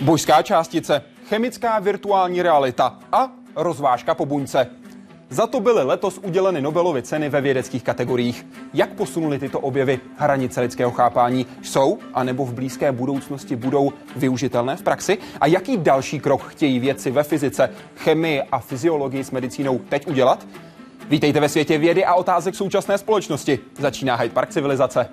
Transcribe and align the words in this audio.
Božská 0.00 0.42
částice, 0.42 1.02
chemická 1.28 1.78
virtuální 1.78 2.42
realita 2.42 2.98
a 3.12 3.30
rozvážka 3.56 4.14
po 4.14 4.26
buňce. 4.26 4.83
Za 5.34 5.46
to 5.46 5.60
byly 5.60 5.84
letos 5.84 6.18
uděleny 6.18 6.60
Nobelovy 6.60 7.02
ceny 7.02 7.28
ve 7.28 7.40
vědeckých 7.40 7.82
kategoriích. 7.82 8.46
Jak 8.74 8.92
posunuli 8.92 9.38
tyto 9.38 9.60
objevy 9.60 10.00
hranice 10.16 10.60
lidského 10.60 10.90
chápání? 10.90 11.46
Jsou, 11.62 11.98
anebo 12.14 12.44
v 12.44 12.54
blízké 12.54 12.92
budoucnosti 12.92 13.56
budou 13.56 13.92
využitelné 14.16 14.76
v 14.76 14.82
praxi? 14.82 15.18
A 15.40 15.46
jaký 15.46 15.76
další 15.76 16.20
krok 16.20 16.42
chtějí 16.42 16.78
vědci 16.78 17.10
ve 17.10 17.22
fyzice, 17.22 17.70
chemii 17.96 18.42
a 18.42 18.58
fyziologii 18.58 19.24
s 19.24 19.30
medicínou 19.30 19.78
teď 19.88 20.06
udělat? 20.06 20.46
Vítejte 21.08 21.40
ve 21.40 21.48
světě 21.48 21.78
vědy 21.78 22.04
a 22.04 22.14
otázek 22.14 22.54
současné 22.54 22.98
společnosti. 22.98 23.58
Začíná 23.78 24.16
Hyde 24.16 24.34
Park 24.34 24.50
civilizace. 24.50 25.08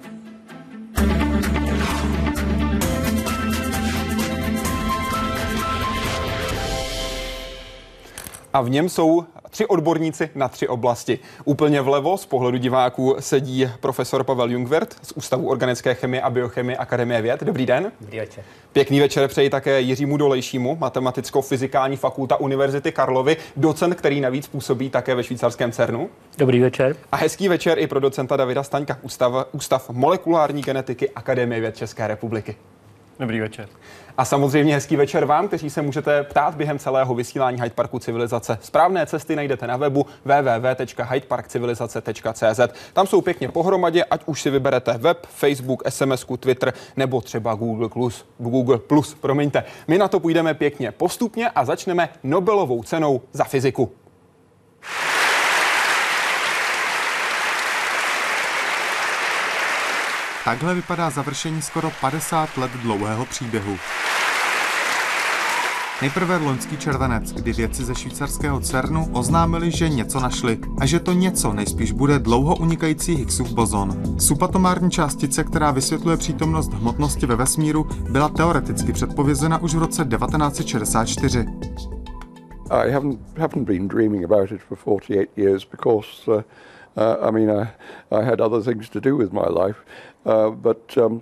A 8.54 8.62
v 8.62 8.70
něm 8.70 8.90
jsou 8.90 9.26
tři 9.50 9.66
odborníci 9.66 10.30
na 10.36 10.48
tři 10.48 10.68
oblasti. 10.68 11.20
Úplně 11.46 11.82
vlevo 11.82 12.18
z 12.18 12.26
pohledu 12.26 12.58
diváků 12.58 13.16
sedí 13.20 13.70
profesor 13.80 14.24
Pavel 14.24 14.52
Jungwirth 14.52 14.96
z 15.02 15.12
Ústavu 15.12 15.50
organické 15.50 15.94
chemie 15.94 16.22
a 16.22 16.30
biochemie 16.30 16.78
Akademie 16.78 17.22
věd. 17.22 17.44
Dobrý 17.44 17.66
den. 17.66 17.92
Dobrý 18.02 18.20
večer. 18.20 18.44
Pěkný 18.74 19.00
večer 19.00 19.28
přeji 19.28 19.50
také 19.50 19.82
Jiřímu 19.82 20.18
Dolejšímu, 20.18 20.76
matematicko-fyzikální 20.76 21.98
fakulta 21.98 22.40
Univerzity 22.40 22.92
Karlovy, 22.92 23.38
docent, 23.56 23.96
který 23.96 24.22
navíc 24.22 24.48
působí 24.48 24.90
také 24.90 25.16
ve 25.16 25.24
švýcarském 25.24 25.72
CERNu. 25.72 26.10
Dobrý 26.38 26.60
večer. 26.60 26.96
A 27.12 27.16
hezký 27.18 27.48
večer 27.48 27.80
i 27.80 27.88
pro 27.88 28.00
docenta 28.00 28.38
Davida 28.38 28.64
Staňka, 28.64 28.98
Ústav, 29.02 29.48
Ústav 29.52 29.90
molekulární 29.90 30.62
genetiky 30.62 31.10
Akademie 31.10 31.62
věd 31.62 31.78
České 31.78 32.08
republiky. 32.08 32.56
Dobrý 33.20 33.40
večer. 33.40 33.68
A 34.18 34.26
samozřejmě 34.26 34.74
hezký 34.74 34.96
večer 34.96 35.26
vám, 35.26 35.48
kteří 35.48 35.70
se 35.70 35.82
můžete 35.82 36.24
ptát 36.24 36.56
během 36.56 36.80
celého 36.80 37.16
vysílání 37.16 37.62
Hyde 37.62 37.76
Parku 37.76 38.00
Civilizace. 38.00 38.58
Správné 38.62 39.06
cesty 39.06 39.36
najdete 39.36 39.68
na 39.68 39.78
webu 39.78 40.06
www.hydeparkcivilizace.cz. 40.26 42.60
Tam 42.94 43.08
jsou 43.08 43.22
pěkně 43.22 43.50
pohromadě, 43.50 44.04
ať 44.04 44.22
už 44.26 44.42
si 44.42 44.50
vyberete 44.50 44.98
web, 44.98 45.28
Facebook, 45.30 45.84
SMS, 45.90 46.26
Twitter 46.40 46.74
nebo 46.98 47.22
třeba 47.22 47.56
Google 47.56 47.90
Plus. 47.90 48.26
Google 48.38 48.78
Plus, 48.78 49.14
promiňte. 49.14 49.64
My 49.88 49.98
na 49.98 50.08
to 50.08 50.20
půjdeme 50.20 50.54
pěkně 50.54 50.92
postupně 50.92 51.50
a 51.50 51.66
začneme 51.66 52.10
Nobelovou 52.24 52.84
cenou 52.84 53.22
za 53.34 53.44
fyziku. 53.44 53.92
Takhle 60.46 60.76
vypadá 60.76 61.10
završení 61.10 61.62
skoro 61.62 61.92
50 62.02 62.58
let 62.58 62.72
dlouhého 62.72 63.26
příběhu. 63.26 63.78
Nejprve 66.02 66.38
loňský 66.38 66.78
červenec, 66.78 67.32
kdy 67.32 67.54
vědci 67.54 67.84
ze 67.84 67.96
švýcarského 67.96 68.60
CERNu 68.60 69.10
oznámili, 69.14 69.72
že 69.72 69.90
něco 69.90 70.20
našli 70.20 70.60
a 70.80 70.86
že 70.86 71.00
to 71.00 71.14
něco 71.14 71.54
nejspíš 71.54 71.92
bude 71.92 72.20
dlouho 72.20 72.56
unikající 72.56 73.16
Higgsův 73.16 73.52
bozon. 73.52 74.20
Subatomární 74.20 74.92
částice, 74.92 75.44
která 75.44 75.72
vysvětluje 75.72 76.18
přítomnost 76.18 76.74
hmotnosti 76.74 77.26
ve 77.26 77.36
vesmíru, 77.36 77.84
byla 78.12 78.30
teoreticky 78.30 78.94
předpovězena 78.94 79.62
už 79.62 79.76
v 79.76 79.80
roce 79.80 80.06
1964. 80.06 81.46
I 82.70 82.92
haven't, 82.92 83.20
haven't 83.38 83.66
been 83.66 83.88
dreaming 83.88 84.24
about 84.24 84.52
it 84.52 84.62
for 84.62 84.78
48 84.78 85.28
years 85.38 85.68
because 85.72 86.32
uh, 86.32 86.42
uh, 86.98 87.18
I 87.22 87.32
mean 87.32 87.50
I, 87.50 87.68
I 88.12 88.24
had 88.24 88.42
other 88.42 88.62
things 88.62 88.90
to 88.90 89.00
do 89.00 89.16
with 89.18 89.32
my 89.32 89.48
life. 89.48 89.78
Uh, 90.26 90.50
but 90.50 90.98
um, 90.98 91.22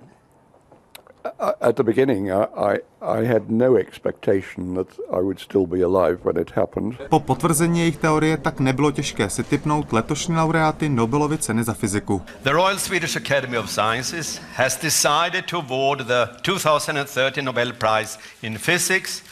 at 1.61 1.75
the 1.75 1.83
beginning, 1.83 2.31
I, 2.31 2.79
I 3.01 3.23
had 3.25 3.51
no 3.51 3.77
expectation 3.77 4.73
that 4.75 4.87
I 5.11 5.19
would 5.19 5.39
still 5.39 5.65
be 5.67 5.81
alive 5.81 6.19
when 6.23 6.37
it 6.37 6.51
happened. 6.51 6.97
Po 7.09 7.19
potvrzení 7.19 7.79
jejich 7.79 7.97
teorie 7.97 8.37
tak 8.37 8.59
nebylo 8.59 8.91
těžké 8.91 9.29
si 9.29 9.43
typnout 9.43 9.93
letošní 9.93 10.35
laureáty 10.35 10.89
Nobelovy 10.89 11.37
ceny 11.37 11.63
za 11.63 11.73
fyziku. 11.73 12.21
The 12.43 12.51
Royal 12.51 12.77
Swedish 12.77 13.15
Academy 13.15 13.57
of 13.57 13.69
Sciences 13.69 14.41
has 14.55 14.77
decided 14.77 15.45
to 15.45 15.57
award 15.57 15.99
the 16.07 16.27
2013 16.41 17.45
Nobel 17.45 17.73
Prize 17.73 18.19
in 18.43 18.57
Physics 18.57 19.23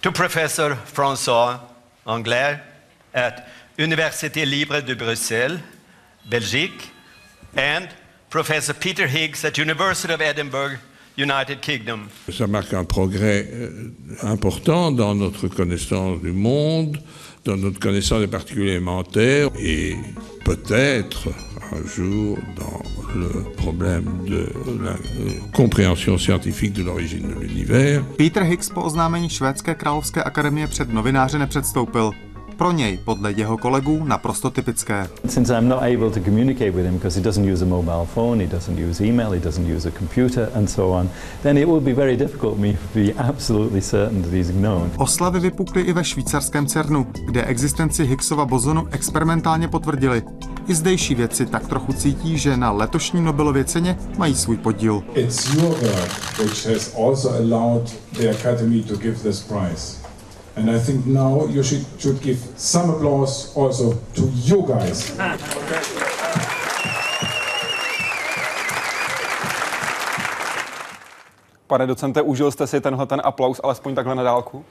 to 0.00 0.12
Professor 0.12 0.78
François 0.94 1.60
Anglais 2.06 2.60
at 3.14 3.42
Université 3.78 4.44
Libre 4.44 4.80
de 4.82 4.94
Bruxelles, 4.94 5.60
Belgique, 6.30 6.92
and 7.56 7.88
Professor 8.30 8.74
Peter 8.74 9.06
Higgs 9.06 9.44
at 9.44 9.58
University 9.58 10.12
of 10.12 10.20
Edinburgh, 10.20 10.78
United 11.16 11.60
Kingdom. 11.60 12.08
Ça 12.30 12.46
marque 12.46 12.74
un 12.74 12.84
progrès 12.84 13.48
euh, 13.50 13.92
important 14.22 14.92
dans 14.92 15.14
notre 15.14 15.48
connaissance 15.48 16.20
du 16.20 16.32
monde, 16.32 16.98
dans 17.44 17.56
notre 17.56 17.78
connaissance 17.78 18.20
des 18.20 18.26
particules 18.26 18.68
élémentaires 18.68 19.48
et 19.58 19.96
peut-être 20.44 21.28
un 21.72 21.86
jour 21.86 22.38
dans 22.56 22.82
le 23.14 23.52
problème 23.56 24.24
de 24.26 24.48
la 24.82 24.90
euh, 24.90 24.96
compréhension 25.52 26.18
scientifique 26.18 26.72
de 26.72 26.82
l'origine 26.82 27.28
de 27.28 27.40
l'univers. 27.40 28.04
Peter 28.18 28.42
Higgs 28.44 28.68
po 28.74 28.82
oznámení 28.82 29.30
Švédské 29.30 29.74
královské 29.74 30.22
akademie 30.22 30.66
před 30.66 30.92
novináře 30.92 31.38
nepředstoupil. 31.38 32.12
Pro 32.56 32.72
něj 32.72 32.98
podle 33.04 33.32
jeho 33.32 33.58
kolegů 33.58 34.04
naprosto 34.04 34.50
typické. 34.50 35.08
Since 35.28 35.58
I'm 35.58 35.68
not 35.68 35.82
able 35.82 36.10
to 36.10 36.20
communicate 36.20 36.70
with 36.70 36.84
him 36.84 36.94
because 36.94 37.20
he 37.20 37.24
doesn't 37.24 37.52
use 37.52 37.64
a 37.64 37.68
mobile 37.68 38.06
phone, 38.14 38.44
he 38.44 38.52
doesn't 38.52 38.90
use 38.90 39.04
email, 39.04 39.30
he 39.30 39.40
doesn't 39.40 39.76
use 39.76 39.88
a 39.88 39.90
computer 39.90 40.48
and 40.54 40.70
so 40.70 40.90
on, 40.92 41.10
then 41.42 41.58
it 41.58 41.68
would 41.68 41.84
be 41.84 41.94
very 41.94 42.16
difficult 42.16 42.58
me 42.58 42.72
to 42.72 42.98
be 42.98 43.12
absolutely 43.18 43.80
certain 43.80 44.22
that 44.22 44.32
he's 44.32 44.50
known. 44.50 44.90
Oslavy 44.96 45.40
vypukly 45.40 45.82
i 45.82 45.92
ve 45.92 46.04
švýcarském 46.04 46.66
CERNu, 46.66 47.06
kde 47.26 47.44
existenci 47.44 48.04
Higgsova 48.04 48.44
bozonu 48.44 48.86
experimentálně 48.90 49.68
potvrdili. 49.68 50.22
I 50.68 50.74
zdejší 50.74 51.14
vědci 51.14 51.46
tak 51.46 51.68
trochu 51.68 51.92
cítí, 51.92 52.38
že 52.38 52.56
na 52.56 52.70
letošní 52.70 53.20
Nobelově 53.20 53.64
ceně 53.64 53.98
mají 54.18 54.34
svůj 54.34 54.56
podíl. 54.56 55.02
It's 55.14 55.54
your 55.54 55.68
work 55.68 56.38
which 56.38 56.66
has 56.66 56.94
also 56.94 57.30
allowed 57.30 57.90
the 58.12 58.30
Academy 58.30 58.82
to 58.82 58.96
give 58.96 59.22
this 59.22 59.40
prize. 59.40 60.05
And 60.56 60.70
I 60.70 60.78
think 60.78 61.04
now 61.06 61.46
you 61.46 61.62
should, 61.62 61.84
should 61.98 62.20
give 62.22 62.38
some 62.56 62.90
applause 62.90 63.54
also 63.54 63.92
to 64.14 64.22
you 64.22 64.64
guys. 64.66 65.16
Pane 71.66 71.86
docente, 71.86 72.22
užil 72.22 72.50
jste 72.50 72.66
si 72.66 72.80
tenhle 72.80 73.06
ten 73.06 73.20
aplaus 73.24 73.60
alespoň 73.64 73.94
takhle 73.94 74.14
na 74.14 74.22
dálku? 74.22 74.64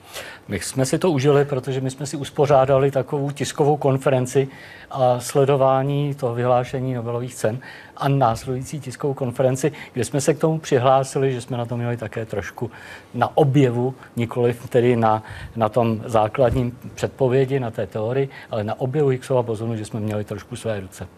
My 0.48 0.60
jsme 0.60 0.86
si 0.86 0.98
to 0.98 1.10
užili, 1.10 1.44
protože 1.44 1.80
my 1.80 1.90
jsme 1.90 2.06
si 2.06 2.16
uspořádali 2.16 2.90
takovou 2.90 3.30
tiskovou 3.30 3.76
konferenci 3.76 4.48
a 4.90 5.20
sledování 5.20 6.14
toho 6.14 6.34
vyhlášení 6.34 6.94
Nobelových 6.94 7.34
cen 7.34 7.60
a 7.96 8.08
následující 8.08 8.80
tiskovou 8.80 9.14
konferenci, 9.14 9.72
kde 9.92 10.04
jsme 10.04 10.20
se 10.20 10.34
k 10.34 10.38
tomu 10.38 10.58
přihlásili, 10.58 11.32
že 11.32 11.40
jsme 11.40 11.56
na 11.56 11.64
to 11.64 11.76
měli 11.76 11.96
také 11.96 12.26
trošku 12.26 12.70
na 13.14 13.36
objevu, 13.36 13.94
nikoli 14.16 14.56
tedy 14.68 14.96
na, 14.96 15.22
na 15.56 15.68
tom 15.68 16.02
základním 16.04 16.78
předpovědi, 16.94 17.60
na 17.60 17.70
té 17.70 17.86
teorii, 17.86 18.28
ale 18.50 18.64
na 18.64 18.80
objevu 18.80 19.08
Higgsova 19.08 19.42
bozonu, 19.42 19.76
že 19.76 19.84
jsme 19.84 20.00
měli 20.00 20.24
trošku 20.24 20.56
své 20.56 20.80
ruce. 20.80 21.08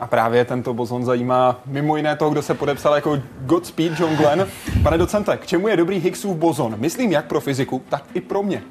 A 0.00 0.06
právě 0.06 0.44
tento 0.44 0.74
bozon 0.74 1.04
zajímá 1.04 1.60
mimo 1.66 1.96
jiné 1.96 2.16
toho, 2.16 2.30
kdo 2.30 2.42
se 2.42 2.54
podepsal 2.54 2.94
jako 2.94 3.18
Godspeed 3.40 4.00
John 4.00 4.16
Glenn. 4.16 4.46
Pane 4.82 4.98
docente, 4.98 5.36
k 5.36 5.46
čemu 5.46 5.68
je 5.68 5.76
dobrý 5.76 5.98
Higgsův 5.98 6.36
bozon? 6.36 6.74
Myslím 6.78 7.12
jak 7.12 7.26
pro 7.26 7.40
fyziku, 7.40 7.82
tak 7.88 8.04
i 8.14 8.20
pro 8.20 8.42
mě. 8.42 8.62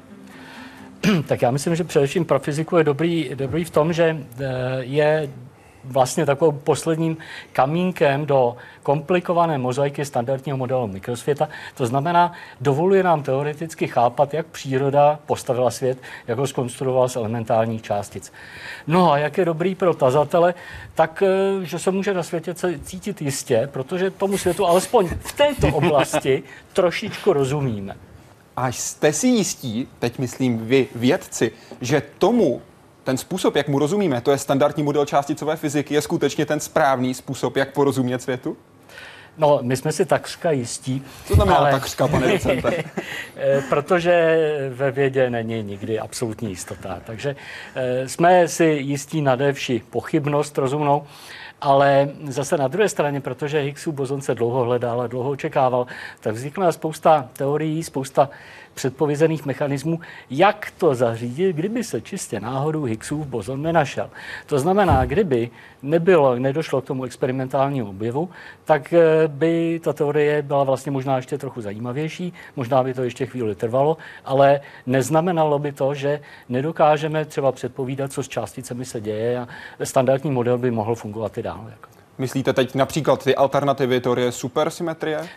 Tak 1.26 1.42
já 1.42 1.50
myslím, 1.50 1.74
že 1.74 1.84
především 1.84 2.24
pro 2.24 2.38
fyziku 2.38 2.76
je 2.76 2.84
dobrý, 2.84 3.30
dobrý 3.34 3.64
v 3.64 3.70
tom, 3.70 3.92
že 3.92 4.16
eh, 4.40 4.44
je 4.80 5.30
vlastně 5.88 6.26
takovým 6.26 6.58
posledním 6.58 7.16
kamínkem 7.52 8.26
do 8.26 8.56
komplikované 8.82 9.58
mozaiky 9.58 10.04
standardního 10.04 10.58
modelu 10.58 10.86
mikrosvěta. 10.86 11.48
To 11.74 11.86
znamená, 11.86 12.32
dovoluje 12.60 13.02
nám 13.02 13.22
teoreticky 13.22 13.86
chápat, 13.86 14.34
jak 14.34 14.46
příroda 14.46 15.18
postavila 15.26 15.70
svět, 15.70 15.98
jak 16.26 16.38
ho 16.38 16.46
skonstruovala 16.46 17.08
z 17.08 17.16
elementárních 17.16 17.82
částic. 17.82 18.32
No 18.86 19.12
a 19.12 19.18
jak 19.18 19.38
je 19.38 19.44
dobrý 19.44 19.74
pro 19.74 19.94
tazatele, 19.94 20.54
tak 20.94 21.22
eh, 21.22 21.64
že 21.64 21.78
se 21.78 21.90
může 21.90 22.14
na 22.14 22.22
světě 22.22 22.54
cítit 22.82 23.22
jistě, 23.22 23.68
protože 23.72 24.10
tomu 24.10 24.38
světu 24.38 24.66
alespoň 24.66 25.08
v 25.08 25.32
této 25.32 25.66
oblasti 25.66 26.42
trošičku 26.72 27.32
rozumíme. 27.32 27.96
A 28.56 28.68
jste 28.68 29.12
si 29.12 29.26
jistí, 29.26 29.88
teď 29.98 30.18
myslím 30.18 30.66
vy 30.66 30.88
vědci, 30.94 31.52
že 31.80 32.02
tomu 32.18 32.62
ten 33.08 33.16
způsob, 33.16 33.56
jak 33.56 33.68
mu 33.68 33.78
rozumíme, 33.78 34.20
to 34.20 34.30
je 34.30 34.38
standardní 34.38 34.82
model 34.82 35.06
částicové 35.06 35.56
fyziky, 35.56 35.94
je 35.94 36.02
skutečně 36.02 36.46
ten 36.46 36.60
správný 36.60 37.14
způsob, 37.14 37.56
jak 37.56 37.72
porozumět 37.72 38.22
světu? 38.22 38.56
No, 39.38 39.58
my 39.62 39.76
jsme 39.76 39.92
si 39.92 40.06
takřka 40.06 40.50
jistí. 40.50 41.02
Co 41.26 41.34
znamená 41.34 41.56
ale... 41.56 41.70
takřka, 41.70 42.08
pane 42.08 42.32
docente? 42.32 42.70
Eh, 43.36 43.62
protože 43.68 44.36
ve 44.70 44.90
vědě 44.90 45.30
není 45.30 45.62
nikdy 45.62 45.98
absolutní 45.98 46.48
jistota. 46.48 47.00
Takže 47.04 47.36
eh, 47.74 48.08
jsme 48.08 48.48
si 48.48 48.64
jistí 48.64 49.20
nade 49.20 49.52
vši 49.52 49.82
pochybnost 49.90 50.58
rozumnou, 50.58 51.06
ale 51.60 52.08
zase 52.28 52.56
na 52.56 52.68
druhé 52.68 52.88
straně, 52.88 53.20
protože 53.20 53.60
Higgsův 53.60 53.94
bozon 53.94 54.20
se 54.20 54.34
dlouho 54.34 54.64
hledal 54.64 55.00
a 55.00 55.06
dlouho 55.06 55.30
očekával, 55.30 55.86
tak 56.20 56.34
vznikla 56.34 56.72
spousta 56.72 57.28
teorií, 57.32 57.82
spousta 57.82 58.30
předpovězených 58.74 59.46
mechanismů, 59.46 60.00
jak 60.30 60.72
to 60.78 60.94
zařídit, 60.94 61.56
kdyby 61.56 61.84
se 61.84 62.00
čistě 62.00 62.40
náhodou 62.40 62.84
Higgsův 62.84 63.26
bozon 63.26 63.62
nenašel. 63.62 64.10
To 64.46 64.58
znamená, 64.58 65.04
kdyby 65.04 65.50
nebylo, 65.82 66.38
nedošlo 66.38 66.80
k 66.80 66.84
tomu 66.84 67.04
experimentálnímu 67.04 67.88
objevu, 67.88 68.28
tak 68.64 68.92
eh, 68.92 69.28
by 69.28 69.80
ta 69.84 69.92
teorie 69.92 70.42
byla 70.42 70.64
vlastně 70.64 70.92
možná 70.92 71.16
ještě 71.16 71.38
trochu 71.38 71.60
zajímavější, 71.60 72.32
možná 72.56 72.82
by 72.82 72.94
to 72.94 73.02
ještě 73.02 73.26
chvíli 73.26 73.54
trvalo, 73.54 73.96
ale 74.24 74.60
neznamenalo 74.86 75.58
by 75.58 75.72
to, 75.72 75.94
že 75.94 76.20
nedokážeme 76.48 77.24
třeba 77.24 77.52
předpovídat, 77.52 78.12
co 78.12 78.22
s 78.22 78.28
částicemi 78.28 78.84
se 78.84 79.00
děje 79.00 79.38
a 79.38 79.48
standardní 79.84 80.30
model 80.30 80.58
by 80.58 80.70
mohl 80.70 80.94
fungovat 80.94 81.38
i 81.38 81.42
dál. 81.48 81.66
Jako. 81.70 81.88
Myslíte 82.18 82.52
teď 82.52 82.74
například 82.74 83.24
ty 83.24 83.36
alternativy 83.36 84.00
teorie 84.00 84.32
supersymetrie? 84.32 85.18
E, 85.18 85.28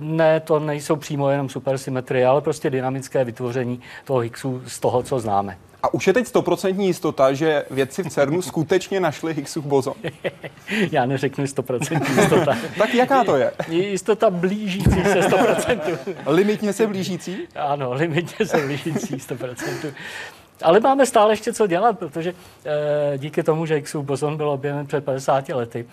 ne, 0.00 0.40
to 0.40 0.58
nejsou 0.58 0.96
přímo 0.96 1.30
jenom 1.30 1.48
supersymetrie, 1.48 2.26
ale 2.26 2.40
prostě 2.40 2.70
dynamické 2.70 3.24
vytvoření 3.24 3.80
toho 4.04 4.18
Higgsu 4.18 4.62
z 4.66 4.80
toho, 4.80 5.02
co 5.02 5.20
známe. 5.20 5.56
A 5.82 5.94
už 5.94 6.06
je 6.06 6.12
teď 6.12 6.26
stoprocentní 6.26 6.86
jistota, 6.86 7.32
že 7.32 7.64
vědci 7.70 8.02
v 8.02 8.08
CERNu 8.08 8.42
skutečně 8.52 9.00
našli 9.00 9.34
Higgsův 9.34 9.64
bozon? 9.64 9.94
Já 10.90 11.06
neřeknu 11.06 11.46
stoprocentní 11.46 12.16
jistota. 12.16 12.56
tak 12.78 12.94
jaká 12.94 13.24
to 13.24 13.36
je? 13.36 13.52
Jistota 13.68 14.30
blížící 14.30 15.04
se 15.04 15.20
100%. 15.20 15.98
limitně 16.26 16.72
se 16.72 16.86
blížící? 16.86 17.36
Ano, 17.56 17.92
limitně 17.92 18.46
se 18.46 18.58
blížící 18.66 19.16
100%. 19.16 19.92
Ale 20.64 20.80
máme 20.80 21.06
stále 21.06 21.32
ještě 21.32 21.52
co 21.52 21.66
dělat, 21.66 21.98
protože 21.98 22.34
e, 23.14 23.18
díky 23.18 23.42
tomu, 23.42 23.66
že 23.66 23.80
Xův 23.80 24.04
bozon 24.04 24.36
byl 24.36 24.48
objeven 24.50 24.86
před 24.86 25.04
50 25.04 25.48
lety, 25.48 25.86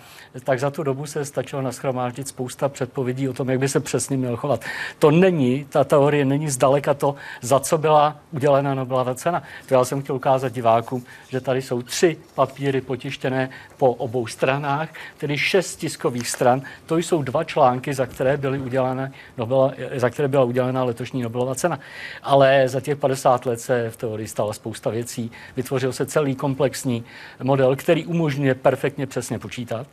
tak 0.44 0.60
za 0.60 0.70
tu 0.70 0.82
dobu 0.82 1.06
se 1.06 1.24
stačilo 1.24 1.62
naschromáždit 1.62 2.28
spousta 2.28 2.68
předpovědí 2.68 3.28
o 3.28 3.32
tom, 3.32 3.50
jak 3.50 3.58
by 3.58 3.68
se 3.68 3.80
přesně 3.80 4.16
měl 4.16 4.36
chovat. 4.36 4.60
To 4.98 5.10
není, 5.10 5.66
ta 5.68 5.84
teorie 5.84 6.24
není 6.24 6.50
zdaleka 6.50 6.94
to, 6.94 7.14
za 7.40 7.60
co 7.60 7.78
byla 7.78 8.16
udělena 8.32 8.74
Nobelova 8.74 9.14
cena. 9.14 9.42
To 9.68 9.74
já 9.74 9.84
jsem 9.84 10.02
chtěl 10.02 10.16
ukázat 10.16 10.52
divákům, 10.52 11.04
že 11.28 11.40
tady 11.40 11.62
jsou 11.62 11.82
tři 11.82 12.16
papíry 12.34 12.80
potištěné 12.80 13.50
po 13.78 13.92
obou 13.92 14.26
stranách, 14.26 14.88
tedy 15.18 15.38
šest 15.38 15.76
tiskových 15.76 16.28
stran. 16.28 16.62
To 16.86 16.96
jsou 16.96 17.22
dva 17.22 17.44
články, 17.44 17.94
za 17.94 18.06
které, 18.06 18.36
byly 18.36 18.58
udělané 18.58 19.12
Nobela, 19.38 19.72
za 19.96 20.10
které 20.10 20.28
byla 20.28 20.44
udělena 20.44 20.84
letošní 20.84 21.22
Nobelova 21.22 21.54
cena. 21.54 21.78
Ale 22.22 22.68
za 22.68 22.80
těch 22.80 22.96
50 22.96 23.46
let 23.46 23.60
se 23.60 23.90
v 23.90 23.96
teorii 23.96 24.28
stalo 24.28 24.52
spousta 24.62 24.90
věcí. 24.90 25.30
Vytvořil 25.56 25.92
se 25.92 26.06
celý 26.06 26.34
komplexní 26.34 27.04
model, 27.42 27.76
který 27.76 28.06
umožňuje 28.06 28.54
perfektně 28.54 29.06
přesně 29.06 29.38
počítat. 29.38 29.86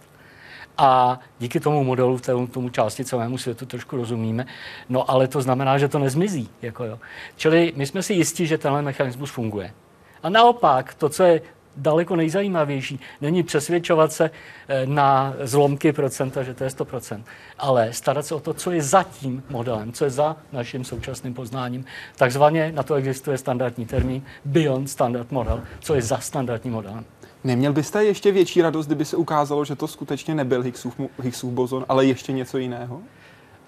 A 0.77 1.19
díky 1.39 1.59
tomu 1.59 1.83
modelu, 1.83 2.19
tomu, 2.19 2.47
tomu 2.47 2.69
částicovému 2.69 3.37
světu 3.37 3.65
trošku 3.65 3.97
rozumíme. 3.97 4.45
No 4.89 5.11
ale 5.11 5.27
to 5.27 5.41
znamená, 5.41 5.77
že 5.77 5.87
to 5.87 5.99
nezmizí. 5.99 6.49
Jako 6.61 6.83
jo. 6.83 6.99
Čili 7.35 7.73
my 7.75 7.85
jsme 7.85 8.03
si 8.03 8.13
jistí, 8.13 8.47
že 8.47 8.57
tenhle 8.57 8.81
mechanismus 8.81 9.31
funguje. 9.31 9.73
A 10.23 10.29
naopak, 10.29 10.93
to, 10.93 11.09
co 11.09 11.23
je 11.23 11.41
daleko 11.79 12.15
nejzajímavější. 12.15 12.99
Není 13.21 13.43
přesvědčovat 13.43 14.11
se 14.13 14.31
eh, 14.67 14.85
na 14.85 15.33
zlomky 15.43 15.93
procenta, 15.93 16.43
že 16.43 16.53
to 16.53 16.63
je 16.63 16.69
100%, 16.69 17.21
ale 17.57 17.93
starat 17.93 18.25
se 18.25 18.35
o 18.35 18.39
to, 18.39 18.53
co 18.53 18.71
je 18.71 18.81
za 18.81 19.03
tím 19.03 19.43
modelem, 19.49 19.91
co 19.91 20.03
je 20.03 20.09
za 20.09 20.35
naším 20.51 20.83
současným 20.83 21.33
poznáním. 21.33 21.85
Takzvaně 22.15 22.71
na 22.75 22.83
to 22.83 22.95
existuje 22.95 23.37
standardní 23.37 23.85
termín 23.85 24.21
Beyond 24.45 24.89
Standard 24.89 25.31
Model, 25.31 25.61
co 25.79 25.95
je 25.95 26.01
za 26.01 26.17
standardním 26.17 26.73
modelem. 26.73 27.05
Neměl 27.43 27.73
byste 27.73 28.03
ještě 28.03 28.31
větší 28.31 28.61
radost, 28.61 28.85
kdyby 28.85 29.05
se 29.05 29.17
ukázalo, 29.17 29.65
že 29.65 29.75
to 29.75 29.87
skutečně 29.87 30.35
nebyl 30.35 30.61
Higgsův, 30.61 30.99
Higgsův 31.21 31.53
bozon, 31.53 31.85
ale 31.89 32.05
ještě 32.05 32.31
něco 32.31 32.57
jiného? 32.57 33.01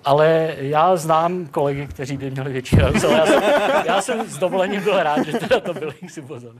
Ale 0.06 0.56
já 0.57 0.95
znám 0.95 1.45
kolegy, 1.45 1.88
kteří 1.88 2.18
by 2.18 2.31
měli 2.31 2.53
větší 2.53 2.75
radost, 2.75 3.03
já 3.03 3.25
jsem, 3.25 3.44
já 3.86 4.01
jsem 4.01 4.30
s 4.30 4.38
dovolením 4.38 4.83
byl 4.83 5.03
rád, 5.03 5.25
že 5.25 5.31
teda 5.31 5.59
to 5.59 5.74
byl 5.74 5.94
bozon. 6.21 6.51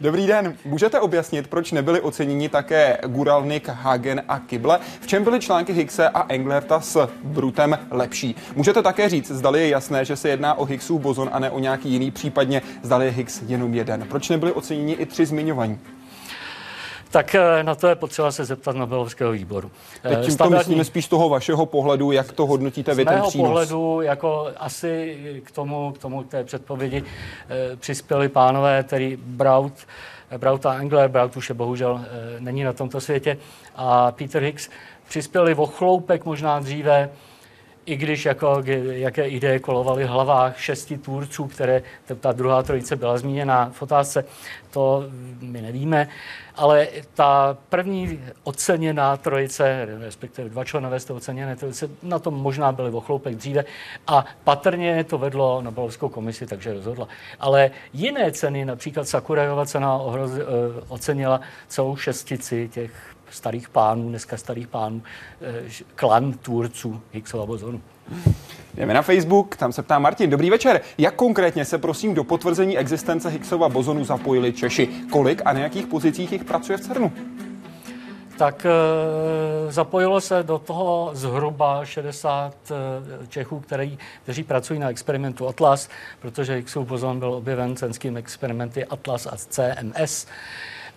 Dobrý 0.00 0.26
den, 0.26 0.56
můžete 0.64 1.00
objasnit, 1.00 1.46
proč 1.46 1.72
nebyli 1.72 2.00
oceněni 2.00 2.48
také 2.48 2.98
Guralnik, 3.06 3.68
Hagen 3.68 4.22
a 4.28 4.38
Kible? 4.38 4.78
V 5.00 5.06
čem 5.06 5.24
byly 5.24 5.40
články 5.40 5.72
Higgse 5.72 6.08
a 6.08 6.26
Englerta 6.28 6.80
s 6.80 7.08
Brutem 7.24 7.78
lepší? 7.90 8.36
Můžete 8.56 8.82
také 8.82 9.08
říct, 9.08 9.30
zdali 9.30 9.60
je 9.60 9.68
jasné, 9.68 10.04
že 10.04 10.16
se 10.16 10.28
jedná 10.28 10.54
o 10.54 10.64
Higgsův 10.64 11.00
bozon 11.00 11.30
a 11.32 11.38
ne 11.38 11.50
o 11.50 11.58
nějaký 11.58 11.90
jiný, 11.90 12.10
případně 12.10 12.62
zdali 12.82 13.04
je 13.04 13.10
Higgs 13.10 13.42
jenom 13.46 13.74
jeden. 13.74 14.06
Proč 14.08 14.28
nebyli 14.28 14.52
oceněni 14.52 14.92
i 14.92 15.06
tři 15.06 15.26
zmiňovaní? 15.26 15.78
Tak 17.14 17.34
eh, 17.34 17.62
na 17.62 17.74
to 17.74 17.88
je 17.88 17.94
potřeba 17.94 18.32
se 18.32 18.44
zeptat 18.44 18.76
Nobelovského 18.76 19.32
výboru. 19.32 19.70
Teď 20.02 20.20
tím 20.20 20.30
Standardní... 20.30 20.50
to 20.50 20.58
myslíme 20.58 20.84
spíš 20.84 21.04
z 21.04 21.08
toho 21.08 21.28
vašeho 21.28 21.66
pohledu, 21.66 22.12
jak 22.12 22.32
to 22.32 22.46
hodnotíte 22.46 22.94
vy 22.94 23.04
ten 23.04 23.14
přínos? 23.14 23.32
Z 23.32 23.36
mého 23.36 23.48
pohledu, 23.48 24.00
jako 24.00 24.48
asi 24.56 25.18
k 25.44 25.50
tomu, 25.50 25.92
k 25.92 25.98
tomu 25.98 26.24
té 26.24 26.44
předpovědi 26.44 27.02
eh, 27.02 27.76
přispěli 27.76 28.28
pánové, 28.28 28.82
tedy 28.82 29.18
Braut, 29.22 29.72
Braut 30.38 30.66
a 30.66 30.74
Engler, 30.74 31.08
Braut 31.08 31.36
už 31.36 31.48
je 31.48 31.54
bohužel 31.54 32.00
eh, 32.04 32.40
není 32.40 32.64
na 32.64 32.72
tomto 32.72 33.00
světě, 33.00 33.38
a 33.76 34.12
Peter 34.12 34.42
Higgs 34.42 34.68
přispěli 35.08 35.54
o 35.54 35.66
chloupek 35.66 36.24
možná 36.24 36.60
dříve, 36.60 37.10
i 37.86 37.96
když 37.96 38.24
jako, 38.24 38.62
jaké 38.90 39.28
ideje 39.28 39.58
kolovaly 39.58 40.04
v 40.04 40.08
hlavách 40.08 40.60
šesti 40.60 40.98
tvůrců, 40.98 41.46
které 41.46 41.82
ta 42.20 42.32
druhá 42.32 42.62
trojice 42.62 42.96
byla 42.96 43.18
zmíněna 43.18 43.70
v 43.72 43.82
otázce, 43.82 44.24
to 44.70 45.04
my 45.40 45.62
nevíme, 45.62 46.08
ale 46.56 46.88
ta 47.14 47.56
první 47.68 48.20
oceněná 48.44 49.16
trojice, 49.16 49.88
respektive 50.00 50.48
dva 50.48 50.64
členové 50.64 51.00
z 51.00 51.04
té 51.04 51.12
oceněné 51.12 51.56
trojice, 51.56 51.90
na 52.02 52.18
tom 52.18 52.34
možná 52.34 52.72
byli 52.72 52.90
v 52.90 52.96
ochloupek 52.96 53.34
dříve 53.34 53.64
a 54.06 54.24
patrně 54.44 55.04
to 55.04 55.18
vedlo 55.18 55.62
Nobelovskou 55.62 56.08
komisi, 56.08 56.46
takže 56.46 56.72
rozhodla. 56.72 57.08
Ale 57.40 57.70
jiné 57.92 58.32
ceny, 58.32 58.64
například 58.64 59.08
Sakurajova 59.08 59.66
cena 59.66 59.96
ohroz, 59.96 60.30
eh, 60.32 60.44
ocenila 60.88 61.40
celou 61.68 61.96
šestici 61.96 62.68
těch 62.72 62.92
starých 63.30 63.68
pánů, 63.68 64.08
dneska 64.08 64.36
starých 64.36 64.68
pánů, 64.68 65.02
eh, 65.40 65.84
klan 65.94 66.32
tvůrců 66.32 67.02
Higgsova 67.12 67.46
bozonu. 67.46 67.80
Jdeme 68.76 68.94
na 68.94 69.02
Facebook, 69.02 69.56
tam 69.56 69.72
se 69.72 69.82
ptá 69.82 69.98
Martin. 69.98 70.30
Dobrý 70.30 70.50
večer. 70.50 70.80
Jak 70.98 71.14
konkrétně 71.14 71.64
se 71.64 71.78
prosím 71.78 72.14
do 72.14 72.24
potvrzení 72.24 72.78
existence 72.78 73.28
Higgsova 73.28 73.68
bozonu 73.68 74.04
zapojili 74.04 74.52
Češi? 74.52 74.88
Kolik 75.10 75.42
a 75.44 75.52
na 75.52 75.60
jakých 75.60 75.86
pozicích 75.86 76.32
jich 76.32 76.44
pracuje 76.44 76.78
v 76.78 76.80
CERNu? 76.80 77.12
tak 78.38 78.66
e, 78.66 78.70
zapojilo 79.72 80.20
se 80.20 80.42
do 80.42 80.58
toho 80.58 81.10
zhruba 81.12 81.84
60 81.84 82.54
e, 82.70 82.74
eh, 83.22 83.26
Čechů, 83.26 83.60
který, 83.60 83.98
kteří 84.22 84.42
pracují 84.42 84.80
na 84.80 84.90
experimentu 84.90 85.48
Atlas, 85.48 85.88
protože 86.20 86.54
Higgsův 86.54 86.88
bozon 86.88 87.18
byl 87.18 87.34
objeven 87.34 87.76
cenským 87.76 88.16
experimenty 88.16 88.84
Atlas 88.84 89.26
a 89.26 89.36
CMS 89.36 90.26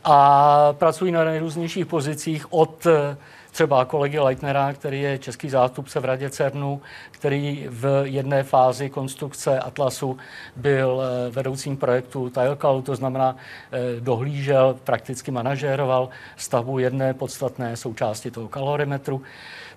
a 0.03 0.73
pracují 0.73 1.11
na 1.11 1.23
nejrůznějších 1.23 1.85
pozicích 1.85 2.53
od 2.53 2.85
eh, 2.85 3.17
třeba 3.57 3.85
kolegy 3.85 4.19
Leitnera, 4.19 4.73
který 4.73 5.01
je 5.01 5.17
český 5.17 5.49
zástupce 5.49 5.99
v 5.99 6.05
Radě 6.05 6.29
CERNu, 6.29 6.81
který 7.11 7.65
v 7.69 8.03
jedné 8.05 8.43
fázi 8.43 8.89
konstrukce 8.89 9.59
Atlasu 9.59 10.17
byl 10.55 11.01
eh, 11.01 11.29
vedoucím 11.31 11.77
projektu 11.77 12.29
Tilecalu, 12.29 12.81
to 12.81 12.95
znamená 12.95 13.35
eh, 13.35 13.99
dohlížel, 13.99 14.77
prakticky 14.83 15.31
manažéroval 15.31 16.09
stavbu 16.35 16.79
jedné 16.79 17.13
podstatné 17.13 17.77
součásti 17.77 18.31
toho 18.31 18.47
kalorimetru. 18.47 19.21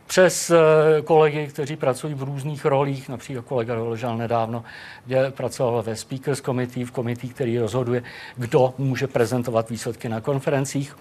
Přes 0.06 0.50
eh, 0.50 1.02
kolegy, 1.02 1.46
kteří 1.46 1.76
pracují 1.76 2.14
v 2.14 2.22
různých 2.22 2.64
rolích, 2.64 3.08
například 3.08 3.44
kolega 3.44 3.74
doležel 3.74 4.16
nedávno, 4.16 4.64
kde 5.06 5.30
pracoval 5.30 5.82
ve 5.82 5.96
Speakers 5.96 6.40
Committee, 6.40 6.84
v 6.84 6.90
komití, 6.90 7.28
který 7.28 7.58
rozhoduje, 7.58 8.02
kdo 8.36 8.74
může 8.78 9.06
prezentovat 9.06 9.70
výsledky 9.70 10.08
na 10.08 10.20
konferencích, 10.20 10.96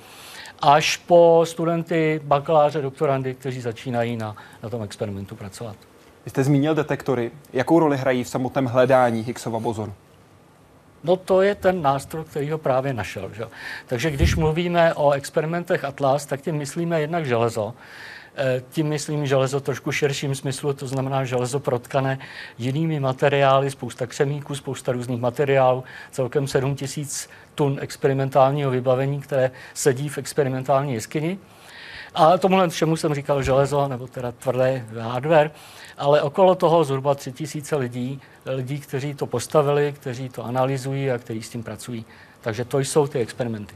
až 0.62 0.98
po 0.98 1.42
studenty, 1.48 2.22
bakaláře, 2.24 2.82
doktorandy, 2.82 3.36
kteří 3.36 3.62
začínají 3.62 4.18
na, 4.18 4.36
na 4.64 4.70
tom 4.70 4.84
experimentu 4.84 5.36
pracovat. 5.36 5.76
Vy 6.26 6.30
jste 6.30 6.44
zmínil 6.44 6.76
detektory. 6.76 7.32
Jakou 7.54 7.80
roli 7.80 7.98
hrají 7.98 8.24
v 8.24 8.30
samotném 8.30 8.66
hledání 8.66 9.22
Higgsova 9.22 9.60
bozonu? 9.60 9.94
No 11.04 11.16
to 11.16 11.42
je 11.42 11.56
ten 11.56 11.82
nástroj, 11.82 12.24
který 12.24 12.52
ho 12.52 12.58
právě 12.58 12.94
našel. 12.94 13.32
Že? 13.34 13.46
Takže 13.88 14.12
když 14.12 14.36
mluvíme 14.36 14.94
o 14.94 15.12
experimentech 15.12 15.84
Atlas, 15.84 16.26
tak 16.26 16.42
tím 16.42 16.56
myslíme 16.56 17.02
jednak 17.02 17.26
železo, 17.26 17.74
Eh, 18.42 18.64
tím 18.70 18.88
myslím 18.88 19.26
železo 19.26 19.60
trošku 19.60 19.92
širším 19.92 20.36
smyslu, 20.36 20.74
to 20.74 20.88
znamená 20.88 21.26
železo 21.26 21.60
protkané 21.60 22.20
jinými 22.58 23.00
materiály, 23.00 23.72
spousta 23.72 24.08
křemíků, 24.08 24.56
spousta 24.56 24.92
různých 24.92 25.22
materiálů, 25.22 25.84
celkem 26.12 26.48
7 26.48 26.76
tisíc 26.76 27.30
tun 27.60 27.78
experimentálního 27.82 28.72
vybavení, 28.72 29.22
které 29.22 29.52
sedí 29.74 30.10
v 30.10 30.18
experimentální 30.18 30.94
jeskyni. 30.94 31.40
A 32.16 32.38
tomuhle 32.38 32.70
všemu 32.70 32.96
jsem 32.96 33.14
říkal 33.14 33.44
železo, 33.44 33.88
nebo 33.88 34.08
teda 34.08 34.32
tvrdé 34.32 34.86
hardware, 35.00 35.52
ale 35.98 36.22
okolo 36.22 36.56
toho 36.56 36.84
zhruba 36.84 37.16
tři 37.16 37.32
tisíce 37.32 37.76
lidí, 37.76 38.22
lidí, 38.46 38.80
kteří 38.80 39.14
to 39.14 39.26
postavili, 39.26 39.94
kteří 39.94 40.30
to 40.30 40.46
analyzují 40.46 41.12
a 41.12 41.18
kteří 41.18 41.44
s 41.44 41.50
tím 41.50 41.64
pracují. 41.64 42.06
Takže 42.42 42.66
to 42.66 42.80
jsou 42.80 43.08
ty 43.08 43.20
experimenty. 43.20 43.76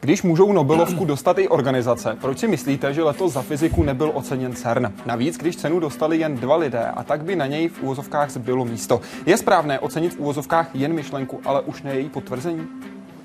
Když 0.00 0.22
můžou 0.22 0.52
Nobelovku 0.52 1.04
dostat 1.04 1.38
i 1.38 1.48
organizace, 1.48 2.16
proč 2.20 2.38
si 2.38 2.48
myslíte, 2.48 2.94
že 2.94 3.02
letos 3.02 3.32
za 3.32 3.42
fyziku 3.42 3.82
nebyl 3.82 4.10
oceněn 4.14 4.54
CERN? 4.54 4.86
Navíc, 5.06 5.36
když 5.36 5.56
cenu 5.56 5.80
dostali 5.80 6.18
jen 6.18 6.36
dva 6.36 6.56
lidé 6.56 6.84
a 6.84 7.02
tak 7.02 7.24
by 7.24 7.36
na 7.36 7.46
něj 7.46 7.68
v 7.68 7.82
úvozovkách 7.82 8.30
zbylo 8.30 8.64
místo. 8.64 9.00
Je 9.26 9.36
správné 9.36 9.78
ocenit 9.78 10.14
v 10.14 10.18
úvozovkách 10.18 10.70
jen 10.74 10.92
myšlenku, 10.92 11.40
ale 11.44 11.60
už 11.60 11.82
ne 11.82 11.94
její 11.94 12.08
potvrzení? 12.08 12.66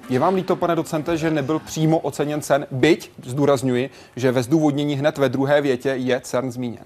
Je 0.10 0.20
vám 0.20 0.36
líto, 0.36 0.56
pane 0.56 0.76
docente, 0.76 1.18
že 1.18 1.32
nebyl 1.32 1.60
přímo 1.60 2.00
oceněn 2.00 2.42
CERN, 2.42 2.66
byť 2.72 3.12
zdůrazňuji, 3.24 3.90
že 4.16 4.32
ve 4.32 4.44
zdůvodnění 4.44 4.96
hned 4.96 5.18
ve 5.18 5.30
druhé 5.30 5.62
větě 5.62 5.90
je 5.90 6.22
CERN 6.22 6.52
zmíněn? 6.52 6.84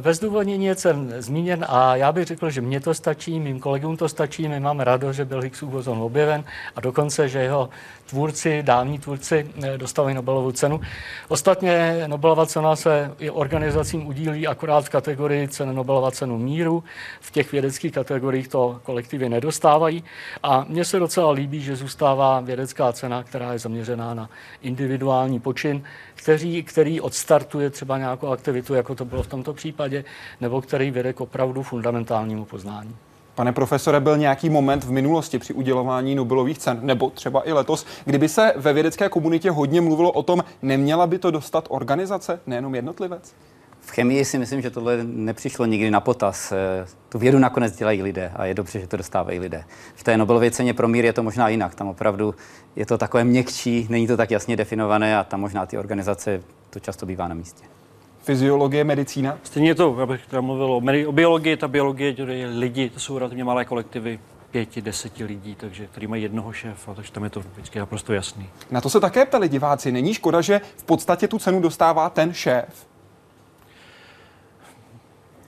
Ve 0.00 0.14
zdůvodnění 0.14 0.66
je 0.66 0.74
cen 0.74 1.14
zmíněn 1.18 1.64
a 1.68 1.96
já 1.96 2.12
bych 2.12 2.26
řekl, 2.26 2.50
že 2.50 2.60
mně 2.60 2.80
to 2.80 2.94
stačí, 2.94 3.40
mým 3.40 3.60
kolegům 3.60 3.96
to 3.96 4.08
stačí, 4.08 4.48
my 4.48 4.60
máme 4.60 4.84
radost, 4.84 5.16
že 5.16 5.24
byl 5.24 5.40
Higgsův 5.40 5.70
bozon 5.70 5.98
objeven 5.98 6.44
a 6.76 6.80
dokonce, 6.80 7.28
že 7.28 7.38
jeho 7.38 7.68
tvůrci, 8.06 8.62
dávní 8.62 8.98
tvůrci 8.98 9.50
eh, 9.62 9.78
dostali 9.78 10.14
Nobelovu 10.14 10.52
cenu. 10.52 10.80
Ostatně 11.28 12.04
Nobelova 12.06 12.46
cena 12.46 12.76
se 12.76 13.14
i 13.18 13.30
organizacím 13.30 14.06
udílí 14.06 14.46
akorát 14.46 14.84
v 14.84 14.88
kategorii 14.88 15.48
cen 15.48 15.74
Nobelova 15.74 16.10
cenu 16.10 16.38
míru. 16.38 16.84
V 17.20 17.30
těch 17.30 17.52
vědeckých 17.52 17.92
kategoriích 17.92 18.48
to 18.48 18.80
kolektivy 18.82 19.28
nedostávají 19.28 20.04
a 20.42 20.64
mně 20.68 20.84
se 20.84 20.98
docela 20.98 21.30
líbí, 21.30 21.60
že 21.60 21.76
zůstává 21.76 22.40
vědecká 22.40 22.92
cena, 22.92 23.22
která 23.22 23.52
je 23.52 23.58
zaměřená 23.58 24.14
na 24.14 24.30
individuální 24.62 25.40
počin, 25.40 25.82
který, 26.14 26.62
který 26.62 27.00
odstartuje 27.00 27.70
třeba 27.70 27.98
nějakou 27.98 28.26
aktivitu, 28.28 28.74
jako 28.74 28.94
to 28.94 29.04
bylo 29.04 29.22
v 29.22 29.26
tomto 29.26 29.54
případě, 29.54 29.71
nebo 30.40 30.60
který 30.60 30.90
vede 30.90 31.12
k 31.12 31.20
opravdu 31.20 31.62
fundamentálnímu 31.62 32.44
poznání. 32.44 32.96
Pane 33.34 33.52
profesore, 33.52 34.00
byl 34.00 34.16
nějaký 34.16 34.50
moment 34.50 34.84
v 34.84 34.90
minulosti 34.90 35.38
při 35.38 35.54
udělování 35.54 36.14
Nobelových 36.14 36.58
cen, 36.58 36.78
nebo 36.82 37.10
třeba 37.10 37.48
i 37.48 37.52
letos, 37.52 37.86
kdyby 38.04 38.28
se 38.28 38.52
ve 38.56 38.72
vědecké 38.72 39.08
komunitě 39.08 39.50
hodně 39.50 39.80
mluvilo 39.80 40.12
o 40.12 40.22
tom, 40.22 40.44
neměla 40.62 41.06
by 41.06 41.18
to 41.18 41.30
dostat 41.30 41.66
organizace, 41.68 42.40
nejenom 42.46 42.74
jednotlivec? 42.74 43.34
V 43.80 43.90
chemii 43.90 44.24
si 44.24 44.38
myslím, 44.38 44.62
že 44.62 44.70
tohle 44.70 44.98
nepřišlo 45.04 45.66
nikdy 45.66 45.90
na 45.90 46.00
potaz. 46.00 46.52
Eh, 46.52 46.86
tu 47.08 47.18
vědu 47.18 47.38
nakonec 47.38 47.76
dělají 47.76 48.02
lidé 48.02 48.32
a 48.36 48.44
je 48.44 48.54
dobře, 48.54 48.80
že 48.80 48.86
to 48.86 48.96
dostávají 48.96 49.38
lidé. 49.38 49.64
V 49.94 50.02
té 50.02 50.16
Nobelově 50.16 50.50
ceně 50.50 50.74
pro 50.74 50.88
mír 50.88 51.04
je 51.04 51.12
to 51.12 51.22
možná 51.22 51.48
jinak. 51.48 51.74
Tam 51.74 51.88
opravdu 51.88 52.34
je 52.76 52.86
to 52.86 52.98
takové 52.98 53.24
měkčí, 53.24 53.86
není 53.90 54.06
to 54.06 54.16
tak 54.16 54.30
jasně 54.30 54.56
definované 54.56 55.18
a 55.18 55.24
tam 55.24 55.40
možná 55.40 55.66
ty 55.66 55.78
organizace 55.78 56.42
to 56.70 56.80
často 56.80 57.06
bývá 57.06 57.28
na 57.28 57.34
místě 57.34 57.64
fyziologie, 58.22 58.84
medicína? 58.84 59.38
Stejně 59.42 59.74
to, 59.74 59.98
abych 59.98 60.26
teda 60.26 60.40
mluvil 60.40 60.72
o, 60.72 61.08
o 61.08 61.12
biologii, 61.12 61.56
ta 61.56 61.68
biologie, 61.68 62.14
je 62.18 62.46
lidi, 62.46 62.90
to 62.90 63.00
jsou 63.00 63.18
relativně 63.18 63.44
malé 63.44 63.64
kolektivy, 63.64 64.20
pěti, 64.50 64.82
deseti 64.82 65.24
lidí, 65.24 65.54
takže 65.54 65.86
který 65.86 66.06
mají 66.06 66.22
jednoho 66.22 66.52
šéfa, 66.52 66.94
takže 66.94 67.12
tam 67.12 67.24
je 67.24 67.30
to 67.30 67.40
vždycky 67.40 67.78
naprosto 67.78 68.12
jasný. 68.12 68.48
Na 68.70 68.80
to 68.80 68.90
se 68.90 69.00
také 69.00 69.26
ptali 69.26 69.48
diváci. 69.48 69.92
Není 69.92 70.14
škoda, 70.14 70.40
že 70.40 70.60
v 70.76 70.84
podstatě 70.84 71.28
tu 71.28 71.38
cenu 71.38 71.60
dostává 71.60 72.10
ten 72.10 72.32
šéf? 72.32 72.86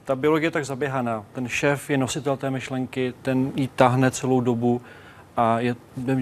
Ta 0.05 0.17
biologie 0.17 0.47
je 0.47 0.51
tak 0.51 0.65
zaběhaná. 0.65 1.25
Ten 1.33 1.49
šéf 1.49 1.91
je 1.91 1.99
nositel 1.99 2.37
té 2.37 2.51
myšlenky, 2.51 3.15
ten 3.23 3.53
ji 3.55 3.69
tahne 3.69 4.11
celou 4.11 4.41
dobu 4.41 4.81
a 5.37 5.61
je, 5.61 5.77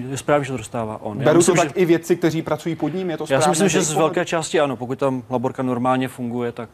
je 0.09 0.17
správně, 0.17 0.45
že 0.45 0.51
to 0.51 0.57
dostává 0.57 1.01
on. 1.01 1.17
Beru 1.17 1.37
myslím, 1.37 1.55
to 1.55 1.61
tak 1.61 1.69
že, 1.69 1.81
i 1.81 1.85
vědci, 1.85 2.15
kteří 2.15 2.41
pracují 2.41 2.75
pod 2.75 2.93
ním, 2.93 3.09
je 3.09 3.17
to 3.17 3.25
správně? 3.25 3.41
Já 3.41 3.41
si 3.41 3.49
myslím, 3.49 3.69
že 3.69 3.81
z 3.81 3.93
velké 3.93 4.25
části 4.25 4.59
ano. 4.59 4.75
Pokud 4.75 4.99
tam 4.99 5.23
laborka 5.29 5.63
normálně 5.63 6.07
funguje, 6.07 6.51
tak 6.51 6.69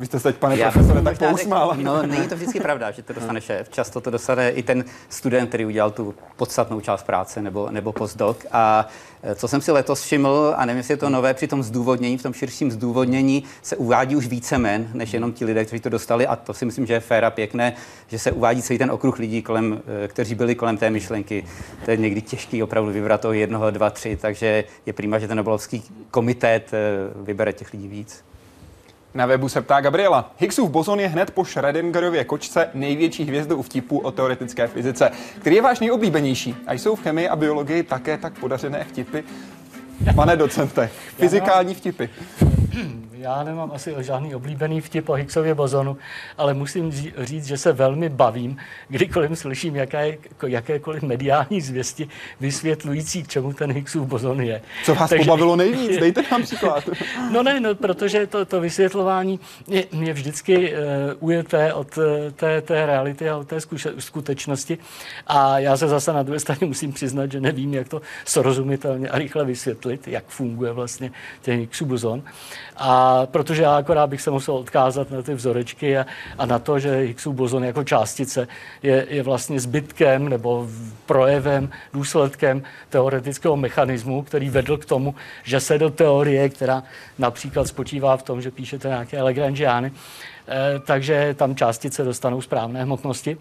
vy 0.00 0.06
jste 0.06 0.20
se 0.20 0.32
teď, 0.32 0.36
pane 0.36 0.56
Já 0.56 0.70
profesore, 0.70 1.02
tak 1.02 1.18
pousmál. 1.18 1.76
No, 1.82 2.06
není 2.06 2.28
to 2.28 2.36
vždycky 2.36 2.60
pravda, 2.60 2.90
že 2.90 3.02
to 3.02 3.12
dostane 3.12 3.40
šéf. 3.40 3.68
Často 3.68 4.00
to 4.00 4.10
dostane 4.10 4.50
i 4.50 4.62
ten 4.62 4.84
student, 5.08 5.48
který 5.48 5.66
udělal 5.66 5.90
tu 5.90 6.14
podstatnou 6.36 6.80
část 6.80 7.02
práce 7.02 7.42
nebo, 7.42 7.70
nebo 7.70 7.92
postdoc. 7.92 8.46
A 8.52 8.88
e, 9.22 9.34
co 9.34 9.48
jsem 9.48 9.60
si 9.60 9.72
letos 9.72 10.02
všiml, 10.02 10.54
a 10.56 10.64
nevím, 10.64 10.78
jestli 10.78 10.92
je 10.92 10.96
to 10.96 11.10
nové, 11.10 11.34
při 11.34 11.46
tom 11.46 11.62
zdůvodnění, 11.62 12.18
v 12.18 12.22
tom 12.22 12.32
širším 12.32 12.70
zdůvodnění 12.70 13.44
se 13.62 13.76
uvádí 13.76 14.16
už 14.16 14.26
více 14.26 14.58
men, 14.58 14.88
než 14.94 15.12
jenom 15.12 15.32
ti 15.32 15.44
lidé, 15.44 15.64
kteří 15.64 15.80
to 15.80 15.88
dostali. 15.88 16.26
A 16.26 16.36
to 16.36 16.54
si 16.54 16.64
myslím, 16.64 16.86
že 16.86 16.92
je 16.92 17.00
fér 17.00 17.24
a 17.24 17.30
pěkné, 17.30 17.72
že 18.06 18.18
se 18.18 18.32
uvádí 18.32 18.62
celý 18.62 18.78
ten 18.78 18.90
okruh 18.90 19.18
lidí, 19.18 19.42
kolem, 19.42 19.82
e, 20.04 20.08
kteří 20.08 20.34
byli 20.34 20.54
kolem 20.54 20.76
té 20.76 20.90
myšlenky. 20.90 21.44
To 21.84 21.90
je 21.90 21.96
někdy 21.96 22.22
těžký 22.22 22.62
opravdu 22.62 22.92
vybrat 22.92 23.20
toho 23.20 23.34
jednoho, 23.34 23.70
dva, 23.70 23.90
tři, 23.90 24.18
takže 24.20 24.64
je 24.86 24.92
prýma, 24.92 25.18
že 25.18 25.28
ten 25.28 25.36
Nobelovský 25.36 25.82
komitét 26.10 26.74
e, 26.74 26.78
vybere 27.22 27.52
těch 27.52 27.72
lidí 27.72 27.88
víc. 27.88 28.24
Na 29.16 29.26
webu 29.26 29.48
se 29.48 29.60
ptá 29.60 29.80
Gabriela. 29.80 30.32
Higgsův 30.38 30.70
bozon 30.70 31.00
je 31.00 31.08
hned 31.08 31.30
po 31.30 31.44
Schrödingerově 31.44 32.24
kočce 32.24 32.68
největší 32.74 33.24
hvězdou 33.24 33.62
vtipu 33.62 33.98
o 33.98 34.10
teoretické 34.10 34.66
fyzice. 34.66 35.10
Který 35.40 35.56
je 35.56 35.62
váš 35.62 35.80
nejoblíbenější? 35.80 36.56
A 36.66 36.72
jsou 36.72 36.96
v 36.96 37.02
chemii 37.02 37.28
a 37.28 37.36
biologii 37.36 37.82
také 37.82 38.18
tak 38.18 38.38
podařené 38.38 38.84
vtipy? 38.84 39.18
Pane 40.14 40.36
docente, 40.36 40.90
fyzikální 41.16 41.74
vtipy. 41.74 42.08
Já 43.12 43.44
nemám 43.44 43.72
asi 43.74 43.94
žádný 43.98 44.34
oblíbený 44.34 44.80
vtip 44.80 45.08
o 45.08 45.12
Higgsově 45.12 45.54
bozonu, 45.54 45.96
ale 46.38 46.54
musím 46.54 46.92
říct, 47.18 47.46
že 47.46 47.58
se 47.58 47.72
velmi 47.72 48.08
bavím, 48.08 48.56
kdykoliv 48.88 49.38
slyším 49.38 49.76
jaké, 49.76 50.18
jakékoliv 50.46 51.02
mediální 51.02 51.60
zvěsti 51.60 52.08
vysvětlující, 52.40 53.22
k 53.22 53.28
čemu 53.28 53.52
ten 53.52 53.72
Higgsův 53.72 54.08
bozon 54.08 54.40
je. 54.40 54.62
Co 54.84 54.94
vás 54.94 55.10
Takže... 55.10 55.24
pobavilo 55.24 55.56
nejvíc? 55.56 55.96
Dejte 56.00 56.22
nám 56.30 56.42
příklad. 56.42 56.88
no 57.30 57.42
ne, 57.42 57.60
no, 57.60 57.74
protože 57.74 58.26
to, 58.26 58.44
to 58.44 58.60
vysvětlování 58.60 59.40
je, 59.68 59.84
je 60.00 60.12
vždycky 60.12 60.72
uh, 60.72 60.78
ujeté 61.20 61.72
od 61.72 61.98
uh, 61.98 62.04
té, 62.32 62.60
té 62.60 62.86
reality 62.86 63.28
a 63.28 63.36
od 63.36 63.48
té 63.48 63.60
zkuše, 63.60 63.92
skutečnosti. 63.98 64.78
A 65.26 65.58
já 65.58 65.76
se 65.76 65.88
zase 65.88 66.12
na 66.12 66.22
druhé 66.22 66.40
straně 66.40 66.66
musím 66.66 66.92
přiznat, 66.92 67.32
že 67.32 67.40
nevím, 67.40 67.74
jak 67.74 67.88
to 67.88 68.02
srozumitelně 68.24 69.08
a 69.08 69.18
rychle 69.18 69.44
vysvětlit, 69.44 70.08
jak 70.08 70.24
funguje 70.26 70.72
vlastně 70.72 71.12
ten 71.42 71.58
Higgsův 71.58 71.88
bozon. 71.88 72.22
A 72.76 73.26
protože 73.26 73.62
já 73.62 73.76
akorát 73.76 74.06
bych 74.06 74.22
se 74.22 74.30
musel 74.30 74.54
odkázat 74.54 75.10
na 75.10 75.22
ty 75.22 75.34
vzorečky 75.34 75.98
a, 75.98 76.06
a 76.38 76.46
na 76.46 76.58
to, 76.58 76.78
že 76.78 76.96
Higgsův 76.96 77.34
bozon 77.34 77.64
jako 77.64 77.84
částice 77.84 78.48
je, 78.82 79.06
je 79.10 79.22
vlastně 79.22 79.60
zbytkem 79.60 80.28
nebo 80.28 80.68
projevem, 81.06 81.70
důsledkem 81.92 82.62
teoretického 82.88 83.56
mechanismu, 83.56 84.22
který 84.22 84.50
vedl 84.50 84.76
k 84.76 84.84
tomu, 84.84 85.14
že 85.42 85.60
se 85.60 85.78
do 85.78 85.90
teorie, 85.90 86.48
která 86.48 86.82
například 87.18 87.66
spočívá 87.66 88.16
v 88.16 88.22
tom, 88.22 88.42
že 88.42 88.50
píšete 88.50 88.88
nějaké 88.88 89.22
Lagrangiány, 89.22 89.92
eh, 90.48 90.54
takže 90.86 91.34
tam 91.34 91.56
částice 91.56 92.04
dostanou 92.04 92.40
správné 92.40 92.82
hmotnosti. 92.82 93.36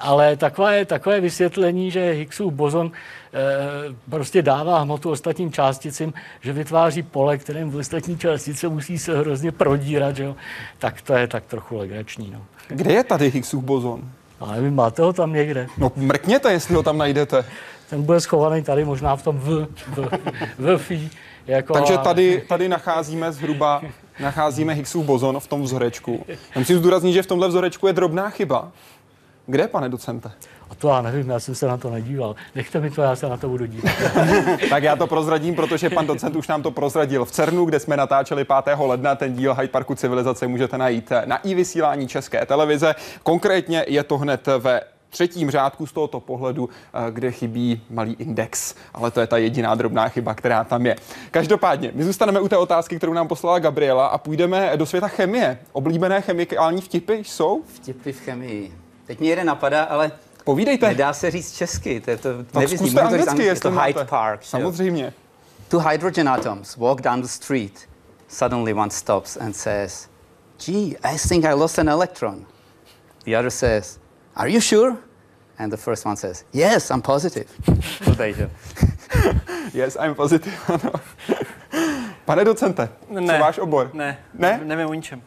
Ale 0.00 0.36
takové, 0.36 0.84
takové 0.84 1.20
vysvětlení, 1.20 1.90
že 1.90 2.10
Higgsův 2.10 2.52
bozon 2.52 2.86
e, 2.86 3.19
prostě 4.10 4.42
dává 4.42 4.80
hmotu 4.80 5.10
ostatním 5.10 5.52
částicím, 5.52 6.12
že 6.40 6.52
vytváří 6.52 7.02
pole, 7.02 7.38
kterým 7.38 7.70
v 7.70 7.76
ostatní 7.76 8.18
částice 8.18 8.68
musí 8.68 8.98
se 8.98 9.18
hrozně 9.18 9.52
prodírat, 9.52 10.16
že 10.16 10.24
jo? 10.24 10.36
tak 10.78 11.02
to 11.02 11.14
je 11.14 11.26
tak 11.26 11.44
trochu 11.44 11.76
legrační. 11.76 12.30
No. 12.30 12.42
Kde 12.68 12.92
je 12.92 13.04
tady 13.04 13.30
Higgsův 13.30 13.64
bozon? 13.64 14.10
Ale 14.40 14.60
vy 14.60 14.70
máte 14.70 15.02
ho 15.02 15.12
tam 15.12 15.32
někde. 15.32 15.66
No 15.78 15.92
mrkněte, 15.96 16.52
jestli 16.52 16.74
ho 16.74 16.82
tam 16.82 16.98
najdete. 16.98 17.44
Ten 17.90 18.02
bude 18.02 18.20
schovaný 18.20 18.62
tady 18.62 18.84
možná 18.84 19.16
v 19.16 19.22
tom 19.22 19.38
v, 19.38 19.66
v, 19.86 20.08
v, 20.58 20.78
v 20.90 21.10
jako 21.46 21.72
Takže 21.72 21.98
tady, 21.98 22.42
tady 22.48 22.68
nacházíme 22.68 23.32
zhruba 23.32 23.82
nacházíme 24.20 24.72
Higgsův 24.72 25.06
bozon 25.06 25.40
v 25.40 25.46
tom 25.46 25.62
vzorečku. 25.62 26.24
Já 26.28 26.58
musím 26.58 26.78
zdůraznit, 26.78 27.12
že 27.12 27.22
v 27.22 27.26
tomhle 27.26 27.48
vzorečku 27.48 27.86
je 27.86 27.92
drobná 27.92 28.30
chyba. 28.30 28.72
Kde, 29.50 29.68
pane 29.68 29.88
docente? 29.88 30.30
A 30.70 30.74
to 30.74 30.88
já 30.88 31.02
nevím, 31.02 31.30
já 31.30 31.40
jsem 31.40 31.54
se 31.54 31.66
na 31.66 31.76
to 31.76 31.90
nedíval. 31.90 32.36
Nechte 32.54 32.80
mi 32.80 32.90
to, 32.90 33.02
já 33.02 33.16
se 33.16 33.28
na 33.28 33.36
to 33.36 33.48
budu 33.48 33.66
dívat. 33.66 33.92
tak 34.70 34.82
já 34.82 34.96
to 34.96 35.06
prozradím, 35.06 35.54
protože 35.54 35.90
pan 35.90 36.06
docent 36.06 36.36
už 36.36 36.48
nám 36.48 36.62
to 36.62 36.70
prozradil 36.70 37.24
v 37.24 37.30
CERNu, 37.30 37.64
kde 37.64 37.80
jsme 37.80 37.96
natáčeli 37.96 38.44
5. 38.64 38.78
ledna. 38.78 39.14
Ten 39.14 39.34
díl 39.34 39.54
Hyde 39.54 39.68
Parku 39.68 39.94
civilizace 39.94 40.46
můžete 40.46 40.78
najít 40.78 41.12
na 41.24 41.36
i 41.36 41.54
vysílání 41.54 42.08
České 42.08 42.46
televize. 42.46 42.94
Konkrétně 43.22 43.84
je 43.88 44.02
to 44.02 44.18
hned 44.18 44.48
ve 44.58 44.80
třetím 45.10 45.50
řádku 45.50 45.86
z 45.86 45.92
tohoto 45.92 46.20
pohledu, 46.20 46.68
eh, 46.68 47.10
kde 47.10 47.30
chybí 47.30 47.82
malý 47.90 48.16
index, 48.18 48.74
ale 48.94 49.10
to 49.10 49.20
je 49.20 49.26
ta 49.26 49.36
jediná 49.36 49.74
drobná 49.74 50.08
chyba, 50.08 50.34
která 50.34 50.64
tam 50.64 50.86
je. 50.86 50.96
Každopádně, 51.30 51.92
my 51.94 52.04
zůstaneme 52.04 52.40
u 52.40 52.48
té 52.48 52.56
otázky, 52.56 52.96
kterou 52.96 53.12
nám 53.12 53.28
poslala 53.28 53.58
Gabriela 53.58 54.06
a 54.06 54.18
půjdeme 54.18 54.72
do 54.76 54.86
světa 54.86 55.08
chemie. 55.08 55.58
Oblíbené 55.72 56.20
chemikální 56.20 56.80
vtipy 56.80 57.14
jsou? 57.14 57.62
Vtipy 57.66 58.12
v 58.12 58.20
chemii. 58.20 58.89
Teď 59.10 59.20
mě 59.20 59.30
jeden 59.30 59.46
napadá, 59.46 59.84
ale 59.84 60.12
Povídejte. 60.44 60.88
Nedá 60.88 61.12
se 61.12 61.30
říct 61.30 61.56
česky, 61.56 62.00
to 62.00 62.10
je 62.10 62.16
to, 62.16 62.28
nevyzní, 62.54 62.78
zkuste 62.78 63.00
anglicky, 63.00 63.42
je 63.42 63.54
to 63.54 63.70
Hyde 63.70 64.04
Park. 64.04 64.40
Samozřejmě. 64.44 65.12
Two 65.68 65.80
hydrogen 65.80 66.28
atoms 66.28 66.76
walk 66.76 67.00
down 67.00 67.22
the 67.22 67.28
street. 67.28 67.88
Suddenly 68.28 68.74
one 68.74 68.90
stops 68.90 69.36
and 69.36 69.56
says, 69.56 70.08
gee, 70.58 70.96
I 71.04 71.18
think 71.28 71.44
I 71.44 71.52
lost 71.52 71.78
an 71.78 71.88
electron. 71.88 72.46
The 73.24 73.38
other 73.38 73.50
says, 73.50 73.98
are 74.36 74.50
you 74.50 74.60
sure? 74.60 74.96
And 75.58 75.72
the 75.72 75.76
first 75.76 76.06
one 76.06 76.16
says, 76.16 76.44
yes, 76.52 76.90
I'm 76.90 77.02
positive. 77.02 77.48
yes, 79.74 79.96
I'm 80.00 80.14
positive. 80.14 80.54
Pane 82.30 82.44
docente, 82.44 82.88
Ne. 83.08 83.34
co 83.34 83.40
váš 83.40 83.58
obor? 83.58 83.90
Ne, 83.92 84.18
Ne? 84.34 84.60
nevím 84.64 84.86
o 84.86 84.94
ničem. 84.94 85.22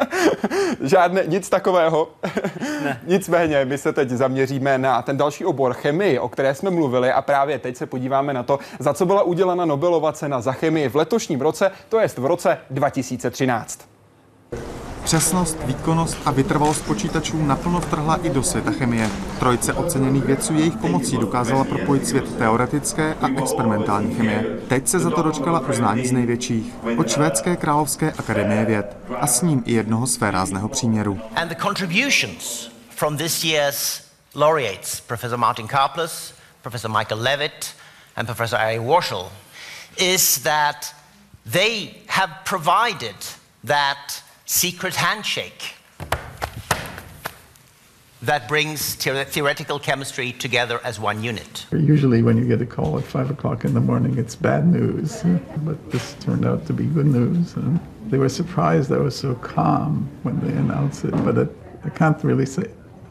Žádné, 0.80 1.22
nic 1.26 1.48
takového. 1.48 2.08
Ne. 2.84 3.00
Nicméně, 3.06 3.64
my 3.64 3.78
se 3.78 3.92
teď 3.92 4.08
zaměříme 4.10 4.78
na 4.78 5.02
ten 5.02 5.16
další 5.16 5.44
obor 5.44 5.72
chemii, 5.72 6.18
o 6.18 6.28
které 6.28 6.54
jsme 6.54 6.70
mluvili 6.70 7.12
a 7.12 7.22
právě 7.22 7.58
teď 7.58 7.76
se 7.76 7.86
podíváme 7.86 8.32
na 8.32 8.42
to, 8.42 8.58
za 8.78 8.94
co 8.94 9.06
byla 9.06 9.22
udělena 9.22 9.64
Nobelova 9.64 10.12
cena 10.12 10.40
za 10.40 10.52
chemii 10.52 10.88
v 10.88 10.96
letošním 10.96 11.40
roce, 11.40 11.70
to 11.88 12.00
jest 12.00 12.18
v 12.18 12.26
roce 12.26 12.58
2013. 12.70 13.80
Přesnost, 15.04 15.58
výkonnost 15.64 16.18
a 16.24 16.30
vytrvalost 16.30 16.84
počítačů 16.84 17.46
naplno 17.46 17.80
vtrhla 17.80 18.16
i 18.22 18.30
do 18.30 18.42
světa 18.42 18.70
chemie. 18.70 19.10
Trojce 19.38 19.72
oceněných 19.72 20.24
vědců 20.24 20.54
jejich 20.54 20.76
pomocí 20.76 21.16
dokázala 21.16 21.64
propojit 21.64 22.08
svět 22.08 22.38
teoretické 22.38 23.14
a 23.14 23.28
experimentální 23.42 24.14
chemie. 24.14 24.58
Teď 24.68 24.88
se 24.88 24.98
za 24.98 25.10
to 25.10 25.22
dočkala 25.22 25.60
uznání 25.60 26.06
z 26.06 26.12
největších, 26.12 26.74
od 26.98 27.10
Švédské 27.10 27.56
královské 27.56 28.12
akademie 28.12 28.64
věd 28.64 28.96
a 29.20 29.26
s 29.26 29.42
ním 29.42 29.62
i 29.66 29.72
jednoho 29.72 30.06
příměru. 30.68 31.20
Warshall, 38.78 39.30
is 39.96 40.38
that 40.38 40.94
they 41.52 41.90
have 42.08 42.32
provided 42.44 43.16
that 43.66 44.22
secret 44.50 44.96
handshake 44.96 45.74
that 48.20 48.48
brings 48.48 48.96
theoretical 48.96 49.78
chemistry 49.78 50.32
together 50.32 50.80
as 50.82 50.98
one 50.98 51.22
unit. 51.22 51.66
Usually, 51.70 52.20
when 52.20 52.36
you 52.36 52.48
get 52.48 52.60
a 52.60 52.66
call 52.66 52.98
at 52.98 53.04
five 53.04 53.30
o'clock 53.30 53.64
in 53.64 53.74
the 53.74 53.80
morning, 53.80 54.18
it's 54.18 54.34
bad 54.34 54.66
news, 54.66 55.22
but 55.58 55.90
this 55.92 56.14
turned 56.14 56.44
out 56.44 56.66
to 56.66 56.72
be 56.72 56.84
good 56.84 57.06
news. 57.06 57.54
And 57.54 57.78
they 58.08 58.18
were 58.18 58.28
surprised 58.28 58.90
I 58.90 58.98
was 58.98 59.16
so 59.16 59.36
calm 59.36 60.10
when 60.24 60.40
they 60.40 60.52
announced 60.52 61.04
it, 61.04 61.12
but 61.24 61.38
it, 61.38 61.56
I 61.84 61.90
can't 61.90 62.22
really 62.24 62.44
say. 62.44 62.64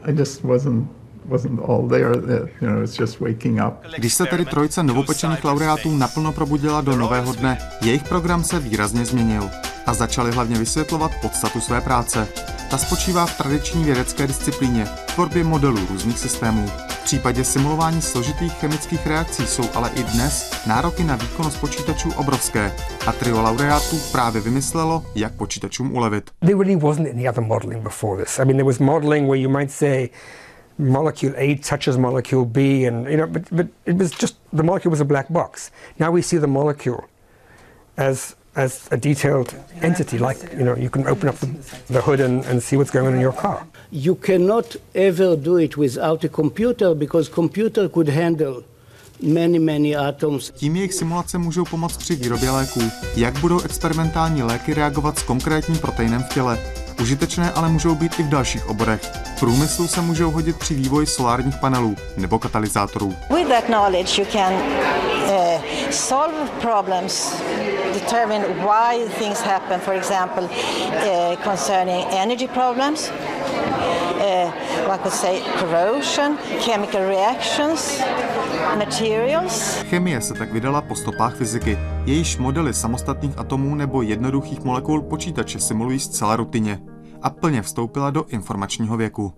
I 0.04 0.12
just 0.12 0.44
wasn't 0.44 0.86
wasn't 1.30 1.60
all 1.68 1.88
there. 1.88 2.16
That, 2.16 2.48
you 2.60 2.68
know, 2.68 2.82
it's 2.82 2.98
just 2.98 3.20
waking 3.20 3.60
up. 3.66 3.74
Když 3.98 4.14
se 4.14 4.26
tedy 4.26 4.44
trojce 4.44 4.82
novopečených 4.82 5.44
laureátů 5.44 5.96
naplno 5.96 6.32
probudila 6.32 6.80
do 6.80 6.96
nového 6.96 7.32
dne, 7.32 7.58
jejich 7.82 8.02
program 8.02 8.44
se 8.44 8.60
výrazně 8.60 9.04
změnil 9.04 9.50
a 9.86 9.94
začali 9.94 10.32
hlavně 10.32 10.58
vysvětlovat 10.58 11.12
podstatu 11.22 11.60
své 11.60 11.80
práce. 11.80 12.28
Ta 12.70 12.78
spočívá 12.78 13.26
v 13.26 13.38
tradiční 13.38 13.84
vědecké 13.84 14.26
disciplíně, 14.26 14.86
tvorbě 15.14 15.44
modelů 15.44 15.78
různých 15.90 16.18
systémů. 16.18 16.66
V 16.88 17.04
případě 17.04 17.44
simulování 17.44 18.02
složitých 18.02 18.52
chemických 18.52 19.06
reakcí 19.06 19.46
jsou 19.46 19.64
ale 19.74 19.90
i 19.94 20.02
dnes 20.02 20.50
nároky 20.66 21.04
na 21.04 21.16
výkonnost 21.16 21.60
počítačů 21.60 22.12
obrovské 22.16 22.72
a 23.06 23.12
trio 23.12 23.42
laureátů 23.42 23.96
právě 24.12 24.40
vymyslelo, 24.40 25.04
jak 25.14 25.32
počítačům 25.32 25.94
ulevit. 25.94 26.30
There 26.40 26.58
really 26.58 26.76
wasn't 26.76 27.08
any 27.08 27.28
other 27.28 27.44
modeling 27.44 27.82
before 27.82 28.24
this. 28.24 28.38
I 28.38 28.44
mean, 28.44 28.56
there 28.56 28.64
was 28.64 28.78
modeling 28.78 29.28
where 29.28 29.40
you 29.40 29.50
might 29.50 29.72
say 29.72 30.08
molecule 30.80 31.34
A 31.36 31.54
touches 31.56 31.96
molecule 31.98 32.44
B, 32.44 32.84
and 32.84 33.06
you 33.06 33.16
know, 33.16 33.26
but, 33.26 33.44
but 33.50 33.68
it 33.86 33.96
was 33.96 34.10
just 34.10 34.36
the 34.52 34.62
molecule 34.62 34.90
was 34.90 35.00
a 35.00 35.04
black 35.04 35.28
box. 35.28 35.70
Now 35.98 36.10
we 36.10 36.22
see 36.22 36.38
the 36.38 36.46
molecule 36.46 37.04
as 37.96 38.36
as 38.56 38.88
a 38.90 38.96
detailed 38.96 39.54
entity, 39.82 40.18
like 40.18 40.38
you 40.58 40.64
know, 40.64 40.76
you 40.76 40.90
can 40.90 41.06
open 41.06 41.28
up 41.28 41.36
the, 41.36 41.46
the 41.88 42.00
hood 42.00 42.20
and, 42.20 42.44
and 42.46 42.62
see 42.62 42.76
what's 42.76 42.90
going 42.90 43.06
on 43.06 43.14
in 43.14 43.20
your 43.20 43.32
car. 43.32 43.64
you 43.90 44.14
cannot 44.14 44.76
ever 44.94 45.36
do 45.36 45.56
it 45.56 45.76
without 45.76 46.24
a 46.24 46.28
computer 46.28 46.94
because 46.94 47.28
computer 47.28 47.88
could 47.88 48.08
handle 48.08 48.62
many 49.22 49.58
many 49.58 49.96
atoms 49.96 50.50
Tím 50.50 50.76
jejich 50.76 50.94
simulace 50.94 51.38
můžou 51.38 51.64
pomoct 51.64 51.96
při 51.96 52.16
výrobě 52.16 52.50
léků. 52.50 52.80
Jak 53.16 53.38
budou 53.38 53.60
experimentální 53.60 54.42
léky 54.42 54.74
reagovat 54.74 55.18
s 55.18 55.22
konkrétním 55.22 55.78
proteinem 55.78 56.22
v 56.22 56.34
těle? 56.34 56.58
Užitečné 57.00 57.52
ale 57.52 57.68
můžou 57.68 57.94
být 57.94 58.18
i 58.18 58.22
v 58.22 58.28
dalších 58.28 58.68
oborech. 58.68 59.00
V 59.36 59.40
průmyslu 59.40 59.88
se 59.88 60.00
můžou 60.00 60.30
hodit 60.30 60.58
při 60.58 60.74
vývoji 60.74 61.06
solárních 61.06 61.56
panelů 61.56 61.96
nebo 62.16 62.38
katalyzátorů. 62.38 63.16
With 63.34 63.48
that 63.48 63.64
knowledge, 63.64 64.22
you 64.22 64.28
can 64.32 64.52
uh, 64.52 65.62
solve 65.90 66.34
problems, 66.60 67.34
determine 67.94 68.44
why 68.48 69.08
things 69.18 69.40
happen, 69.40 69.80
for 69.80 69.94
example, 69.94 70.44
uh, 70.44 71.36
concerning 71.44 72.06
energy 72.12 72.48
problems, 72.48 73.10
uh, 74.20 74.88
one 74.88 74.98
could 74.98 75.12
say 75.12 75.42
corrosion, 75.58 76.38
chemical 76.60 77.00
reactions, 77.00 78.00
materials. 78.78 79.82
Chemie 79.82 80.20
se 80.20 80.34
tak 80.34 80.52
vydala 80.52 80.80
po 80.80 80.94
stopách 80.94 81.34
fyziky. 81.34 81.78
Jejíž 82.04 82.36
modely 82.36 82.74
samostatných 82.74 83.38
atomů 83.38 83.74
nebo 83.74 84.02
jednoduchých 84.02 84.64
molekul 84.64 85.02
počítače 85.02 85.60
simulují 85.60 86.00
zcela 86.00 86.36
rutině 86.36 86.78
a 87.22 87.30
plně 87.30 87.62
vstoupila 87.62 88.10
do 88.10 88.24
informačního 88.28 88.96
věku. 88.96 89.32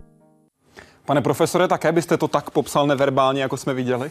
Pane 1.04 1.22
profesore, 1.22 1.68
také 1.68 1.92
byste 1.92 2.16
to 2.16 2.28
tak 2.28 2.50
popsal 2.50 2.86
neverbálně, 2.86 3.42
jako 3.42 3.56
jsme 3.56 3.74
viděli? 3.74 4.10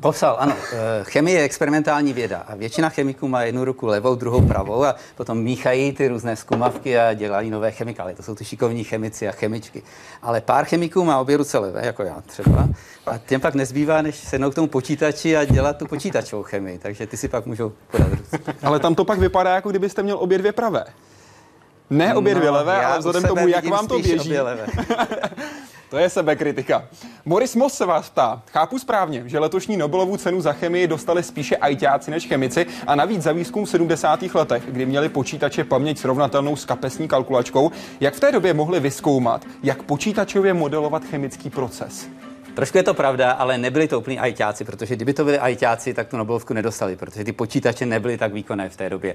Popsal, 0.00 0.36
ano. 0.40 0.54
Eh, 0.72 1.04
Chemie 1.04 1.38
je 1.38 1.44
experimentální 1.44 2.12
věda 2.12 2.44
a 2.48 2.54
většina 2.54 2.88
chemiků 2.88 3.28
má 3.28 3.42
jednu 3.42 3.64
ruku 3.64 3.86
levou, 3.86 4.14
druhou 4.14 4.46
pravou 4.46 4.84
a 4.84 4.94
potom 5.16 5.38
míchají 5.38 5.92
ty 5.92 6.08
různé 6.08 6.36
zkumavky 6.36 6.98
a 6.98 7.12
dělají 7.14 7.50
nové 7.50 7.70
chemikálie. 7.70 8.16
To 8.16 8.22
jsou 8.22 8.34
ty 8.34 8.44
šikovní 8.44 8.84
chemici 8.84 9.28
a 9.28 9.32
chemičky. 9.32 9.82
Ale 10.22 10.40
pár 10.40 10.64
chemiků 10.64 11.04
má 11.04 11.18
obě 11.20 11.36
ruce 11.36 11.58
levé, 11.58 11.86
jako 11.86 12.02
já 12.02 12.22
třeba. 12.26 12.68
A 13.06 13.18
těm 13.18 13.40
pak 13.40 13.54
nezbývá, 13.54 14.02
než 14.02 14.16
sednout 14.16 14.50
k 14.50 14.54
tomu 14.54 14.66
počítači 14.68 15.36
a 15.36 15.44
dělat 15.44 15.76
tu 15.76 15.86
počítačovou 15.86 16.42
chemii. 16.42 16.78
Takže 16.78 17.06
ty 17.06 17.16
si 17.16 17.28
pak 17.28 17.46
můžou 17.46 17.72
podat 17.90 18.08
ruce. 18.10 18.38
Ale 18.62 18.80
tam 18.80 18.94
to 18.94 19.04
pak 19.04 19.18
vypadá, 19.18 19.54
jako 19.54 19.70
kdybyste 19.70 20.02
měl 20.02 20.16
obě 20.18 20.38
dvě 20.38 20.52
pravé. 20.52 20.84
Ne 21.90 22.14
obě 22.14 22.34
dvě 22.34 22.50
No, 22.50 22.56
levé, 22.56 22.84
ale 22.84 22.98
vzhledem 22.98 23.22
tomu, 23.22 23.48
jak 23.48 23.68
vám 23.68 23.86
to 23.86 23.98
běží. 23.98 24.34
To 25.94 25.98
je 25.98 26.10
sebekritika. 26.10 26.88
Boris 27.26 27.54
Moss 27.54 27.74
se 27.76 27.86
vás 27.86 28.10
ptá. 28.10 28.42
Chápu 28.46 28.78
správně, 28.78 29.22
že 29.26 29.38
letošní 29.38 29.76
Nobelovu 29.76 30.16
cenu 30.16 30.40
za 30.40 30.52
chemii 30.52 30.86
dostali 30.86 31.22
spíše 31.22 31.56
ajťáci 31.56 32.10
než 32.10 32.26
chemici 32.26 32.66
a 32.86 32.94
navíc 32.94 33.22
za 33.22 33.32
výzkum 33.32 33.64
v 33.64 33.68
70. 33.68 34.22
letech, 34.22 34.62
kdy 34.66 34.86
měli 34.86 35.08
počítače 35.08 35.64
paměť 35.64 35.98
srovnatelnou 35.98 36.56
s 36.56 36.64
kapesní 36.64 37.08
kalkulačkou, 37.08 37.70
jak 38.00 38.14
v 38.14 38.20
té 38.20 38.32
době 38.32 38.54
mohli 38.54 38.80
vyskoumat, 38.80 39.44
jak 39.62 39.82
počítačově 39.82 40.54
modelovat 40.54 41.04
chemický 41.04 41.50
proces. 41.50 42.08
Trošku 42.54 42.78
je 42.78 42.82
to 42.82 42.94
pravda, 42.94 43.32
ale 43.32 43.58
nebyli 43.58 43.88
to 43.88 43.98
úplní 43.98 44.18
ajťáci, 44.18 44.64
protože 44.64 44.96
kdyby 44.96 45.14
to 45.14 45.24
byli 45.24 45.38
ajťáci, 45.38 45.94
tak 45.94 46.08
tu 46.08 46.16
Nobelovku 46.16 46.54
nedostali, 46.54 46.96
protože 46.96 47.24
ty 47.24 47.32
počítače 47.32 47.86
nebyly 47.86 48.18
tak 48.18 48.32
výkonné 48.32 48.68
v 48.68 48.76
té 48.76 48.90
době. 48.90 49.14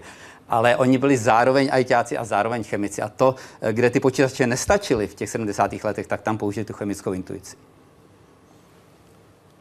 Ale 0.50 0.76
oni 0.76 0.98
byli 0.98 1.18
zároveň 1.18 1.70
ajťáci 1.72 2.18
a 2.18 2.26
zároveň 2.26 2.64
chemici. 2.64 3.02
A 3.02 3.10
to, 3.10 3.36
eh, 3.62 3.74
kde 3.74 3.90
ty 3.90 4.00
počítače 4.00 4.48
nestačily 4.48 5.08
v 5.08 5.16
těch 5.16 5.30
70. 5.30 5.84
letech, 5.84 6.08
tak 6.08 6.22
tam 6.22 6.38
použili 6.38 6.66
tu 6.66 6.74
chemickou 6.74 7.14
intuici. 7.14 7.56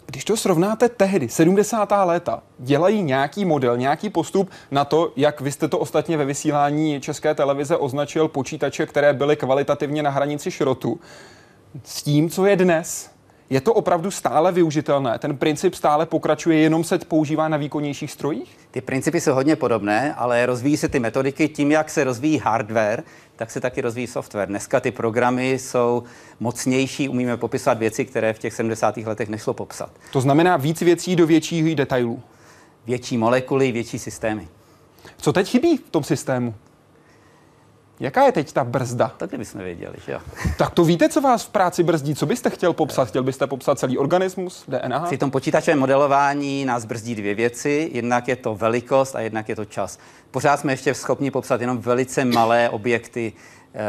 Když 0.07 0.25
to 0.25 0.37
srovnáte 0.37 0.89
tehdy, 0.89 1.29
70. 1.29 2.05
léta, 2.05 2.43
dělají 2.59 3.03
nějaký 3.03 3.45
model, 3.45 3.77
nějaký 3.77 4.11
postup 4.11 4.51
na 4.71 4.85
to, 4.85 5.13
jak 5.17 5.41
vy 5.41 5.53
jste 5.53 5.69
to 5.69 5.79
ostatně 5.79 6.17
ve 6.17 6.25
vysílání 6.25 7.01
České 7.01 7.35
televize 7.35 7.77
označil 7.77 8.29
počítače, 8.29 8.87
které 8.87 9.13
byly 9.13 9.37
kvalitativně 9.37 10.03
na 10.03 10.11
hranici 10.11 10.51
šrotu, 10.51 11.01
s 11.85 12.03
tím, 12.03 12.31
co 12.31 12.47
je 12.47 12.57
dnes. 12.57 13.18
Je 13.51 13.61
to 13.61 13.75
opravdu 13.75 14.11
stále 14.11 14.53
využitelné? 14.53 15.19
Ten 15.19 15.37
princip 15.37 15.75
stále 15.75 16.07
pokračuje, 16.07 16.59
jenom 16.59 16.85
se 16.85 16.99
používá 16.99 17.49
na 17.49 17.57
výkonnějších 17.57 18.13
strojích? 18.13 18.57
Ty 18.71 18.81
principy 18.81 19.21
jsou 19.21 19.35
hodně 19.35 19.57
podobné, 19.57 20.15
ale 20.15 20.47
rozvíjí 20.47 20.77
se 20.77 20.89
ty 20.89 21.01
metodiky 21.01 21.49
tím, 21.49 21.73
jak 21.73 21.91
se 21.91 22.05
rozvíjí 22.05 22.39
hardware, 22.39 23.03
tak 23.37 23.51
se 23.51 23.61
taky 23.61 23.81
rozvíjí 23.81 24.07
software. 24.07 24.49
Dneska 24.49 24.81
ty 24.81 24.91
programy 24.91 25.53
jsou 25.53 26.03
mocnější, 26.41 27.09
umíme 27.09 27.37
popisovat 27.37 27.79
věci, 27.79 28.05
které 28.05 28.33
v 28.33 28.39
těch 28.39 28.55
70. 28.55 28.97
letech 28.97 29.29
nešlo 29.29 29.55
popsat. 29.55 29.91
To 30.13 30.21
znamená 30.21 30.57
víc 30.57 30.81
věcí 30.81 31.17
do 31.17 31.27
větších 31.27 31.75
detailů. 31.75 32.23
Větší 32.87 33.19
molekuly, 33.19 33.73
větší 33.73 33.99
systémy. 33.99 34.49
Co 35.17 35.33
teď 35.33 35.49
chybí 35.49 35.77
v 35.77 35.91
tom 35.91 36.05
systému? 36.05 36.55
Jaká 38.01 38.25
je 38.25 38.33
teď 38.33 38.53
ta 38.53 38.65
brzda? 38.65 39.13
To 39.17 39.27
bychom 39.39 39.61
věděli, 39.61 39.95
že 40.07 40.13
jo. 40.13 40.21
Tak 40.59 40.71
to 40.71 40.85
víte, 40.85 41.09
co 41.09 41.21
vás 41.21 41.45
v 41.45 41.49
práci 41.49 41.83
brzdí? 41.83 42.15
Co 42.15 42.27
byste 42.27 42.51
chtěl 42.51 42.73
popsat? 42.73 43.09
Chtěl 43.09 43.23
byste 43.23 43.47
popsat 43.47 43.79
celý 43.79 43.99
organismus, 43.99 44.65
DNA? 44.69 45.01
Při 45.01 45.19
tom 45.19 45.31
počítačovém 45.31 45.79
modelování 45.79 46.65
nás 46.65 46.85
brzdí 46.85 47.15
dvě 47.15 47.35
věci. 47.35 47.91
Jednak 47.93 48.29
je 48.29 48.37
to 48.37 48.55
velikost 48.55 49.17
a 49.17 49.21
jednak 49.21 49.49
je 49.49 49.57
to 49.57 49.65
čas. 49.65 49.99
Pořád 50.31 50.61
jsme 50.61 50.73
ještě 50.73 50.95
schopni 50.95 51.31
popsat 51.31 51.61
jenom 51.61 51.79
velice 51.79 52.25
malé 52.25 52.71
objekty, 52.71 53.33
eh, 53.75 53.81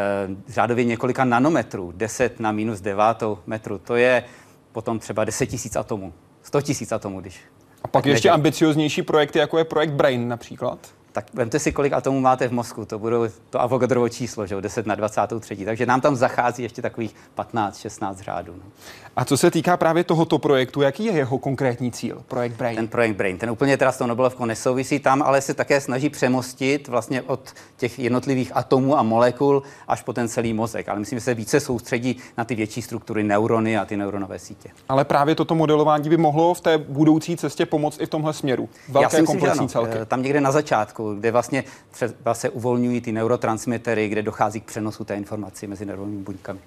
řádově 0.47 0.83
několika 0.83 1.25
nanometrů, 1.25 1.93
10 1.95 2.39
na 2.39 2.51
minus 2.51 2.81
devátou 2.81 3.37
metru. 3.47 3.77
To 3.77 3.95
je 3.95 4.23
potom 4.71 4.99
třeba 4.99 5.25
10 5.25 5.45
tisíc 5.45 5.75
atomů, 5.75 6.13
100 6.43 6.61
tisíc 6.61 6.91
atomů, 6.91 7.21
když 7.21 7.39
A 7.83 7.87
pak 7.87 8.03
tak 8.03 8.09
ještě 8.09 8.29
ambicioznější 8.29 9.01
projekty, 9.01 9.39
jako 9.39 9.57
je 9.57 9.63
projekt 9.63 9.91
Brain 9.91 10.27
například. 10.27 10.79
Tak 11.11 11.25
vemte 11.33 11.59
si, 11.59 11.71
kolik 11.71 11.93
atomů 11.93 12.19
máte 12.19 12.47
v 12.47 12.51
mozku, 12.51 12.85
to 12.85 12.99
budou 12.99 13.27
to 13.49 13.61
Avogadrovo 13.61 14.09
číslo, 14.09 14.47
že 14.47 14.55
jo, 14.55 14.61
10 14.61 14.85
na 14.85 14.95
23. 14.95 15.65
Takže 15.65 15.85
nám 15.85 16.01
tam 16.01 16.15
zachází 16.15 16.63
ještě 16.63 16.81
takových 16.81 17.15
15-16 17.37 18.15
řádů. 18.15 18.53
No. 18.57 18.71
A 19.15 19.25
co 19.25 19.37
se 19.37 19.51
týká 19.51 19.77
právě 19.77 20.03
tohoto 20.03 20.39
projektu, 20.39 20.81
jaký 20.81 21.05
je 21.05 21.11
jeho 21.11 21.37
konkrétní 21.37 21.91
cíl, 21.91 22.23
projekt 22.27 22.53
Brain? 22.53 22.75
Ten 22.75 22.87
projekt 22.87 23.15
Brain, 23.15 23.37
ten 23.37 23.49
úplně 23.49 23.77
teda 23.77 23.91
s 23.91 23.97
tou 23.97 24.05
Nobelovkou 24.05 24.45
nesouvisí 24.45 24.99
tam, 24.99 25.21
ale 25.21 25.41
se 25.41 25.53
také 25.53 25.81
snaží 25.81 26.09
přemostit 26.09 26.87
vlastně 26.87 27.21
od 27.21 27.53
těch 27.77 27.99
jednotlivých 27.99 28.51
atomů 28.55 28.97
a 28.97 29.03
molekul 29.03 29.63
až 29.87 30.01
po 30.01 30.13
ten 30.13 30.27
celý 30.27 30.53
mozek. 30.53 30.89
Ale 30.89 30.99
myslím, 30.99 31.19
že 31.19 31.25
se 31.25 31.33
více 31.33 31.59
soustředí 31.59 32.17
na 32.37 32.45
ty 32.45 32.55
větší 32.55 32.81
struktury, 32.81 33.23
neurony 33.23 33.77
a 33.77 33.85
ty 33.85 33.97
neuronové 33.97 34.39
sítě. 34.39 34.69
Ale 34.89 35.05
právě 35.05 35.35
toto 35.35 35.55
modelování 35.55 36.09
by 36.09 36.17
mohlo 36.17 36.53
v 36.53 36.61
té 36.61 36.77
budoucí 36.77 37.37
cestě 37.37 37.65
pomoct 37.65 38.01
i 38.01 38.05
v 38.05 38.09
tomhle 38.09 38.33
směru. 38.33 38.69
Velké 38.89 39.03
Já 39.05 39.09
si 39.09 39.21
myslím, 39.21 39.25
komplexní 39.25 39.57
že 39.69 39.77
ano. 39.77 39.85
celky. 39.85 39.97
Eh, 40.01 40.05
Tam 40.05 40.23
někde 40.23 40.41
na 40.41 40.51
začátku, 40.51 40.98
kde 41.19 41.31
vlastně 41.31 41.63
třeba 41.91 42.33
se 42.33 42.49
uvolňují 42.49 43.01
ty 43.01 43.11
neurotransmitery, 43.11 44.09
kde 44.09 44.21
dochází 44.21 44.61
k 44.61 44.65
přenosu 44.65 45.03
té 45.03 45.15
informací 45.15 45.67
mezi 45.67 45.85
nervovými 45.85 46.23
buňkami. 46.23 46.59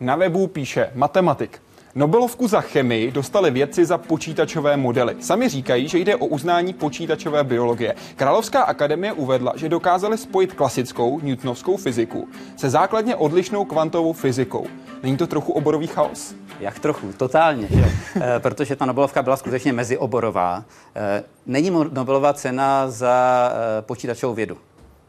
Na 0.00 0.16
webu 0.16 0.46
píše 0.46 0.90
matematik. 0.94 1.60
Nobelovku 1.96 2.48
za 2.48 2.60
chemii 2.60 3.10
dostali 3.10 3.50
vědci 3.50 3.84
za 3.84 3.98
počítačové 3.98 4.76
modely. 4.76 5.16
Sami 5.20 5.48
říkají, 5.48 5.88
že 5.88 5.98
jde 5.98 6.16
o 6.16 6.26
uznání 6.26 6.72
počítačové 6.72 7.44
biologie. 7.44 7.94
Královská 8.16 8.62
akademie 8.62 9.12
uvedla, 9.12 9.52
že 9.56 9.68
dokázali 9.68 10.18
spojit 10.18 10.52
klasickou 10.52 11.20
newtonovskou 11.20 11.76
fyziku 11.76 12.28
se 12.56 12.70
základně 12.70 13.16
odlišnou 13.16 13.64
kvantovou 13.64 14.12
fyzikou. 14.12 14.66
Není 15.02 15.16
to 15.16 15.26
trochu 15.26 15.52
oborový 15.52 15.86
chaos? 15.86 16.34
Jak 16.60 16.78
trochu, 16.78 17.12
totálně, 17.12 17.68
že? 17.70 17.84
E, 18.36 18.40
protože 18.40 18.76
ta 18.76 18.86
Nobelovka 18.86 19.22
byla 19.22 19.36
skutečně 19.36 19.72
mezioborová. 19.72 20.64
E, 20.96 21.24
není 21.46 21.70
Nobelová 21.70 22.32
cena 22.32 22.90
za 22.90 23.52
e, 23.78 23.82
počítačovou 23.82 24.34
vědu. 24.34 24.58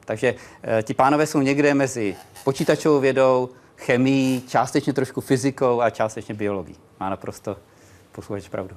Takže 0.05 0.35
e, 0.63 0.83
ti 0.83 0.93
pánové 0.93 1.25
jsou 1.25 1.41
někde 1.41 1.73
mezi 1.73 2.15
počítačovou 2.43 2.99
vědou, 2.99 3.49
chemií, 3.77 4.43
částečně 4.47 4.93
trošku 4.93 5.21
fyzikou 5.21 5.81
a 5.81 5.89
částečně 5.89 6.35
biologií. 6.35 6.75
Má 6.99 7.09
naprosto 7.09 7.57
posluchač 8.11 8.49
pravdu. 8.49 8.75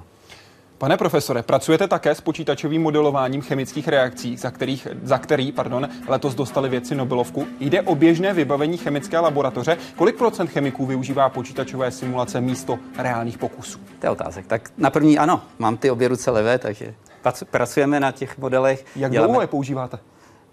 Pane 0.77 0.97
profesore, 0.97 1.43
pracujete 1.43 1.87
také 1.87 2.15
s 2.15 2.21
počítačovým 2.21 2.81
modelováním 2.81 3.41
chemických 3.41 3.87
reakcí, 3.87 4.37
za, 4.37 4.51
kterých, 4.51 4.87
za 5.03 5.17
který 5.17 5.51
pardon, 5.51 5.89
letos 6.07 6.35
dostali 6.35 6.69
vědci 6.69 6.95
Nobelovku. 6.95 7.47
Jde 7.59 7.81
o 7.81 7.95
běžné 7.95 8.33
vybavení 8.33 8.77
chemické 8.77 9.19
laboratoře. 9.19 9.77
Kolik 9.95 10.15
procent 10.15 10.47
chemiků 10.47 10.85
využívá 10.85 11.29
počítačové 11.29 11.91
simulace 11.91 12.41
místo 12.41 12.79
reálných 12.97 13.37
pokusů? 13.37 13.79
To 13.99 14.05
je 14.05 14.09
otázek. 14.09 14.47
Tak 14.47 14.71
na 14.77 14.89
první 14.89 15.17
ano, 15.19 15.41
mám 15.57 15.77
ty 15.77 15.91
obě 15.91 16.07
ruce 16.07 16.31
levé, 16.31 16.57
takže 16.59 16.93
pracu- 17.23 17.45
pracujeme 17.45 17.99
na 17.99 18.11
těch 18.11 18.37
modelech. 18.37 18.85
Jak 18.95 19.11
děláme- 19.11 19.27
dlouho 19.27 19.41
je 19.41 19.47
používáte? 19.47 19.99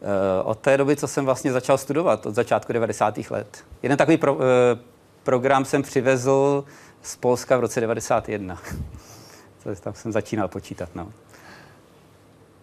Eh, 0.03 0.43
Od 0.43 0.59
té 0.59 0.77
doby, 0.77 0.97
co 0.97 1.09
jsem 1.09 1.25
vlastně 1.25 1.53
začal 1.53 1.79
studovat, 1.79 2.27
od 2.27 2.35
začátku 2.35 2.73
90. 2.73 3.31
let. 3.31 3.65
Jeden 3.83 3.99
takový 3.99 4.17
pro, 4.17 4.39
eh, 4.41 4.79
program 5.23 5.65
jsem 5.65 5.83
přivezl 5.83 6.65
z 7.03 7.17
Polska 7.17 7.57
v 7.57 7.61
roce 7.61 7.81
91. 7.81 8.59
To 9.63 9.75
Tam 9.75 9.95
jsem 9.95 10.13
začínal 10.13 10.49
počítat. 10.49 10.89
No. 10.95 11.13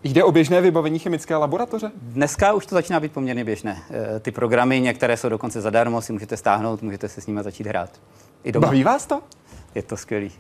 Jde 0.03 0.23
o 0.23 0.31
běžné 0.31 0.61
vybavení 0.61 0.99
chemické 0.99 1.35
laboratoře? 1.35 1.91
Dneska 2.01 2.53
už 2.53 2.65
to 2.65 2.75
začíná 2.75 2.99
být 2.99 3.11
poměrně 3.11 3.45
běžné. 3.45 3.81
Eh, 4.15 4.19
Ty 4.19 4.31
programy, 4.31 4.81
některé 4.81 5.17
jsou 5.17 5.29
dokonce 5.29 5.61
zadarmo, 5.61 6.01
si 6.01 6.13
můžete 6.13 6.37
stáhnout, 6.37 6.81
můžete 6.81 7.09
se 7.09 7.21
s 7.21 7.27
nimi 7.27 7.43
začít 7.43 7.67
hrát. 7.67 7.89
I 8.43 8.51
doma. 8.51 8.67
Baví 8.67 8.83
vás 8.83 9.05
to? 9.05 9.21
Je 9.75 9.81
to 9.81 9.97
skvělý. 9.97 10.31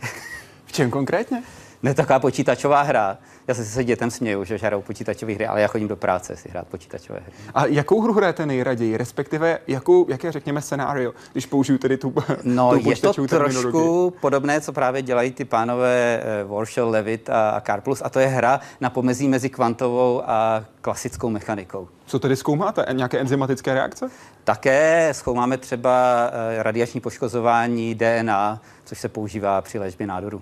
V 0.65 0.71
čem 0.71 0.91
konkrétně? 0.91 1.43
Ne 1.83 1.93
taková 1.93 2.19
počítačová 2.19 2.81
hra. 2.81 3.17
Já 3.47 3.53
se 3.53 3.65
se 3.65 3.83
dětem 3.83 4.11
směju, 4.11 4.43
že 4.43 4.57
hrajou 4.57 4.81
počítačové 4.81 5.33
hry, 5.33 5.47
ale 5.47 5.61
já 5.61 5.67
chodím 5.67 5.87
do 5.87 5.95
práce 5.95 6.35
si 6.35 6.49
hrát 6.49 6.67
počítačové 6.67 7.19
hry. 7.19 7.33
A 7.53 7.65
jakou 7.65 8.01
hru 8.01 8.13
hrajete 8.13 8.45
nejraději, 8.45 8.97
respektive 8.97 9.59
jakou, 9.67 10.05
jaké 10.09 10.31
řekněme 10.31 10.61
scénario, 10.61 11.13
když 11.31 11.45
použiju 11.45 11.77
tedy 11.77 11.97
tu, 11.97 12.13
No, 12.43 12.71
tu 12.71 12.89
je 12.89 12.95
to 12.95 13.27
trošku 13.27 14.13
podobné, 14.21 14.61
co 14.61 14.73
právě 14.73 15.01
dělají 15.01 15.31
ty 15.31 15.45
pánové 15.45 16.21
eh, 16.23 16.43
Warshall, 16.43 16.89
Levitt 16.89 17.29
a, 17.29 17.49
a 17.49 17.59
Karplus, 17.61 18.01
a 18.05 18.09
to 18.09 18.19
je 18.19 18.27
hra 18.27 18.59
na 18.81 18.89
pomezí 18.89 19.27
mezi 19.27 19.49
kvantovou 19.49 20.21
a 20.25 20.65
klasickou 20.81 21.29
mechanikou. 21.29 21.87
Co 22.05 22.19
tedy 22.19 22.35
zkoumáte? 22.35 22.85
Nějaké 22.91 23.19
enzymatické 23.19 23.73
reakce? 23.73 24.09
Také 24.43 25.09
zkoumáme 25.11 25.57
třeba 25.57 26.15
eh, 26.27 26.63
radiační 26.63 27.01
poškozování 27.01 27.95
DNA, 27.95 28.61
což 28.85 28.99
se 28.99 29.09
používá 29.09 29.61
při 29.61 29.79
léčbě 29.79 30.07
nádoru, 30.07 30.41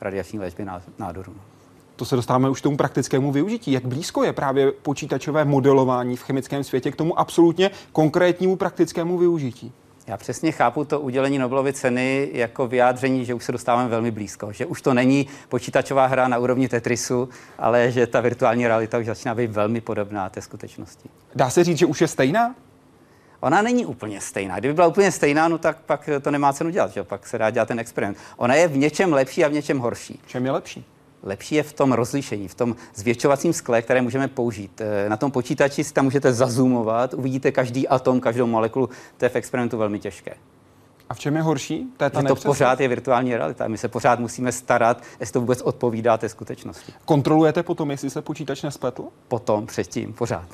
radiační 0.00 0.38
léčbě 0.38 0.64
ná- 0.64 0.82
nádoru. 0.98 1.34
To 1.96 2.04
se 2.04 2.16
dostáváme 2.16 2.50
už 2.50 2.60
k 2.60 2.62
tomu 2.62 2.76
praktickému 2.76 3.32
využití. 3.32 3.72
Jak 3.72 3.86
blízko 3.86 4.24
je 4.24 4.32
právě 4.32 4.72
počítačové 4.72 5.44
modelování 5.44 6.16
v 6.16 6.22
chemickém 6.22 6.64
světě 6.64 6.90
k 6.90 6.96
tomu 6.96 7.18
absolutně 7.18 7.70
konkrétnímu 7.92 8.56
praktickému 8.56 9.18
využití? 9.18 9.72
Já 10.06 10.16
přesně 10.16 10.52
chápu 10.52 10.84
to 10.84 11.00
udělení 11.00 11.38
Nobelovy 11.38 11.72
ceny 11.72 12.30
jako 12.32 12.66
vyjádření, 12.66 13.24
že 13.24 13.34
už 13.34 13.44
se 13.44 13.52
dostáváme 13.52 13.88
velmi 13.88 14.10
blízko, 14.10 14.52
že 14.52 14.66
už 14.66 14.82
to 14.82 14.94
není 14.94 15.26
počítačová 15.48 16.06
hra 16.06 16.28
na 16.28 16.38
úrovni 16.38 16.68
Tetrisu, 16.68 17.28
ale 17.58 17.90
že 17.90 18.06
ta 18.06 18.20
virtuální 18.20 18.66
realita 18.66 18.98
už 18.98 19.06
začíná 19.06 19.34
být 19.34 19.50
velmi 19.50 19.80
podobná 19.80 20.30
té 20.30 20.40
skutečnosti. 20.40 21.08
Dá 21.34 21.50
se 21.50 21.64
říct, 21.64 21.78
že 21.78 21.86
už 21.86 22.00
je 22.00 22.08
stejná? 22.08 22.54
Ona 23.44 23.62
není 23.62 23.86
úplně 23.86 24.20
stejná. 24.20 24.58
Kdyby 24.58 24.74
byla 24.74 24.86
úplně 24.86 25.12
stejná, 25.12 25.48
no 25.48 25.58
tak 25.58 25.78
pak 25.86 26.08
to 26.22 26.30
nemá 26.30 26.52
cenu 26.52 26.70
dělat, 26.70 26.92
že? 26.92 27.04
pak 27.04 27.26
se 27.26 27.38
dá 27.38 27.50
dělat 27.50 27.68
ten 27.68 27.78
experiment. 27.78 28.18
Ona 28.36 28.54
je 28.54 28.68
v 28.68 28.76
něčem 28.76 29.12
lepší 29.12 29.44
a 29.44 29.48
v 29.48 29.52
něčem 29.52 29.78
horší. 29.78 30.20
V 30.24 30.28
čem 30.28 30.46
je 30.46 30.52
lepší? 30.52 30.84
Lepší 31.22 31.54
je 31.54 31.62
v 31.62 31.72
tom 31.72 31.92
rozlišení, 31.92 32.48
v 32.48 32.54
tom 32.54 32.76
zvětšovacím 32.94 33.52
skle, 33.52 33.82
které 33.82 34.02
můžeme 34.02 34.28
použít. 34.28 34.80
Eh, 34.80 35.08
Na 35.08 35.16
tom 35.16 35.30
počítači 35.30 35.84
si 35.84 35.92
tam 35.92 36.04
můžete 36.04 36.32
zazumovat, 36.32 37.14
uvidíte 37.14 37.52
každý 37.52 37.88
atom, 37.88 38.20
každou 38.20 38.46
molekulu. 38.46 38.88
To 39.16 39.24
je 39.24 39.28
v 39.28 39.36
experimentu 39.36 39.78
velmi 39.78 39.98
těžké. 39.98 40.34
A 41.14 41.16
v 41.16 41.20
čem 41.20 41.36
je 41.36 41.42
horší? 41.42 41.86
To 41.96 42.04
je 42.04 42.10
ta 42.10 42.18
Že 42.20 42.22
to 42.22 42.28
nepřesnost. 42.28 42.44
pořád 42.46 42.80
je 42.80 42.88
virtuální 42.88 43.36
realita. 43.36 43.68
My 43.68 43.78
se 43.78 43.88
pořád 43.88 44.18
musíme 44.18 44.52
starat, 44.52 45.02
jestli 45.20 45.32
to 45.32 45.40
vůbec 45.40 45.62
odpovídá 45.62 46.16
té 46.18 46.28
skutečnosti. 46.28 46.92
Kontrolujete 47.04 47.62
potom, 47.62 47.90
jestli 47.90 48.10
se 48.10 48.22
počítač 48.22 48.62
nespletl? 48.62 49.04
Potom, 49.28 49.66
předtím, 49.66 50.12
pořád. 50.12 50.48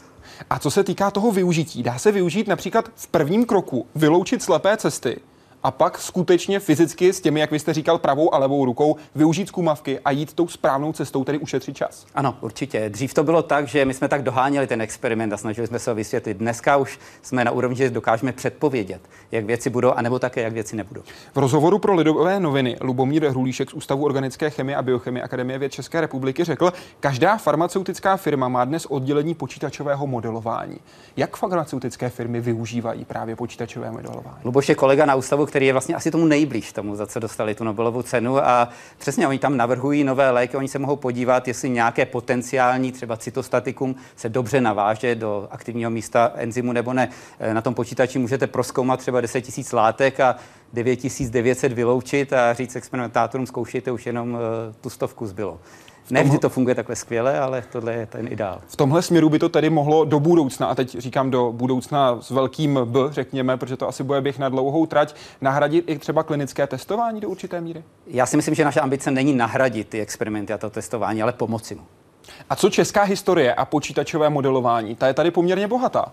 A 0.51 0.59
co 0.59 0.71
se 0.71 0.85
týká 0.85 1.11
toho 1.11 1.33
využití, 1.33 1.83
dá 1.83 1.99
se 1.99 2.13
využít 2.13 2.49
například 2.49 2.91
v 2.95 3.07
prvním 3.07 3.45
kroku 3.45 3.87
vyloučit 3.95 4.43
slepé 4.43 4.77
cesty 4.77 5.21
a 5.63 5.71
pak 5.71 5.99
skutečně 5.99 6.61
fyzicky 6.61 7.13
s 7.13 7.21
těmi, 7.21 7.41
jak 7.41 7.51
vy 7.51 7.59
jste 7.59 7.73
říkal, 7.73 7.99
pravou 7.99 8.35
a 8.35 8.39
levou 8.39 8.65
rukou 8.65 8.97
využít 9.15 9.49
zkumavky 9.49 10.01
a 10.05 10.11
jít 10.11 10.33
tou 10.33 10.49
správnou 10.49 10.93
cestou, 10.93 11.25
tedy 11.25 11.39
ušetřit 11.39 11.77
čas. 11.77 12.07
Ano, 12.15 12.37
určitě. 12.41 12.89
Dřív 12.89 13.15
to 13.15 13.25
bylo 13.25 13.43
tak, 13.43 13.69
že 13.69 13.85
my 13.85 13.95
jsme 13.95 14.09
tak 14.09 14.23
doháněli 14.23 14.67
ten 14.67 14.83
experiment 14.83 15.33
a 15.33 15.37
snažili 15.37 15.67
jsme 15.67 15.79
se 15.79 15.91
ho 15.91 15.95
vysvětlit. 15.95 16.37
Dneska 16.37 16.77
už 16.77 16.99
jsme 17.23 17.45
na 17.45 17.51
úrovni, 17.51 17.77
že 17.77 17.91
dokážeme 17.91 18.33
předpovědět, 18.33 19.01
jak 19.33 19.45
věci 19.45 19.71
budou, 19.71 19.93
anebo 19.93 20.19
také, 20.19 20.43
jak 20.43 20.53
věci 20.53 20.77
nebudou. 20.77 21.03
V 21.35 21.39
rozhovoru 21.39 21.79
pro 21.79 21.95
Lidové 21.95 22.41
noviny 22.41 22.77
Lubomír 22.81 23.29
Hrulíšek 23.29 23.71
z 23.71 23.75
Ústavu 23.75 24.05
organické 24.05 24.51
chemie 24.51 24.77
a 24.77 24.83
biochemie 24.83 25.23
Akademie 25.23 25.59
věd 25.59 25.73
České 25.73 26.01
republiky 26.01 26.45
řekl, 26.45 26.73
každá 27.01 27.37
farmaceutická 27.37 28.17
firma 28.17 28.49
má 28.49 28.65
dnes 28.65 28.87
oddělení 28.87 29.35
počítačového 29.35 30.07
modelování. 30.07 30.81
Jak 31.17 31.37
farmaceutické 31.37 32.09
firmy 32.09 32.41
využívají 32.41 33.05
právě 33.05 33.37
počítačové 33.37 33.91
modelování? 33.91 34.39
Luboš 34.45 34.69
je 34.69 34.75
kolega 34.75 35.07
na 35.07 35.15
ústavu, 35.15 35.47
který 35.51 35.67
je 35.67 35.73
vlastně 35.73 35.95
asi 35.95 36.11
tomu 36.11 36.25
nejblíž 36.25 36.73
tomu, 36.73 36.97
za 36.97 37.07
co 37.07 37.21
dostali 37.21 37.55
tu 37.55 37.65
Nobelovu 37.65 38.03
cenu 38.03 38.39
a 38.39 38.69
přesně 38.99 39.29
oni 39.29 39.39
tam 39.39 39.57
navrhují 39.57 40.05
nové 40.05 40.31
léky, 40.31 40.57
oni 40.57 40.69
se 40.69 40.79
mohou 40.79 40.97
podívat, 40.97 41.49
jestli 41.49 41.71
nějaké 41.71 42.07
potenciální 42.07 42.93
třeba 42.93 43.17
cytostatikum 43.17 43.97
se 44.17 44.29
dobře 44.29 44.61
naváže 44.61 45.15
do 45.15 45.49
aktivního 45.51 45.91
místa 45.91 46.33
enzymu 46.35 46.73
nebo 46.73 46.93
ne. 46.93 47.09
E, 47.41 47.55
Na 47.55 47.61
tom 47.61 47.75
počítači 47.75 48.19
můžete 48.19 48.47
proskoumat 48.47 49.01
třeba 49.01 49.21
10 49.21 49.57
000 49.57 49.69
látek 49.73 50.21
a 50.21 50.37
9900 50.73 51.73
vyloučit 51.73 52.33
a 52.33 52.55
říct 52.55 52.77
experimentátorům, 52.77 53.47
zkoušejte 53.47 53.93
už 53.93 54.07
jenom 54.07 54.37
e, 54.37 54.73
tu 54.81 54.91
stovku 54.91 55.27
zbylo. 55.27 55.61
Ne 56.11 56.23
vždy 56.23 56.39
to 56.39 56.49
funguje 56.49 56.75
takhle 56.75 56.97
skvěle, 56.97 57.41
ale 57.41 57.65
tohle 57.73 57.95
je 57.95 58.07
ten 58.07 58.29
ideál. 58.33 58.61
V 58.67 58.77
tomhle 58.77 59.03
směru 59.03 59.29
by 59.29 59.39
to 59.39 59.49
tedy 59.49 59.71
mohlo 59.71 60.05
do 60.05 60.21
budoucna, 60.21 60.67
a 60.67 60.75
teď 60.75 60.99
říkám 60.99 61.31
do 61.31 61.53
budoucna 61.53 62.19
s 62.21 62.31
velkým 62.31 62.79
B, 62.85 63.01
řekněme, 63.11 63.57
protože 63.57 63.77
to 63.77 63.89
asi 63.89 64.03
bude 64.03 64.21
běh 64.21 64.39
na 64.39 64.49
dlouhou 64.49 64.87
trať, 64.87 65.15
nahradit 65.41 65.85
i 65.89 65.99
třeba 65.99 66.23
klinické 66.23 66.67
testování 66.67 67.21
do 67.21 67.29
určité 67.29 67.61
míry? 67.61 67.85
Já 68.07 68.27
si 68.27 68.37
myslím, 68.37 68.55
že 68.55 68.65
naše 68.65 68.81
ambice 68.81 69.11
není 69.11 69.35
nahradit 69.35 69.89
ty 69.89 70.01
experimenty 70.01 70.53
a 70.53 70.59
to 70.59 70.71
testování, 70.71 71.23
ale 71.23 71.33
pomoci 71.33 71.75
mu. 71.75 71.83
A 72.51 72.57
co 72.57 72.71
česká 72.71 73.03
historie 73.03 73.55
a 73.55 73.65
počítačové 73.65 74.31
modelování? 74.31 74.97
Ta 74.97 75.07
je 75.07 75.15
tady 75.15 75.31
poměrně 75.31 75.69
bohatá. 75.69 76.13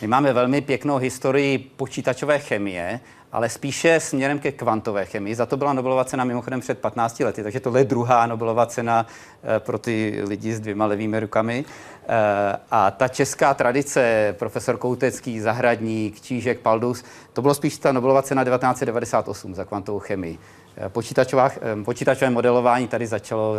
My 0.00 0.06
máme 0.08 0.32
velmi 0.32 0.60
pěknou 0.60 0.96
historii 0.96 1.58
počítačové 1.58 2.38
chemie, 2.38 3.00
ale 3.32 3.48
spíše 3.48 4.00
směrem 4.00 4.38
ke 4.38 4.52
kvantové 4.52 5.04
chemii. 5.04 5.34
Za 5.34 5.46
to 5.46 5.56
byla 5.56 5.72
Nobelova 5.72 6.04
cena 6.04 6.24
mimochodem 6.24 6.60
před 6.60 6.78
15 6.78 7.20
lety, 7.20 7.42
takže 7.42 7.60
tohle 7.60 7.80
je 7.80 7.84
druhá 7.84 8.26
Nobelova 8.26 8.66
cena 8.66 9.06
eh, 9.42 9.60
pro 9.60 9.78
ty 9.78 10.22
lidi 10.26 10.54
s 10.54 10.60
dvěma 10.60 10.86
levými 10.86 11.20
rukami. 11.20 11.64
Eh, 12.08 12.56
A 12.70 12.90
ta 12.90 13.08
česká 13.08 13.54
tradice, 13.54 14.34
profesor 14.38 14.76
Koutecký, 14.76 15.40
Zahradník, 15.40 16.20
Čížek, 16.20 16.60
Paldus, 16.60 17.04
to 17.32 17.42
bylo 17.42 17.54
spíš 17.54 17.78
ta 17.78 17.92
Nobelova 17.92 18.22
cena 18.22 18.44
1998 18.44 19.54
za 19.54 19.64
kvantovou 19.64 19.98
chemii. 19.98 20.38
Eh, 20.76 20.88
Počítačová, 20.88 21.50
počítačové 21.84 22.30
modelování 22.30 22.88
tady 22.88 23.06
začalo 23.06 23.56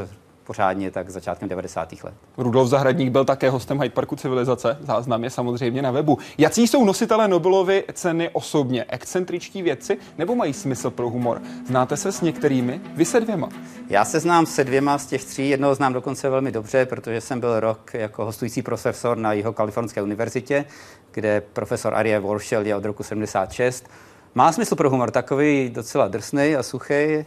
pořádně, 0.50 0.92
tak 0.92 1.10
začátkem 1.10 1.50
90. 1.50 1.94
let. 2.04 2.14
Rudolf 2.38 2.70
Zahradník 2.70 3.12
byl 3.12 3.26
také 3.26 3.50
hostem 3.50 3.82
Hyde 3.82 3.94
Parku 3.94 4.16
civilizace. 4.16 4.78
Záznam 4.82 5.24
je 5.24 5.30
samozřejmě 5.30 5.82
na 5.82 5.92
webu. 5.92 6.18
Jaký 6.38 6.68
jsou 6.68 6.86
nositelé 6.86 7.28
Nobelovy 7.28 7.84
ceny 7.94 8.30
osobně? 8.34 8.86
Excentričtí 8.88 9.62
vědci 9.62 9.98
nebo 10.18 10.36
mají 10.36 10.54
smysl 10.54 10.90
pro 10.90 11.10
humor? 11.10 11.42
Znáte 11.68 11.98
se 11.98 12.12
s 12.12 12.22
některými? 12.22 12.82
Vy 12.96 13.06
se 13.06 13.20
dvěma. 13.20 13.50
Já 13.90 14.06
se 14.06 14.20
znám 14.20 14.46
se 14.46 14.64
dvěma 14.64 14.98
z 14.98 15.06
těch 15.06 15.26
tří. 15.26 15.50
Jednoho 15.50 15.76
znám 15.76 15.94
dokonce 15.94 16.30
velmi 16.30 16.52
dobře, 16.52 16.86
protože 16.86 17.22
jsem 17.22 17.40
byl 17.40 17.60
rok 17.60 17.94
jako 17.94 18.26
hostující 18.26 18.62
profesor 18.62 19.18
na 19.18 19.34
jeho 19.34 19.54
kalifornské 19.54 20.02
univerzitě, 20.02 20.66
kde 21.12 21.42
profesor 21.42 21.96
Arie 21.96 22.20
Warshel 22.20 22.66
je 22.66 22.76
od 22.76 22.86
roku 22.86 23.04
76. 23.04 23.90
Má 24.36 24.52
smysl 24.52 24.76
pro 24.76 24.90
humor, 24.90 25.12
takový 25.12 25.70
docela 25.70 26.08
drsný 26.08 26.56
a 26.56 26.64
suchý. 26.64 27.26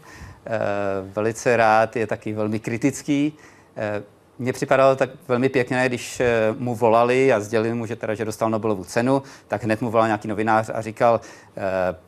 Velice 1.12 1.56
rád, 1.56 1.96
je 1.96 2.06
taky 2.06 2.32
velmi 2.32 2.60
kritický. 2.60 3.32
Mně 4.38 4.52
připadalo 4.52 4.96
tak 4.96 5.10
velmi 5.28 5.48
pěkné, 5.48 5.88
když 5.88 6.22
mu 6.58 6.74
volali 6.74 7.32
a 7.32 7.40
sdělili 7.40 7.74
mu, 7.74 7.86
že, 7.86 7.96
teda, 7.96 8.14
že 8.14 8.24
dostal 8.24 8.50
Nobelovu 8.50 8.84
cenu, 8.84 9.22
tak 9.48 9.64
hned 9.64 9.80
mu 9.80 9.90
volal 9.90 10.06
nějaký 10.06 10.28
novinář 10.28 10.70
a 10.74 10.80
říkal, 10.80 11.20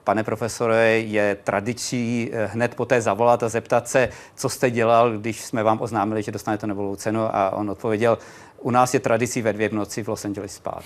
pane 0.04 0.24
profesore, 0.24 0.98
je 0.98 1.36
tradiční 1.44 2.30
hned 2.46 2.74
poté 2.74 3.00
zavolat 3.00 3.42
a 3.42 3.48
zeptat 3.48 3.88
se, 3.88 4.08
co 4.34 4.48
jste 4.48 4.70
dělal, 4.70 5.18
když 5.18 5.44
jsme 5.44 5.62
vám 5.62 5.80
oznámili, 5.80 6.22
že 6.22 6.32
dostanete 6.32 6.66
Nobelovu 6.66 6.96
cenu 6.96 7.20
a 7.36 7.50
on 7.50 7.70
odpověděl, 7.70 8.18
u 8.60 8.70
nás 8.70 8.94
je 8.94 9.00
tradicí 9.00 9.42
ve 9.42 9.52
dvě 9.52 9.68
v 9.68 9.72
noci 9.72 10.02
v 10.02 10.08
Los 10.08 10.24
Angeles 10.24 10.54
spát. 10.54 10.82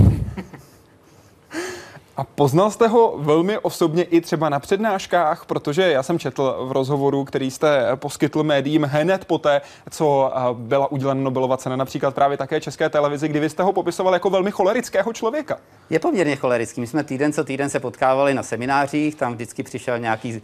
A 2.18 2.24
poznal 2.24 2.70
jste 2.70 2.88
ho 2.88 3.14
velmi 3.18 3.58
osobně 3.58 4.02
i 4.02 4.20
třeba 4.20 4.48
na 4.48 4.60
přednáškách, 4.60 5.44
protože 5.46 5.92
já 5.92 6.02
jsem 6.02 6.18
četl 6.18 6.66
v 6.68 6.72
rozhovoru, 6.72 7.24
který 7.24 7.50
jste 7.50 7.96
poskytl 7.96 8.42
médiím 8.42 8.82
hned 8.82 9.24
poté, 9.24 9.60
co 9.90 10.32
byla 10.52 10.92
udělena 10.92 11.20
Nobelova 11.20 11.56
cena, 11.56 11.76
například 11.76 12.14
právě 12.14 12.36
také 12.36 12.60
České 12.60 12.88
televizi, 12.88 13.28
kdy 13.28 13.40
vy 13.40 13.50
jste 13.50 13.62
ho 13.62 13.72
popisoval 13.72 14.12
jako 14.12 14.30
velmi 14.30 14.50
cholerického 14.50 15.12
člověka. 15.12 15.58
Je 15.90 15.98
poměrně 15.98 16.36
cholerický. 16.36 16.80
My 16.80 16.86
jsme 16.86 17.04
týden 17.04 17.32
co 17.32 17.44
týden 17.44 17.70
se 17.70 17.80
potkávali 17.80 18.34
na 18.34 18.42
seminářích, 18.42 19.14
tam 19.14 19.34
vždycky 19.34 19.62
přišel 19.62 19.98
nějaký 19.98 20.42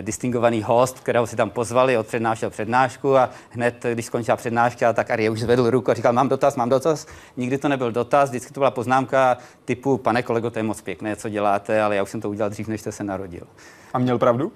distingovaný 0.00 0.62
host, 0.62 1.00
kterého 1.00 1.26
si 1.26 1.36
tam 1.36 1.50
pozvali, 1.50 1.98
odpřednášel 1.98 2.50
přednášku 2.50 3.16
a 3.16 3.30
hned, 3.50 3.86
když 3.92 4.06
skončila 4.06 4.36
přednáška, 4.36 4.92
tak 4.92 5.10
Arie 5.10 5.30
už 5.30 5.40
zvedl 5.40 5.70
ruku 5.70 5.90
a 5.90 5.94
říkal, 5.94 6.12
mám 6.12 6.28
dotaz, 6.28 6.56
mám 6.56 6.68
dotaz. 6.68 7.06
Nikdy 7.36 7.58
to 7.58 7.68
nebyl 7.68 7.92
dotaz, 7.92 8.30
vždycky 8.30 8.52
to 8.52 8.60
byla 8.60 8.70
poznámka 8.70 9.36
typu, 9.64 9.98
pane 9.98 10.22
kolego, 10.22 10.50
to 10.50 10.58
je 10.58 10.62
moc 10.62 10.80
pěkné, 10.80 11.16
co 11.16 11.28
děláte, 11.28 11.82
ale 11.82 11.96
já 11.96 12.02
už 12.02 12.10
jsem 12.10 12.20
to 12.20 12.30
udělal 12.30 12.50
dřív, 12.50 12.68
než 12.68 12.80
jste 12.80 12.92
se 12.92 13.04
narodil. 13.04 13.46
A 13.92 13.98
měl 13.98 14.18
pravdu? 14.18 14.52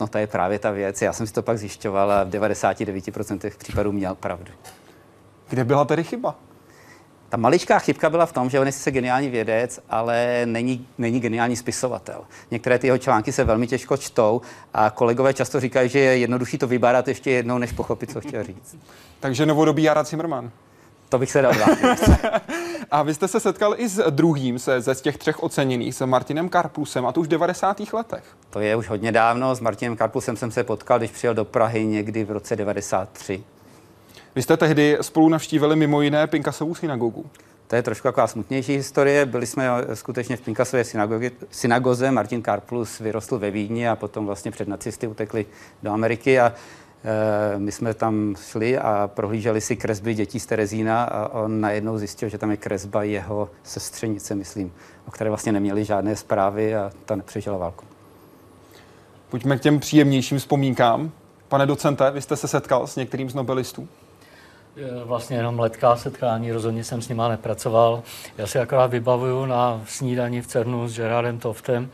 No 0.00 0.06
to 0.06 0.18
je 0.18 0.26
právě 0.26 0.58
ta 0.58 0.70
věc. 0.70 1.02
Já 1.02 1.12
jsem 1.12 1.26
si 1.26 1.32
to 1.32 1.42
pak 1.42 1.58
zjišťoval 1.58 2.12
a 2.12 2.24
v 2.24 2.30
99% 2.30 3.50
případů 3.58 3.92
měl 3.92 4.14
pravdu. 4.14 4.52
Kde 5.48 5.64
byla 5.64 5.84
tedy 5.84 6.04
chyba? 6.04 6.34
Ta 7.30 7.36
maličká 7.36 7.78
chybka 7.78 8.10
byla 8.10 8.26
v 8.26 8.32
tom, 8.32 8.50
že 8.50 8.60
on 8.60 8.66
je 8.66 8.72
sice 8.72 8.90
geniální 8.90 9.28
vědec, 9.28 9.80
ale 9.90 10.42
není, 10.44 10.86
není 10.98 11.20
geniální 11.20 11.56
spisovatel. 11.56 12.24
Některé 12.50 12.78
ty 12.78 12.86
jeho 12.86 12.98
články 12.98 13.32
se 13.32 13.44
velmi 13.44 13.66
těžko 13.66 13.96
čtou 13.96 14.40
a 14.74 14.90
kolegové 14.90 15.34
často 15.34 15.60
říkají, 15.60 15.88
že 15.88 15.98
je 15.98 16.18
jednodušší 16.18 16.58
to 16.58 16.66
vybárat 16.66 17.08
ještě 17.08 17.30
jednou, 17.30 17.58
než 17.58 17.72
pochopit, 17.72 18.12
co 18.12 18.20
chtěl 18.20 18.44
říct. 18.44 18.76
Takže 19.20 19.46
novodobý 19.46 19.82
Jara 19.82 20.04
Zimmerman. 20.04 20.50
To 21.08 21.18
bych 21.18 21.30
se 21.30 21.42
dal 21.42 21.52
A 22.90 23.02
vy 23.02 23.14
jste 23.14 23.28
se 23.28 23.40
setkal 23.40 23.74
i 23.76 23.88
s 23.88 24.10
druhým 24.10 24.58
se, 24.58 24.80
ze 24.80 24.94
z 24.94 25.00
těch 25.00 25.18
třech 25.18 25.42
oceněných, 25.42 25.94
s 25.94 26.06
Martinem 26.06 26.48
Karplusem, 26.48 27.06
a 27.06 27.12
to 27.12 27.20
už 27.20 27.26
v 27.26 27.30
90. 27.30 27.80
letech. 27.92 28.24
To 28.50 28.60
je 28.60 28.76
už 28.76 28.88
hodně 28.88 29.12
dávno. 29.12 29.54
S 29.54 29.60
Martinem 29.60 29.96
Karplusem 29.96 30.36
jsem 30.36 30.50
se 30.50 30.64
potkal, 30.64 30.98
když 30.98 31.10
přijel 31.10 31.34
do 31.34 31.44
Prahy 31.44 31.86
někdy 31.86 32.24
v 32.24 32.30
roce 32.30 32.56
93. 32.56 33.44
Vy 34.34 34.42
jste 34.42 34.56
tehdy 34.56 34.98
spolu 35.00 35.28
navštívili 35.28 35.76
mimo 35.76 36.02
jiné 36.02 36.26
Pinkasovu 36.26 36.74
synagogu. 36.74 37.26
To 37.66 37.76
je 37.76 37.82
trošku 37.82 38.08
taková 38.08 38.26
smutnější 38.26 38.76
historie. 38.76 39.26
Byli 39.26 39.46
jsme 39.46 39.68
skutečně 39.94 40.36
v 40.36 40.40
Pinkasově 40.40 40.84
synagoze. 41.50 42.10
Martin 42.10 42.42
Karplus 42.42 42.98
vyrostl 42.98 43.38
ve 43.38 43.50
Vídni 43.50 43.88
a 43.88 43.96
potom 43.96 44.26
vlastně 44.26 44.50
před 44.50 44.68
nacisty 44.68 45.06
utekli 45.06 45.46
do 45.82 45.90
Ameriky 45.90 46.40
a 46.40 46.52
e, 47.54 47.58
my 47.58 47.72
jsme 47.72 47.94
tam 47.94 48.36
šli 48.50 48.78
a 48.78 49.10
prohlíželi 49.14 49.60
si 49.60 49.76
kresby 49.76 50.14
dětí 50.14 50.40
z 50.40 50.46
Terezína 50.46 51.04
a 51.04 51.28
on 51.28 51.60
najednou 51.60 51.98
zjistil, 51.98 52.28
že 52.28 52.38
tam 52.38 52.50
je 52.50 52.56
kresba 52.56 53.02
jeho 53.02 53.50
sestřenice, 53.62 54.34
myslím, 54.34 54.72
o 55.06 55.10
které 55.10 55.30
vlastně 55.30 55.52
neměli 55.52 55.84
žádné 55.84 56.16
zprávy 56.16 56.76
a 56.76 56.90
ta 57.04 57.16
nepřežila 57.16 57.58
válku. 57.58 57.84
Pojďme 59.28 59.56
k 59.56 59.60
těm 59.60 59.80
příjemnějším 59.80 60.38
vzpomínkám. 60.38 61.10
Pane 61.48 61.66
docente, 61.66 62.10
vy 62.10 62.22
jste 62.22 62.36
se 62.36 62.48
setkal 62.48 62.86
s 62.86 62.96
některým 62.96 63.30
z 63.30 63.34
nobelistů? 63.34 63.88
Vlastně 65.04 65.36
jenom 65.36 65.58
letká 65.58 65.96
setkání, 65.96 66.52
rozhodně 66.52 66.84
jsem 66.84 67.02
s 67.02 67.08
nima 67.08 67.28
nepracoval. 67.28 68.02
Já 68.38 68.46
si 68.46 68.58
akorát 68.58 68.86
vybavuju 68.86 69.46
na 69.46 69.80
snídani 69.86 70.42
v 70.42 70.46
CERNu 70.46 70.88
s 70.88 70.96
Gerardem 70.96 71.38
Toftem, 71.38 71.90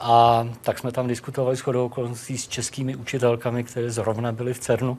a 0.00 0.48
tak 0.60 0.78
jsme 0.78 0.92
tam 0.92 1.06
diskutovali 1.06 1.56
s 1.56 1.60
chodou 1.60 1.90
s 2.14 2.48
českými 2.48 2.96
učitelkami, 2.96 3.64
které 3.64 3.90
zrovna 3.90 4.32
byly 4.32 4.54
v 4.54 4.58
CERNu. 4.58 4.98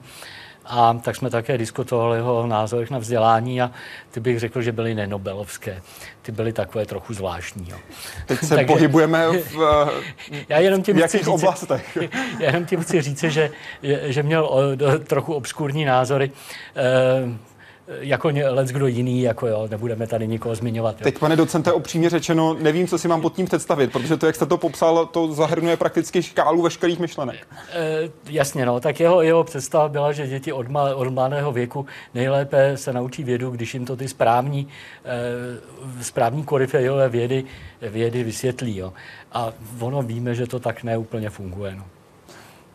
A 0.66 0.94
tak 0.94 1.16
jsme 1.16 1.30
také 1.30 1.58
diskutovali 1.58 2.22
o 2.22 2.48
názorech 2.48 2.90
na 2.90 2.98
vzdělání 2.98 3.62
a 3.62 3.72
ty 4.12 4.20
bych 4.20 4.40
řekl, 4.40 4.62
že 4.62 4.72
byly 4.72 4.96
nenobelovské. 4.96 5.82
Ty 6.22 6.32
byly 6.32 6.54
takové 6.54 6.86
trochu 6.86 7.14
zvláštní. 7.14 7.70
Jo. 7.70 7.78
Teď 8.26 8.40
se 8.44 8.56
Takže, 8.56 8.66
pohybujeme 8.66 9.28
v, 9.38 9.58
já 10.50 10.60
jenom 10.60 10.84
tím 10.84 10.96
v 10.96 11.00
jakých 11.00 11.22
chci 11.22 11.30
oblastech? 11.30 11.98
Já 12.40 12.46
jenom 12.46 12.66
tím 12.66 12.82
chci 12.82 13.02
říct, 13.02 13.24
že, 13.24 13.52
že 14.04 14.24
měl 14.24 14.78
trochu 15.08 15.34
obskurní 15.34 15.86
názory. 15.86 16.32
E, 16.76 17.53
jako 17.88 18.32
let 18.50 18.68
kdo 18.68 18.88
jiný, 18.88 19.22
jako 19.22 19.48
jo, 19.48 19.68
nebudeme 19.72 20.08
tady 20.08 20.28
nikoho 20.28 20.56
zmiňovat. 20.56 20.96
Jo. 21.00 21.04
Teď, 21.04 21.20
pane 21.20 21.36
docente, 21.36 21.72
opřímně 21.72 22.10
řečeno, 22.10 22.54
nevím, 22.54 22.88
co 22.88 22.98
si 22.98 23.08
mám 23.08 23.22
pod 23.22 23.36
tím 23.36 23.46
představit, 23.46 23.92
protože 23.92 24.18
to, 24.18 24.26
jak 24.26 24.36
jste 24.36 24.46
to 24.46 24.58
popsal, 24.58 25.06
to 25.06 25.34
zahrnuje 25.34 25.78
prakticky 25.78 26.24
škálu 26.24 26.62
veškerých 26.62 27.00
myšlenek. 27.00 27.48
E, 27.74 28.10
jasně, 28.30 28.66
no, 28.66 28.80
tak 28.80 29.00
jeho, 29.00 29.22
jeho 29.22 29.44
představa 29.44 29.90
byla, 29.90 30.12
že 30.12 30.28
děti 30.28 30.54
od, 30.54 30.68
má, 30.68 30.96
od 30.96 31.10
mladého 31.10 31.52
věku 31.52 31.86
nejlépe 32.14 32.78
se 32.78 32.94
naučí 32.94 33.24
vědu, 33.24 33.52
když 33.52 33.74
jim 33.74 33.86
to 33.86 33.96
ty 33.96 34.08
správní, 34.08 34.68
e, 35.06 36.04
správní 36.04 36.44
koryfejové 36.44 37.10
vědy, 37.10 37.44
vědy 37.82 38.24
vysvětlí. 38.24 38.78
Jo. 38.78 38.94
A 39.32 39.54
ono 39.80 40.02
víme, 40.02 40.36
že 40.36 40.48
to 40.48 40.60
tak 40.60 40.84
neúplně 40.84 41.30
funguje. 41.30 41.76
No. 41.76 41.86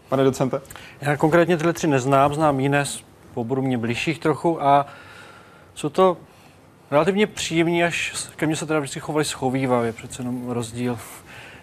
Pane 0.08 0.24
docente? 0.24 0.60
Já 1.00 1.16
konkrétně 1.16 1.56
tyhle 1.56 1.72
tři 1.72 1.86
neznám, 1.86 2.34
znám 2.34 2.60
jiné 2.60 2.84
oboru 3.34 3.62
mě 3.62 3.78
blížších 3.78 4.18
trochu 4.18 4.62
a 4.62 4.86
jsou 5.74 5.88
to 5.88 6.16
relativně 6.90 7.26
příjemní, 7.26 7.84
až 7.84 8.26
ke 8.36 8.46
mně 8.46 8.56
se 8.56 8.66
teda 8.66 8.80
vždycky 8.80 9.00
chovali 9.00 9.24
schovývavě, 9.24 9.92
přece 9.92 10.22
jenom 10.22 10.50
rozdíl, 10.50 10.98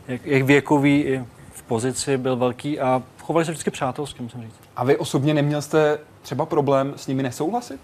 jak, 0.08 0.25
jak 0.25 0.43
věkový 0.43 1.01
i 1.01 1.23
v 1.51 1.63
pozici 1.63 2.17
byl 2.17 2.36
velký 2.36 2.80
a 2.80 3.04
chovali 3.21 3.45
se 3.45 3.51
vždycky 3.51 3.71
přátelsky, 3.71 4.23
musím 4.23 4.41
říct. 4.41 4.60
A 4.75 4.84
vy 4.84 4.97
osobně 4.97 5.34
neměl 5.34 5.62
jste 5.62 5.99
třeba 6.21 6.45
problém 6.45 6.93
s 6.95 7.08
nimi 7.08 7.23
nesouhlasit? 7.23 7.80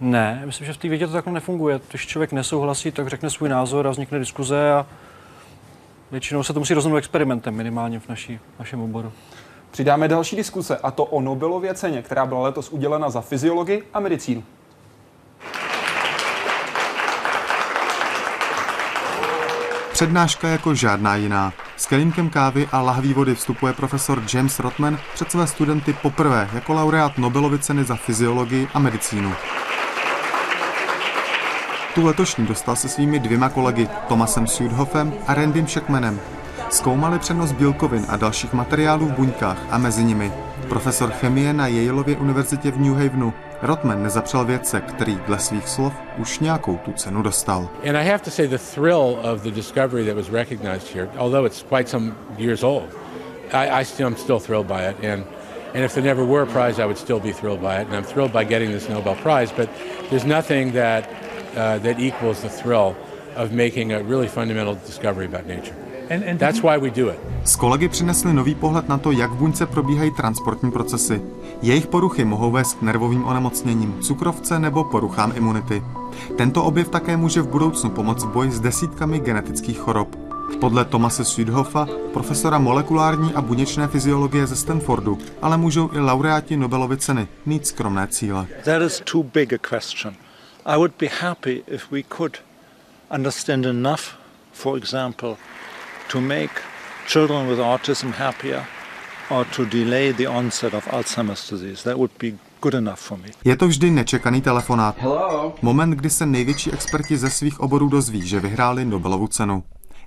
Ne, 0.00 0.42
myslím, 0.44 0.66
že 0.66 0.72
v 0.72 0.76
té 0.76 0.88
vědě 0.88 1.06
to 1.06 1.12
takhle 1.12 1.32
nefunguje. 1.32 1.80
Když 1.90 2.06
člověk 2.06 2.32
nesouhlasí, 2.32 2.92
tak 2.92 3.08
řekne 3.08 3.30
svůj 3.30 3.48
názor 3.48 3.86
a 3.86 3.90
vznikne 3.90 4.18
diskuze 4.18 4.72
a 4.72 4.86
většinou 6.10 6.42
se 6.42 6.52
to 6.52 6.58
musí 6.60 6.74
rozhodnout 6.74 6.98
experimentem, 6.98 7.54
minimálně 7.54 8.00
v 8.00 8.08
naší, 8.08 8.38
našem 8.58 8.80
oboru. 8.80 9.12
Přidáme 9.70 10.08
další 10.08 10.36
diskuse, 10.36 10.76
a 10.76 10.90
to 10.90 11.04
o 11.04 11.20
Nobelově 11.20 11.74
ceně, 11.74 12.02
která 12.02 12.26
byla 12.26 12.42
letos 12.42 12.70
udělena 12.70 13.10
za 13.10 13.20
fyziologii 13.20 13.82
a 13.94 14.00
medicínu. 14.00 14.44
Přednáška 19.92 20.48
jako 20.48 20.74
žádná 20.74 21.16
jiná. 21.16 21.52
S 21.76 21.86
kelímkem 21.86 22.30
kávy 22.30 22.68
a 22.72 22.80
lahví 22.80 23.14
vody 23.14 23.34
vstupuje 23.34 23.72
profesor 23.72 24.22
James 24.34 24.58
Rotman 24.58 24.98
před 25.14 25.30
své 25.30 25.46
studenty 25.46 25.92
poprvé 25.92 26.48
jako 26.52 26.72
laureát 26.72 27.18
Nobelovy 27.18 27.58
ceny 27.58 27.84
za 27.84 27.96
fyziologii 27.96 28.68
a 28.74 28.78
medicínu. 28.78 29.32
Tu 31.94 32.06
letošní 32.06 32.46
dostal 32.46 32.76
se 32.76 32.88
svými 32.88 33.18
dvěma 33.18 33.48
kolegy 33.48 33.88
Tomasem 34.08 34.46
Sudhoffem 34.46 35.14
a 35.26 35.34
Randym 35.34 35.66
Shackmanem. 35.66 36.20
Zkoumali 36.70 37.18
přenos 37.18 37.52
bílkovin 37.52 38.04
a 38.08 38.16
dalších 38.16 38.52
materiálů 38.52 39.06
v 39.06 39.12
buňkách 39.12 39.58
a 39.70 39.78
mezi 39.78 40.04
nimi 40.04 40.32
profesor 40.68 41.10
chemie 41.10 41.52
na 41.52 41.66
Yaleově 41.66 42.16
univerzitě 42.16 42.70
v 42.70 42.78
New 42.78 42.94
Havenu 42.94 43.32
Rotman 43.62 44.02
nezapřel 44.02 44.44
vědce, 44.44 44.80
který 44.80 45.18
dle 45.26 45.38
svých 45.38 45.68
slov 45.68 45.92
už 46.18 46.38
nějakou 46.38 46.76
tu 46.76 46.92
cenu 46.92 47.22
dostal. 47.22 47.68
And 47.88 47.96
I 47.96 48.08
have 48.08 48.18
to 48.18 48.30
say 48.30 48.48
the 48.48 48.58
thrill 48.58 49.18
of 49.32 49.42
the 49.42 49.50
discovery 49.50 50.04
that 50.04 50.16
was 50.16 50.28
recognized 50.30 50.94
here, 50.94 51.08
although 51.18 51.46
it's 51.46 51.62
quite 51.68 51.88
some 51.88 52.14
years 52.38 52.62
old, 52.62 52.84
I, 53.52 53.80
I 53.80 53.84
still, 53.84 54.06
I'm 54.06 54.16
still 54.16 54.38
thrilled 54.38 54.66
by 54.68 54.88
it. 54.88 54.96
And 55.12 55.24
and 55.74 55.84
if 55.84 55.94
there 55.94 56.04
never 56.04 56.24
were 56.24 56.42
a 56.42 56.46
prize, 56.46 56.82
I 56.82 56.86
would 56.86 56.98
still 56.98 57.20
be 57.20 57.32
thrilled 57.32 57.60
by 57.62 57.80
it. 57.80 57.86
And 57.86 57.96
I'm 57.96 58.04
thrilled 58.04 58.32
by 58.32 58.44
getting 58.44 58.72
this 58.72 58.88
Nobel 58.88 59.14
Prize. 59.14 59.52
But 59.56 59.68
there's 60.10 60.24
nothing 60.24 60.72
that 60.72 61.04
uh, 61.56 61.78
that 61.78 61.98
equals 61.98 62.40
the 62.42 62.48
thrill 62.48 62.94
of 63.36 63.52
making 63.52 63.92
a 63.92 64.02
really 64.02 64.28
fundamental 64.28 64.74
discovery 64.86 65.26
about 65.26 65.46
nature. 65.46 65.74
That's 66.38 66.62
why 66.62 66.78
we 66.78 66.90
do 66.90 67.10
it. 67.10 67.18
S 67.44 67.56
kolegy 67.56 67.88
přinesli 67.88 68.32
nový 68.32 68.54
pohled 68.54 68.88
na 68.88 68.98
to, 68.98 69.10
jak 69.10 69.30
v 69.30 69.36
buňce 69.36 69.66
probíhají 69.66 70.10
transportní 70.10 70.70
procesy. 70.70 71.22
Jejich 71.62 71.86
poruchy 71.86 72.24
mohou 72.24 72.50
vést 72.50 72.74
k 72.74 72.82
nervovým 72.82 73.24
onemocněním, 73.24 74.00
cukrovce 74.00 74.58
nebo 74.58 74.84
poruchám 74.84 75.32
imunity. 75.36 75.82
Tento 76.36 76.64
objev 76.64 76.88
také 76.88 77.16
může 77.16 77.42
v 77.42 77.48
budoucnu 77.48 77.90
pomoct 77.90 78.24
v 78.24 78.28
boji 78.28 78.50
s 78.50 78.60
desítkami 78.60 79.20
genetických 79.20 79.78
chorob. 79.78 80.16
Podle 80.60 80.84
Tomase 80.84 81.24
Südhoffa, 81.24 81.86
profesora 82.12 82.58
molekulární 82.58 83.34
a 83.34 83.40
buněčné 83.40 83.88
fyziologie 83.88 84.46
ze 84.46 84.56
Stanfordu, 84.56 85.18
ale 85.42 85.56
můžou 85.56 85.90
i 85.92 85.98
laureáti 85.98 86.56
Nobelovy 86.56 86.96
ceny 86.96 87.28
mít 87.46 87.66
skromné 87.66 88.06
cíle. 88.06 88.46
That 88.64 88.82
is 88.82 89.02
too 89.12 89.22
big 89.22 89.52
a 89.52 89.58
question. 89.78 90.14
I 90.66 90.76
would 90.76 90.92
be 91.00 91.06
happy 91.20 91.62
if 91.66 91.90
we 91.90 92.02
could 92.16 92.36
understand 93.14 93.66
enough, 93.66 94.02
for 94.52 94.78
example, 94.78 95.36
to 96.08 96.20
make 96.20 96.52
children 97.06 97.48
with 97.48 97.58
autism 97.58 98.12
happier 98.12 98.64
or 99.30 99.44
to 99.44 99.64
delay 99.64 100.12
the 100.12 100.26
onset 100.26 100.74
of 100.74 100.84
Alzheimer's 100.86 101.50
disease. 101.50 101.82
That 101.82 101.96
would 101.96 102.10
be 102.18 102.32
good 102.60 102.74
enough 102.74 103.00
for 103.00 103.18
me. 103.18 103.28
Je 103.44 103.56
to 103.56 103.68
vždy 103.68 103.90
nečekaný 103.90 104.40
telefonát. 104.40 104.96
Hello. 104.98 105.54
Moment, 105.62 105.90
kdy 105.94 106.10
se 106.10 106.26
největší 106.26 106.72
experti 106.72 107.16
ze 107.18 107.30
svých 107.30 107.60
oborů 107.60 107.88
dozví, 107.88 108.26
že 108.26 108.40
vyhráli 108.40 108.84
Nobelovu 108.84 109.26
cenu. 109.26 109.62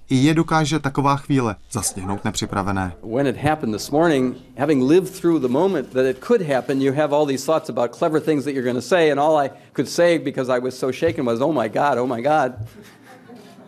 I 0.10 0.16
je 0.16 0.34
dokáže 0.34 0.80
taková 0.80 1.16
chvíle 1.16 1.56
zastihnout 1.72 2.26
nepřipravené. 2.26 2.94
When 3.04 3.28
it 3.28 3.38
happened 3.38 3.76
this 3.76 3.92
morning, 3.92 4.36
having 4.58 4.84
lived 4.84 5.22
through 5.22 5.42
the 5.42 5.48
moment 5.48 5.94
that 5.94 6.06
it 6.06 6.20
could 6.20 6.42
happen, 6.42 6.82
you 6.82 6.94
have 6.94 7.16
all 7.16 7.26
these 7.26 7.46
thoughts 7.46 7.70
about 7.70 7.98
clever 7.98 8.20
things 8.20 8.44
that 8.44 8.54
you're 8.54 8.72
going 8.74 8.82
to 8.84 8.88
say, 8.88 9.12
and 9.12 9.20
all 9.20 9.46
I 9.46 9.50
could 9.74 9.90
say 9.90 10.18
because 10.18 10.58
I 10.58 10.60
was 10.60 10.80
so 10.80 10.92
shaken 10.92 11.26
was, 11.26 11.40
"Oh 11.42 11.54
my 11.54 11.70
God, 11.70 11.98
oh 11.98 12.08
my 12.08 12.22
God," 12.22 12.54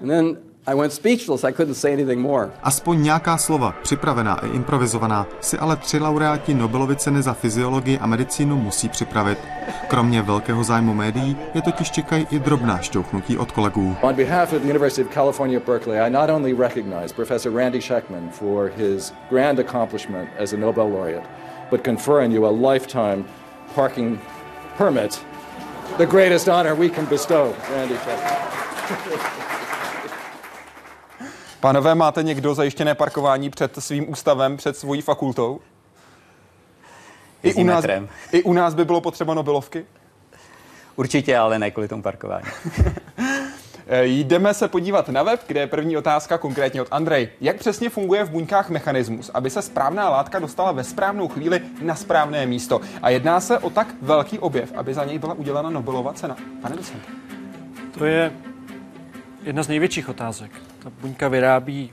and 0.02 0.10
then 0.10 0.38
I 0.66 0.74
went 0.76 0.94
speechless. 0.94 1.44
I 1.44 1.52
couldn't 1.52 1.76
say 1.76 1.94
anything 1.94 2.22
more. 2.22 2.52
Aspoň 2.64 3.04
nějaká 3.04 3.38
slova, 3.38 3.76
připravená 3.84 4.46
i 4.46 4.48
improvizovaná, 4.48 5.28
si 5.42 5.58
ale 5.58 5.76
tři 5.76 6.00
laureáti 6.00 6.54
Nobelovy 6.54 6.96
ceny 6.96 7.22
za 7.22 7.34
fyziologii 7.34 8.00
a 8.00 8.08
medicínu 8.08 8.56
musí 8.56 8.90
připravit. 8.90 9.38
Kromě 9.88 10.22
velkého 10.22 10.64
zájmu 10.64 10.94
médií 10.94 11.38
je 11.54 11.62
totiž 11.62 11.92
čekají 11.92 12.28
i 12.32 12.40
drobná 12.40 12.78
šťouchnutí 12.78 13.38
od 13.38 13.52
kolegů. 13.52 13.96
On 14.02 14.16
behalf 14.16 14.54
of 14.54 14.62
the 14.62 14.70
University 14.70 15.04
of 15.04 15.14
California, 15.14 15.60
Berkeley, 15.60 16.00
I 16.00 16.10
not 16.10 16.30
only 16.30 16.54
recognize 16.54 17.14
Professor 17.14 17.54
Randy 17.54 17.82
Sheckman 17.82 18.30
for 18.30 18.72
his 18.78 19.14
grand 19.30 19.60
accomplishment 19.60 20.30
as 20.40 20.54
a 20.54 20.58
Nobel 20.58 20.88
laureate, 20.90 21.28
but 21.72 21.84
confer 21.84 22.24
on 22.24 22.32
you 22.32 22.46
a 22.46 22.72
lifetime 22.74 23.26
parking 23.76 24.20
permit, 24.78 25.26
the 25.98 26.06
greatest 26.06 26.50
honor 26.50 26.76
we 26.76 26.90
can 26.90 27.06
bestow, 27.06 27.54
Randy 27.72 27.96
Sheckman. 27.96 29.50
Pánové, 31.64 31.96
máte 31.96 32.24
někdo 32.24 32.54
zajištěné 32.56 32.96
parkování 32.96 33.50
před 33.50 33.76
svým 33.80 34.12
ústavem, 34.12 34.58
před 34.58 34.78
svojí 34.78 35.02
fakultou? 35.02 35.60
I 37.44 37.54
u, 37.54 37.64
nás, 37.64 37.86
I 38.32 38.44
u 38.44 38.54
nás 38.54 38.74
by 38.74 38.86
bylo 38.86 39.02
potřeba 39.02 39.34
Nobelovky? 39.34 39.86
Určitě, 40.96 41.38
ale 41.38 41.60
ne 41.60 41.72
kvůli 41.72 41.88
tomu 41.88 42.02
parkování. 42.02 42.46
Jdeme 44.02 44.54
se 44.54 44.68
podívat 44.68 45.10
na 45.10 45.24
web, 45.24 45.42
kde 45.48 45.60
je 45.60 45.68
první 45.68 45.98
otázka 45.98 46.38
konkrétně 46.38 46.82
od 46.82 46.88
Andrej. 46.92 47.30
Jak 47.42 47.58
přesně 47.58 47.90
funguje 47.90 48.24
v 48.24 48.30
buňkách 48.30 48.70
mechanismus, 48.70 49.32
aby 49.34 49.50
se 49.50 49.62
správná 49.62 50.10
látka 50.10 50.40
dostala 50.40 50.72
ve 50.72 50.84
správnou 50.84 51.28
chvíli 51.28 51.62
na 51.82 51.96
správné 51.96 52.46
místo? 52.46 52.82
A 53.02 53.10
jedná 53.10 53.40
se 53.40 53.60
o 53.60 53.70
tak 53.70 53.88
velký 54.02 54.40
objev, 54.40 54.74
aby 54.76 54.94
za 54.94 55.06
něj 55.06 55.20
byla 55.20 55.34
udělena 55.34 55.70
Nobelova 55.70 56.14
cena. 56.14 56.38
Pane 56.62 56.76
docent. 56.76 57.04
To 57.98 58.06
je 58.06 58.32
jedna 59.44 59.64
z 59.64 59.68
největších 59.68 60.10
otázek. 60.10 60.52
Ta 60.84 60.90
buňka 61.02 61.28
vyrábí 61.28 61.92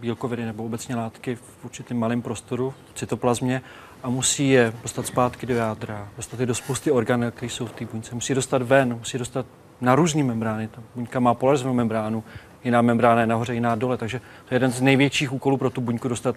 bílkoviny 0.00 0.44
nebo 0.46 0.64
obecně 0.64 0.96
látky 0.96 1.34
v 1.34 1.64
určitém 1.64 1.98
malém 1.98 2.22
prostoru, 2.22 2.74
cytoplazmě, 2.94 3.62
a 4.02 4.08
musí 4.08 4.48
je 4.48 4.72
dostat 4.82 5.06
zpátky 5.06 5.46
do 5.46 5.54
jádra, 5.54 6.08
dostat 6.16 6.40
je 6.40 6.46
do 6.46 6.54
spousty 6.54 6.90
organů, 6.90 7.30
které 7.30 7.50
jsou 7.50 7.66
v 7.66 7.72
té 7.72 7.84
buňce. 7.84 8.14
Musí 8.14 8.34
dostat 8.34 8.62
ven, 8.62 8.94
musí 8.94 9.18
dostat 9.18 9.46
na 9.80 9.94
různé 9.94 10.24
membrány. 10.24 10.68
Ta 10.68 10.82
buňka 10.94 11.20
má 11.20 11.34
polarizovanou 11.34 11.74
membránu, 11.74 12.24
jiná 12.64 12.82
membrána 12.82 13.20
je 13.20 13.26
nahoře, 13.26 13.54
jiná 13.54 13.74
dole, 13.74 13.96
takže 13.96 14.18
to 14.18 14.54
je 14.54 14.56
jeden 14.56 14.70
z 14.70 14.80
největších 14.80 15.32
úkolů 15.32 15.56
pro 15.56 15.70
tu 15.70 15.80
buňku 15.80 16.08
dostat 16.08 16.36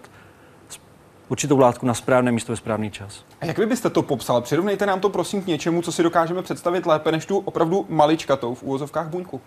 určitou 1.29 1.59
látku 1.59 1.85
na 1.85 1.93
správné 1.93 2.31
místo 2.31 2.51
ve 2.51 2.57
správný 2.57 2.91
čas. 2.91 3.25
A 3.41 3.45
jak 3.45 3.57
vy 3.57 3.65
byste 3.65 3.89
to 3.89 4.01
popsal? 4.01 4.41
Přirovnejte 4.41 4.85
nám 4.85 4.99
to 4.99 5.09
prosím 5.09 5.43
k 5.43 5.47
něčemu, 5.47 5.81
co 5.81 5.91
si 5.91 6.03
dokážeme 6.03 6.41
představit 6.41 6.85
lépe 6.85 7.11
než 7.11 7.25
tu 7.25 7.37
opravdu 7.37 7.85
maličkatou 7.89 8.55
v 8.55 8.63
úvozovkách 8.63 9.07
buňku. 9.07 9.41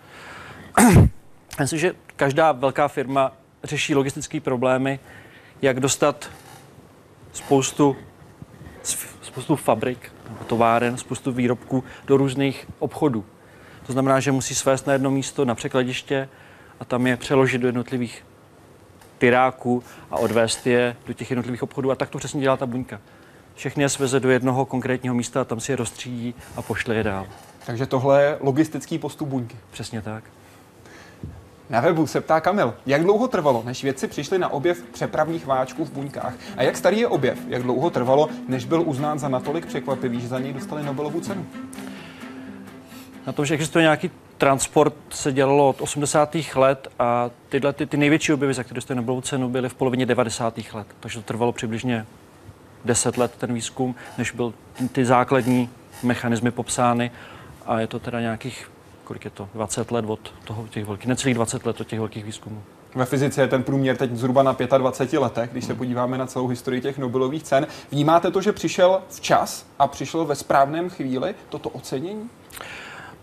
Myslím, 1.59 1.79
že 1.79 1.93
každá 2.15 2.51
velká 2.51 2.87
firma 2.87 3.31
řeší 3.63 3.95
logistické 3.95 4.39
problémy, 4.39 4.99
jak 5.61 5.79
dostat 5.79 6.29
spoustu, 7.33 7.95
spoustu 9.21 9.55
fabrik, 9.55 10.11
továren, 10.47 10.97
spoustu 10.97 11.31
výrobků 11.31 11.83
do 12.05 12.17
různých 12.17 12.67
obchodů. 12.79 13.25
To 13.87 13.93
znamená, 13.93 14.19
že 14.19 14.31
musí 14.31 14.55
svést 14.55 14.87
na 14.87 14.93
jedno 14.93 15.11
místo 15.11 15.45
na 15.45 15.55
překladiště 15.55 16.29
a 16.79 16.85
tam 16.85 17.07
je 17.07 17.17
přeložit 17.17 17.61
do 17.61 17.67
jednotlivých 17.67 18.25
tyráků 19.17 19.83
a 20.11 20.17
odvést 20.17 20.67
je 20.67 20.95
do 21.07 21.13
těch 21.13 21.29
jednotlivých 21.31 21.63
obchodů. 21.63 21.91
A 21.91 21.95
tak 21.95 22.09
to 22.09 22.17
přesně 22.17 22.41
dělá 22.41 22.57
ta 22.57 22.65
buňka. 22.65 23.01
Všechny 23.55 23.83
je 23.83 23.89
sveze 23.89 24.19
do 24.19 24.29
jednoho 24.29 24.65
konkrétního 24.65 25.15
místa 25.15 25.41
a 25.41 25.43
tam 25.43 25.59
si 25.59 25.71
je 25.71 25.75
rozstřídí 25.75 26.35
a 26.55 26.61
pošle 26.61 26.95
je 26.95 27.03
dál. 27.03 27.27
Takže 27.65 27.85
tohle 27.85 28.23
je 28.23 28.37
logistický 28.39 28.97
postup 28.97 29.27
buňky. 29.27 29.57
Přesně 29.71 30.01
tak. 30.01 30.23
Na 31.69 31.79
webu 31.79 32.07
se 32.07 32.21
ptá 32.21 32.41
Kamil, 32.41 32.73
jak 32.85 33.03
dlouho 33.03 33.27
trvalo, 33.27 33.63
než 33.65 33.83
vědci 33.83 34.07
přišli 34.07 34.39
na 34.39 34.49
objev 34.49 34.83
přepravních 34.83 35.45
váčků 35.45 35.85
v 35.85 35.91
buňkách? 35.91 36.33
A 36.57 36.63
jak 36.63 36.77
starý 36.77 36.99
je 36.99 37.07
objev? 37.07 37.39
Jak 37.47 37.63
dlouho 37.63 37.89
trvalo, 37.89 38.29
než 38.47 38.65
byl 38.65 38.83
uznán 38.85 39.19
za 39.19 39.27
natolik 39.27 39.65
překvapivý, 39.65 40.21
že 40.21 40.27
za 40.27 40.39
něj 40.39 40.53
dostali 40.53 40.83
Nobelovu 40.83 41.21
cenu? 41.21 41.45
Na 43.27 43.33
tom, 43.33 43.45
že 43.45 43.53
existuje 43.53 43.81
nějaký 43.81 44.11
transport, 44.37 44.93
se 45.09 45.31
dělalo 45.31 45.69
od 45.69 45.81
80. 45.81 46.35
let 46.55 46.87
a 46.99 47.29
tyhle 47.49 47.73
ty, 47.73 47.85
ty 47.85 47.97
největší 47.97 48.33
objevy, 48.33 48.53
za 48.53 48.63
které 48.63 48.75
dostali 48.75 48.95
Nobelovu 48.95 49.21
cenu, 49.21 49.49
byly 49.49 49.69
v 49.69 49.73
polovině 49.73 50.05
90. 50.05 50.57
let. 50.73 50.87
Takže 50.99 51.19
to 51.19 51.25
trvalo 51.25 51.51
přibližně 51.51 52.05
10 52.85 53.17
let 53.17 53.31
ten 53.37 53.53
výzkum, 53.53 53.95
než 54.17 54.31
byl 54.31 54.53
ty 54.91 55.05
základní 55.05 55.69
mechanismy 56.03 56.51
popsány 56.51 57.11
a 57.65 57.79
je 57.79 57.87
to 57.87 57.99
teda 57.99 58.21
nějakých 58.21 58.71
kolik 59.05 59.25
je 59.25 59.31
to, 59.31 59.49
20 59.53 59.91
let 59.91 60.05
od 60.07 60.33
toho 60.43 60.67
těch 60.67 60.85
velkých, 60.85 61.07
necelých 61.07 61.35
20 61.35 61.65
let 61.65 61.81
od 61.81 61.87
těch 61.87 61.99
velkých 61.99 62.25
výzkumů. 62.25 62.63
Ve 62.95 63.05
fyzice 63.05 63.41
je 63.41 63.47
ten 63.47 63.63
průměr 63.63 63.97
teď 63.97 64.11
zhruba 64.11 64.43
na 64.43 64.55
25 64.77 65.19
letech, 65.19 65.49
když 65.51 65.65
se 65.65 65.75
podíváme 65.75 66.17
na 66.17 66.25
celou 66.25 66.47
historii 66.47 66.81
těch 66.81 66.97
Nobelových 66.97 67.43
cen. 67.43 67.67
Vnímáte 67.91 68.31
to, 68.31 68.41
že 68.41 68.51
přišel 68.51 69.01
včas 69.09 69.65
a 69.79 69.87
přišel 69.87 70.25
ve 70.25 70.35
správném 70.35 70.89
chvíli 70.89 71.35
toto 71.49 71.69
ocenění? 71.69 72.29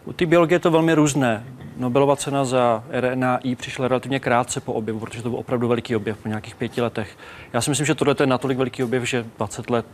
U 0.04 0.12
té 0.12 0.26
biologie 0.26 0.56
je 0.56 0.60
to 0.60 0.70
velmi 0.70 0.94
různé. 0.94 1.44
Nobelova 1.76 2.16
cena 2.16 2.44
za 2.44 2.84
RNAi 2.90 3.56
přišla 3.56 3.88
relativně 3.88 4.20
krátce 4.20 4.60
po 4.60 4.72
objevu, 4.72 4.98
protože 4.98 5.22
to 5.22 5.30
byl 5.30 5.38
opravdu 5.38 5.68
veliký 5.68 5.96
objev 5.96 6.18
po 6.18 6.28
nějakých 6.28 6.54
pěti 6.54 6.80
letech. 6.80 7.18
Já 7.52 7.60
si 7.60 7.70
myslím, 7.70 7.86
že 7.86 7.94
tohle 7.94 8.14
je 8.20 8.26
natolik 8.26 8.58
veliký 8.58 8.84
objev, 8.84 9.04
že 9.04 9.26
20 9.36 9.70
let 9.70 9.86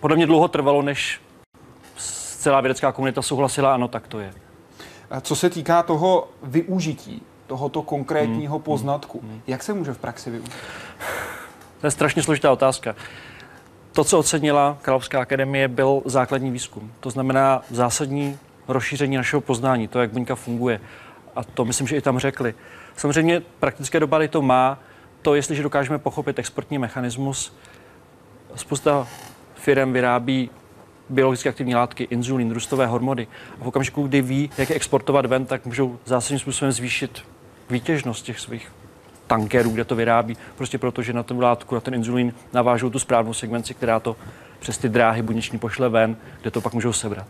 podle 0.00 0.16
mě 0.16 0.26
dlouho 0.26 0.48
trvalo, 0.48 0.82
než 0.82 1.20
celá 2.38 2.60
vědecká 2.60 2.92
komunita 2.92 3.22
souhlasila, 3.22 3.74
ano, 3.74 3.88
tak 3.88 4.08
to 4.08 4.20
je. 4.20 4.32
Co 5.20 5.36
se 5.36 5.50
týká 5.50 5.82
toho 5.82 6.28
využití 6.42 7.22
tohoto 7.46 7.82
konkrétního 7.82 8.56
hmm. 8.56 8.62
poznatku, 8.62 9.20
hmm. 9.20 9.40
jak 9.46 9.62
se 9.62 9.74
může 9.74 9.92
v 9.92 9.98
praxi 9.98 10.30
využít? 10.30 10.52
To 11.80 11.86
je 11.86 11.90
strašně 11.90 12.22
složitá 12.22 12.52
otázka. 12.52 12.94
To, 13.92 14.04
co 14.04 14.18
ocenila 14.18 14.78
Královská 14.82 15.20
akademie, 15.20 15.68
byl 15.68 16.02
základní 16.04 16.50
výzkum. 16.50 16.92
To 17.00 17.10
znamená 17.10 17.62
zásadní 17.70 18.38
rozšíření 18.68 19.16
našeho 19.16 19.40
poznání, 19.40 19.88
to, 19.88 20.00
jak 20.00 20.10
buňka 20.10 20.34
funguje. 20.34 20.80
A 21.36 21.44
to 21.44 21.64
myslím, 21.64 21.86
že 21.86 21.96
i 21.96 22.00
tam 22.00 22.18
řekli. 22.18 22.54
Samozřejmě 22.96 23.42
praktické 23.60 24.00
dopady 24.00 24.28
to 24.28 24.42
má, 24.42 24.78
to, 25.22 25.34
jestliže 25.34 25.62
dokážeme 25.62 25.98
pochopit 25.98 26.38
exportní 26.38 26.78
mechanismus. 26.78 27.56
Spousta 28.54 29.08
firm 29.54 29.92
vyrábí 29.92 30.50
biologicky 31.10 31.48
aktivní 31.48 31.74
látky, 31.74 32.04
inzulin, 32.04 32.50
růstové 32.50 32.86
hormony. 32.86 33.26
A 33.60 33.64
v 33.64 33.68
okamžiku, 33.68 34.02
kdy 34.02 34.22
ví, 34.22 34.50
jak 34.58 34.70
je 34.70 34.76
exportovat 34.76 35.26
ven, 35.26 35.46
tak 35.46 35.66
můžou 35.66 35.98
zásadním 36.04 36.38
způsobem 36.38 36.72
zvýšit 36.72 37.22
výtěžnost 37.70 38.24
těch 38.24 38.40
svých 38.40 38.72
tankerů, 39.26 39.70
kde 39.70 39.84
to 39.84 39.96
vyrábí, 39.96 40.36
prostě 40.56 40.78
proto, 40.78 41.02
že 41.02 41.12
na 41.12 41.22
tu 41.22 41.40
látku, 41.40 41.74
na 41.74 41.80
ten 41.80 41.94
inzulin 41.94 42.34
navážou 42.52 42.90
tu 42.90 42.98
správnou 42.98 43.34
segmenci, 43.34 43.74
která 43.74 44.00
to 44.00 44.16
přes 44.58 44.78
ty 44.78 44.88
dráhy 44.88 45.22
buněční 45.22 45.58
pošle 45.58 45.88
ven, 45.88 46.16
kde 46.40 46.50
to 46.50 46.60
pak 46.60 46.74
můžou 46.74 46.92
sebrat. 46.92 47.26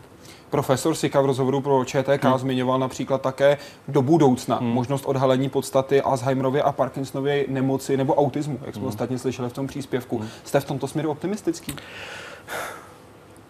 Profesor 0.49 0.95
Sika 0.95 1.21
v 1.21 1.25
rozhovoru 1.25 1.61
pro 1.61 1.85
ČTK 1.85 2.23
hmm. 2.23 2.37
zmiňoval 2.37 2.79
například 2.79 3.21
také 3.21 3.57
do 3.87 4.01
budoucna 4.01 4.55
hmm. 4.55 4.69
možnost 4.69 5.05
odhalení 5.05 5.49
podstaty 5.49 6.01
Alzheimerovy 6.01 6.61
a 6.61 6.71
Parkinsonovy 6.71 7.45
nemoci 7.49 7.97
nebo 7.97 8.15
autismu, 8.15 8.59
jak 8.65 8.75
jsme 8.75 8.81
hmm. 8.81 8.89
ostatně 8.89 9.19
slyšeli 9.19 9.49
v 9.49 9.53
tom 9.53 9.67
příspěvku. 9.67 10.17
Hmm. 10.17 10.27
Jste 10.43 10.59
v 10.59 10.65
tomto 10.65 10.87
směru 10.87 11.11
optimistický? 11.11 11.75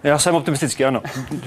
Já 0.04 0.20
jsem 0.20 0.36
optimistický, 0.36 0.86
ano. 0.86 1.02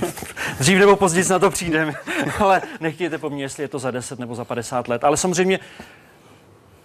Dřív 0.58 0.78
nebo 0.78 0.96
později 0.96 1.28
na 1.30 1.38
to 1.38 1.50
přijdeme, 1.50 1.92
ale 2.38 2.62
nechtějte 2.80 3.18
po 3.18 3.30
mně, 3.30 3.44
jestli 3.44 3.62
je 3.62 3.68
to 3.68 3.78
za 3.78 3.90
10 3.90 4.18
nebo 4.18 4.34
za 4.34 4.44
50 4.44 4.88
let. 4.88 5.04
Ale 5.04 5.16
samozřejmě 5.16 5.60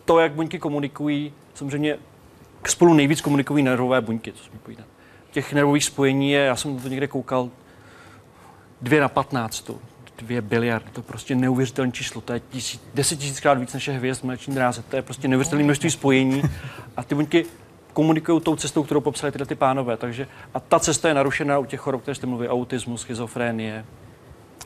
to, 0.06 0.20
jak 0.20 0.32
buňky 0.32 0.60
komunikují, 0.60 1.34
samozřejmě 1.54 1.98
spolu 2.68 2.94
nejvíc 2.94 3.22
komunikují 3.22 3.64
nervové 3.64 4.02
buňky, 4.02 4.32
co 4.32 4.54
mi 4.54 4.60
povídat. 4.60 4.86
Těch 5.32 5.54
nervových 5.54 5.84
spojení 5.84 6.32
je, 6.32 6.40
já 6.40 6.56
jsem 6.56 6.80
to 6.80 6.88
někde 6.88 7.08
koukal, 7.08 7.50
dvě 8.82 9.02
na 9.02 9.10
15, 9.10 9.72
dvě 10.18 10.42
biliardy, 10.42 10.90
to 10.94 11.00
je 11.00 11.04
prostě 11.04 11.36
neuvěřitelné 11.36 11.92
číslo, 11.92 12.22
to 12.22 12.34
je 12.34 12.40
tisíc, 12.40 12.82
deset 12.94 13.16
tisíckrát 13.16 13.58
víc 13.58 13.74
než 13.74 13.88
je 13.88 13.94
hvězd 13.94 14.24
mléční 14.24 14.56
dráze, 14.56 14.84
to 14.84 14.96
je 14.96 15.02
prostě 15.02 15.28
neuvěřitelné 15.28 15.64
množství 15.64 15.92
spojení 15.92 16.42
a 16.98 17.04
ty 17.04 17.16
buňky 17.16 17.46
komunikují 17.98 18.42
tou 18.42 18.56
cestou, 18.56 18.84
kterou 18.84 19.02
popsali 19.02 19.32
tyhle 19.32 19.46
ty 19.46 19.56
pánové. 19.56 19.98
Takže, 19.98 20.28
a 20.54 20.60
ta 20.60 20.80
cesta 20.80 21.08
je 21.08 21.14
narušená 21.14 21.60
u 21.60 21.66
těch 21.66 21.80
chorob, 21.80 22.02
které 22.02 22.16
jste 22.16 22.28
mluvili, 22.28 22.50
autismus, 22.50 23.02
schizofrenie, 23.02 23.86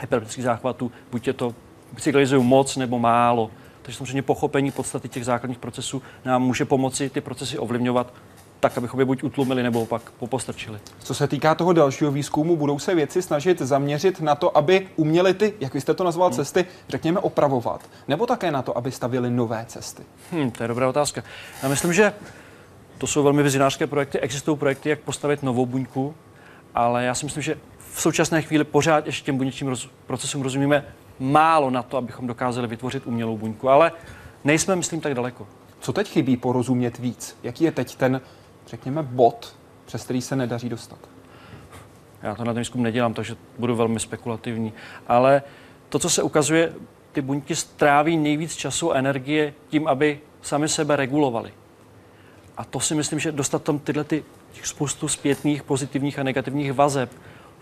epileptických 0.03 0.43
záchvatů, 0.43 0.91
buď 1.11 1.27
je 1.27 1.33
to 1.33 1.55
psychologizují 1.95 2.43
moc 2.43 2.77
nebo 2.77 2.99
málo. 2.99 3.51
Takže 3.81 3.97
samozřejmě 3.97 4.21
pochopení 4.21 4.71
podstaty 4.71 5.09
těch 5.09 5.25
základních 5.25 5.59
procesů 5.59 6.01
nám 6.25 6.43
může 6.43 6.65
pomoci 6.65 7.09
ty 7.09 7.21
procesy 7.21 7.57
ovlivňovat 7.57 8.13
tak, 8.59 8.77
abychom 8.77 8.99
je 8.99 9.05
buď 9.05 9.23
utlumili 9.23 9.63
nebo 9.63 9.85
pak 9.85 10.11
popostrčili. 10.11 10.79
Co 10.99 11.13
se 11.13 11.27
týká 11.27 11.55
toho 11.55 11.73
dalšího 11.73 12.11
výzkumu, 12.11 12.55
budou 12.55 12.79
se 12.79 12.95
věci 12.95 13.21
snažit 13.21 13.61
zaměřit 13.61 14.21
na 14.21 14.35
to, 14.35 14.57
aby 14.57 14.87
uměli 14.95 15.33
ty, 15.33 15.53
jak 15.59 15.73
vy 15.73 15.81
jste 15.81 15.93
to 15.93 16.03
nazval, 16.03 16.29
hmm. 16.29 16.35
cesty, 16.35 16.65
řekněme, 16.89 17.19
opravovat, 17.19 17.81
nebo 18.07 18.25
také 18.25 18.51
na 18.51 18.61
to, 18.61 18.77
aby 18.77 18.91
stavili 18.91 19.29
nové 19.29 19.65
cesty? 19.67 20.03
Hmm, 20.31 20.51
to 20.51 20.63
je 20.63 20.67
dobrá 20.67 20.89
otázka. 20.89 21.23
Já 21.63 21.69
myslím, 21.69 21.93
že 21.93 22.13
to 23.01 23.07
jsou 23.07 23.23
velmi 23.23 23.43
vizionářské 23.43 23.87
projekty. 23.87 24.19
Existují 24.19 24.57
projekty, 24.57 24.89
jak 24.89 24.99
postavit 24.99 25.43
novou 25.43 25.65
buňku, 25.65 26.15
ale 26.75 27.03
já 27.03 27.15
si 27.15 27.25
myslím, 27.25 27.43
že 27.43 27.57
v 27.93 28.01
současné 28.01 28.41
chvíli 28.41 28.63
pořád 28.63 29.05
ještě 29.05 29.25
těm 29.25 29.37
buněčním 29.37 29.69
roz, 29.69 29.89
procesům 30.07 30.41
rozumíme 30.41 30.85
málo 31.19 31.69
na 31.69 31.83
to, 31.83 31.97
abychom 31.97 32.27
dokázali 32.27 32.67
vytvořit 32.67 33.07
umělou 33.07 33.37
buňku, 33.37 33.69
ale 33.69 33.91
nejsme, 34.43 34.75
myslím, 34.75 35.01
tak 35.01 35.13
daleko. 35.13 35.47
Co 35.79 35.93
teď 35.93 36.07
chybí 36.07 36.37
porozumět 36.37 36.99
víc? 36.99 37.37
Jaký 37.43 37.63
je 37.63 37.71
teď 37.71 37.95
ten, 37.95 38.21
řekněme, 38.67 39.03
bod, 39.03 39.55
přes 39.85 40.03
který 40.03 40.21
se 40.21 40.35
nedaří 40.35 40.69
dostat? 40.69 40.99
Já 42.21 42.35
to 42.35 42.43
na 42.43 42.53
ten 42.53 42.59
výzkum 42.59 42.83
nedělám, 42.83 43.13
takže 43.13 43.35
budu 43.57 43.75
velmi 43.75 43.99
spekulativní. 43.99 44.73
Ale 45.07 45.43
to, 45.89 45.99
co 45.99 46.09
se 46.09 46.23
ukazuje, 46.23 46.73
ty 47.11 47.21
buňky 47.21 47.55
stráví 47.55 48.17
nejvíc 48.17 48.55
času 48.55 48.91
a 48.91 48.95
energie 48.95 49.53
tím, 49.69 49.87
aby 49.87 50.19
sami 50.41 50.69
sebe 50.69 50.95
regulovali. 50.95 51.53
A 52.61 52.63
to 52.63 52.79
si 52.79 52.95
myslím, 52.95 53.19
že 53.19 53.31
dostat 53.31 53.63
tam 53.63 53.79
tyhle 53.79 54.03
ty, 54.03 54.23
těch 54.51 54.67
spoustu 54.67 55.07
zpětných, 55.07 55.63
pozitivních 55.63 56.19
a 56.19 56.23
negativních 56.23 56.73
vazeb, 56.73 57.11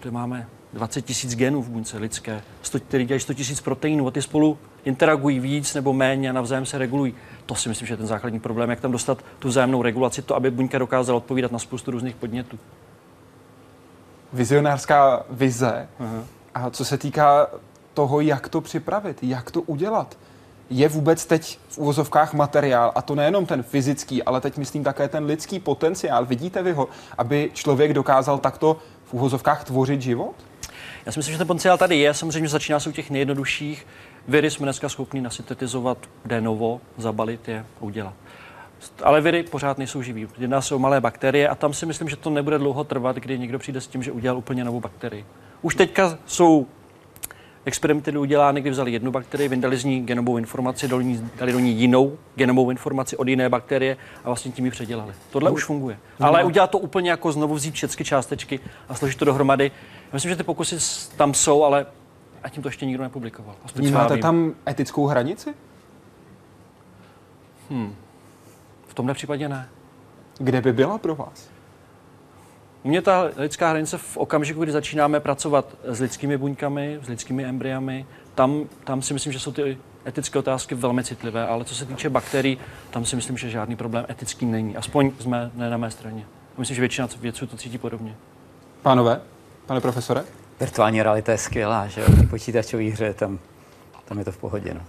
kde 0.01 0.11
máme 0.11 0.47
20 0.73 1.01
tisíc 1.01 1.35
genů 1.35 1.61
v 1.61 1.69
buňce 1.69 1.97
lidské, 1.97 2.41
100, 2.61 2.79
který 2.79 3.05
dělají 3.05 3.19
100 3.19 3.33
tisíc 3.33 3.61
proteinů 3.61 4.07
a 4.07 4.11
ty 4.11 4.21
spolu 4.21 4.57
interagují 4.85 5.39
víc 5.39 5.73
nebo 5.73 5.93
méně 5.93 6.29
a 6.29 6.33
navzájem 6.33 6.65
se 6.65 6.77
regulují. 6.77 7.13
To 7.45 7.55
si 7.55 7.69
myslím, 7.69 7.87
že 7.87 7.93
je 7.93 7.97
ten 7.97 8.07
základní 8.07 8.39
problém, 8.39 8.69
jak 8.69 8.79
tam 8.79 8.91
dostat 8.91 9.25
tu 9.39 9.47
vzájemnou 9.47 9.81
regulaci, 9.81 10.21
to, 10.21 10.35
aby 10.35 10.51
buňka 10.51 10.77
dokázala 10.77 11.17
odpovídat 11.17 11.51
na 11.51 11.59
spoustu 11.59 11.91
různých 11.91 12.15
podnětů. 12.15 12.59
Vizionářská 14.33 15.25
vize. 15.29 15.87
Aha. 15.99 16.23
A 16.55 16.69
co 16.69 16.85
se 16.85 16.97
týká 16.97 17.47
toho, 17.93 18.21
jak 18.21 18.49
to 18.49 18.61
připravit, 18.61 19.17
jak 19.21 19.51
to 19.51 19.61
udělat, 19.61 20.17
je 20.69 20.89
vůbec 20.89 21.25
teď 21.25 21.59
v 21.69 21.77
uvozovkách 21.77 22.33
materiál, 22.33 22.91
a 22.95 23.01
to 23.01 23.15
nejenom 23.15 23.45
ten 23.45 23.63
fyzický, 23.63 24.23
ale 24.23 24.41
teď 24.41 24.57
myslím 24.57 24.83
také 24.83 25.07
ten 25.07 25.25
lidský 25.25 25.59
potenciál. 25.59 26.25
Vidíte 26.25 26.63
vy 26.63 26.71
ho, 26.71 26.87
aby 27.17 27.51
člověk 27.53 27.93
dokázal 27.93 28.37
takto 28.37 28.77
v 29.05 29.13
uvozovkách 29.13 29.63
tvořit 29.63 30.01
život? 30.01 30.35
Já 31.05 31.11
si 31.11 31.19
myslím, 31.19 31.33
že 31.33 31.37
ten 31.37 31.47
potenciál 31.47 31.77
tady 31.77 31.97
je. 31.97 32.13
Samozřejmě 32.13 32.49
začíná 32.49 32.79
se 32.79 32.89
u 32.89 32.91
těch 32.91 33.09
nejjednodušších. 33.09 33.87
Viry 34.27 34.51
jsme 34.51 34.65
dneska 34.65 34.89
schopni 34.89 35.21
nasyntetizovat 35.21 35.97
de 36.25 36.41
novo, 36.41 36.81
zabalit 36.97 37.47
je, 37.47 37.65
udělat. 37.79 38.13
Ale 39.03 39.21
viry 39.21 39.43
pořád 39.43 39.77
nejsou 39.77 40.01
živí. 40.01 40.27
Jedná 40.37 40.61
se 40.61 40.75
o 40.75 40.79
malé 40.79 41.01
bakterie 41.01 41.49
a 41.49 41.55
tam 41.55 41.73
si 41.73 41.85
myslím, 41.85 42.09
že 42.09 42.15
to 42.15 42.29
nebude 42.29 42.57
dlouho 42.57 42.83
trvat, 42.83 43.15
kdy 43.15 43.39
někdo 43.39 43.59
přijde 43.59 43.81
s 43.81 43.87
tím, 43.87 44.03
že 44.03 44.11
udělal 44.11 44.37
úplně 44.37 44.63
novou 44.63 44.79
bakterii. 44.79 45.25
Už 45.61 45.75
teďka 45.75 46.17
jsou 46.25 46.67
experimenty 47.69 48.17
udělány, 48.17 48.61
kdy 48.61 48.69
vzali 48.69 48.91
jednu 48.91 49.11
bakterii, 49.11 49.47
vyndali 49.49 49.77
z 49.77 49.85
ní 49.85 50.01
genovou 50.01 50.37
informaci, 50.37 50.87
dali, 50.87 51.05
ní, 51.05 51.29
dali 51.37 51.51
do 51.51 51.59
ní 51.59 51.73
jinou 51.73 52.17
genovou 52.35 52.69
informaci 52.69 53.17
od 53.17 53.27
jiné 53.27 53.49
bakterie 53.49 53.97
a 54.23 54.29
vlastně 54.29 54.51
tím 54.51 54.65
ji 54.65 54.71
předělali. 54.71 55.13
Tohle 55.29 55.49
no. 55.49 55.53
už 55.53 55.63
funguje. 55.63 55.97
No. 56.19 56.27
Ale 56.27 56.43
udělat 56.43 56.71
to 56.71 56.79
úplně 56.79 57.09
jako 57.09 57.31
znovu 57.31 57.55
vzít 57.55 57.73
všechny 57.73 58.05
částečky 58.05 58.59
a 58.89 58.95
složit 58.95 59.19
to 59.19 59.25
dohromady. 59.25 59.71
Já 60.01 60.13
myslím, 60.13 60.29
že 60.29 60.35
ty 60.35 60.43
pokusy 60.43 60.75
tam 61.17 61.33
jsou, 61.33 61.63
ale 61.63 61.85
a 62.43 62.49
tím 62.49 62.63
to 62.63 62.69
ještě 62.69 62.85
nikdo 62.85 63.03
nepublikoval. 63.03 63.55
Vnímáte 63.75 64.17
tam 64.17 64.53
etickou 64.67 65.05
hranici? 65.05 65.53
Hmm. 67.69 67.95
V 68.87 68.93
tomhle 68.93 69.13
případě 69.13 69.49
ne. 69.49 69.69
Kde 70.37 70.61
by 70.61 70.73
byla 70.73 70.97
pro 70.97 71.15
vás? 71.15 71.49
U 72.83 72.89
mě 72.89 73.01
ta 73.01 73.29
lidská 73.37 73.69
hranice 73.69 73.97
v 73.97 74.17
okamžiku, 74.17 74.63
kdy 74.63 74.71
začínáme 74.71 75.19
pracovat 75.19 75.65
s 75.83 75.99
lidskými 75.99 76.37
buňkami, 76.37 76.99
s 77.03 77.07
lidskými 77.07 77.45
embryami, 77.45 78.05
tam, 78.35 78.65
tam 78.83 79.01
si 79.01 79.13
myslím, 79.13 79.33
že 79.33 79.39
jsou 79.39 79.51
ty 79.51 79.77
etické 80.07 80.39
otázky 80.39 80.75
velmi 80.75 81.03
citlivé, 81.03 81.47
ale 81.47 81.65
co 81.65 81.75
se 81.75 81.85
týče 81.85 82.09
bakterií, 82.09 82.57
tam 82.89 83.05
si 83.05 83.15
myslím, 83.15 83.37
že 83.37 83.49
žádný 83.49 83.75
problém 83.75 84.05
etický 84.09 84.45
není. 84.45 84.77
Aspoň 84.77 85.11
jsme 85.19 85.51
ne 85.55 85.69
na 85.69 85.77
mé 85.77 85.91
straně. 85.91 86.25
Myslím, 86.57 86.75
že 86.75 86.81
většina 86.81 87.07
vědců 87.21 87.47
to 87.47 87.57
cítí 87.57 87.77
podobně. 87.77 88.15
Pánové, 88.81 89.21
pane 89.65 89.81
profesore? 89.81 90.23
Virtuální 90.59 91.03
realita 91.03 91.31
je 91.31 91.37
skvělá, 91.37 91.87
že 91.87 92.01
jo? 92.01 92.07
Počítačový 92.29 92.89
hře, 92.89 93.13
tam 93.13 93.39
tam 94.09 94.19
je 94.19 94.25
to 94.25 94.31
v 94.31 94.37
pohodě. 94.37 94.73
No. 94.73 94.81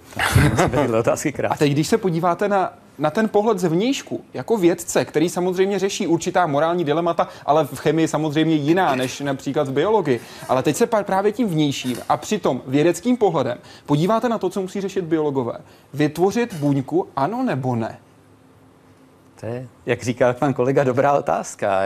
Tam 0.57 0.95
otázky 0.95 1.35
A 1.49 1.57
teď, 1.57 1.73
když 1.73 1.89
se 1.89 1.99
podíváte 1.99 2.49
na, 2.49 2.73
na 3.01 3.11
ten 3.11 3.29
pohled 3.29 3.59
zevnějšku, 3.59 4.25
jako 4.35 4.57
vědce, 4.57 5.05
který 5.05 5.29
samozřejmě 5.29 5.79
řeší 5.79 6.07
určitá 6.07 6.47
morální 6.47 6.85
dilemata, 6.85 7.29
ale 7.47 7.65
v 7.65 7.79
chemii 7.79 8.09
samozřejmě 8.09 8.55
jiná 8.55 8.95
než 8.95 9.21
například 9.21 9.69
v 9.69 9.73
biologii. 9.73 10.21
Ale 10.49 10.63
teď 10.63 10.77
se 10.77 10.87
právě 10.87 11.33
tím 11.33 11.49
vnějším 11.49 11.99
a 12.09 12.17
přitom 12.17 12.63
vědeckým 12.67 13.17
pohledem 13.17 13.59
podíváte 13.87 14.29
na 14.29 14.39
to, 14.39 14.51
co 14.51 14.63
musí 14.63 14.81
řešit 14.81 15.05
biologové. 15.05 15.59
Vytvořit 15.95 16.55
buňku, 16.55 17.09
ano 17.17 17.43
nebo 17.43 17.77
ne? 17.77 17.99
To 19.41 19.47
je, 19.47 19.69
jak 19.87 20.03
říká 20.03 20.33
pan 20.33 20.55
kolega, 20.55 20.85
dobrá 20.85 21.13
otázka, 21.13 21.81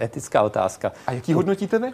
etická 0.00 0.42
otázka. 0.42 0.92
A 1.06 1.12
jaký 1.12 1.32
hodnotíte 1.32 1.78
vy? 1.78 1.92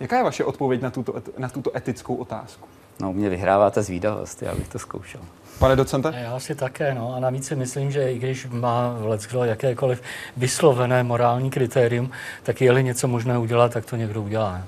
Jaká 0.00 0.16
je 0.16 0.24
vaše 0.24 0.44
odpověď 0.44 0.82
na 0.82 0.90
tuto, 0.90 1.14
na 1.38 1.48
tuto 1.48 1.76
etickou 1.76 2.14
otázku? 2.14 2.68
No, 3.00 3.12
mě 3.12 3.28
vyhrává 3.28 3.70
ta 3.70 3.82
zvídavost, 3.82 4.42
já 4.42 4.54
bych 4.54 4.68
to 4.68 4.78
zkoušel. 4.78 5.20
Pane 5.58 5.76
docente? 5.76 6.14
Já 6.16 6.38
si 6.40 6.54
také, 6.54 6.94
no. 6.94 7.14
A 7.14 7.20
navíc 7.20 7.46
si 7.46 7.56
myslím, 7.56 7.90
že 7.90 8.12
i 8.12 8.18
když 8.18 8.46
má 8.50 8.96
Leckdo 9.00 9.44
jakékoliv 9.44 10.02
vyslovené 10.36 11.02
morální 11.02 11.50
kritérium, 11.50 12.10
tak 12.42 12.60
je-li 12.60 12.84
něco 12.84 13.08
možné 13.08 13.38
udělat, 13.38 13.72
tak 13.72 13.84
to 13.84 13.96
někdo 13.96 14.22
udělá. 14.22 14.62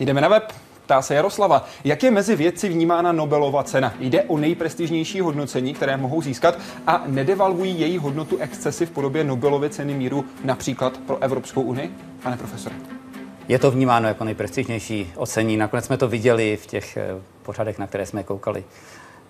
Jdeme 0.00 0.20
na 0.20 0.28
web. 0.28 0.52
Ptá 0.84 1.02
se 1.02 1.14
Jaroslava, 1.14 1.64
jak 1.84 2.02
je 2.02 2.10
mezi 2.10 2.36
vědci 2.36 2.68
vnímána 2.68 3.12
Nobelova 3.12 3.64
cena? 3.64 3.94
Jde 4.00 4.22
o 4.22 4.38
nejprestižnější 4.38 5.20
hodnocení, 5.20 5.74
které 5.74 5.96
mohou 5.96 6.22
získat 6.22 6.58
a 6.86 7.02
nedevalvují 7.06 7.80
její 7.80 7.98
hodnotu 7.98 8.38
excesy 8.38 8.86
v 8.86 8.90
podobě 8.90 9.24
Nobelovy 9.24 9.70
ceny 9.70 9.94
míru 9.94 10.24
například 10.44 10.98
pro 10.98 11.18
Evropskou 11.22 11.62
unii? 11.62 11.94
Pane 12.22 12.36
profesore. 12.36 12.74
Je 13.48 13.58
to 13.58 13.70
vnímáno 13.70 14.08
jako 14.08 14.24
nejprestižnější 14.24 15.12
ocení. 15.16 15.56
Nakonec 15.56 15.84
jsme 15.84 15.96
to 15.96 16.08
viděli 16.08 16.56
v 16.56 16.66
těch 16.66 16.96
eh, 16.96 17.08
pořadech, 17.42 17.78
na 17.78 17.86
které 17.86 18.06
jsme 18.06 18.22
koukali. 18.22 18.64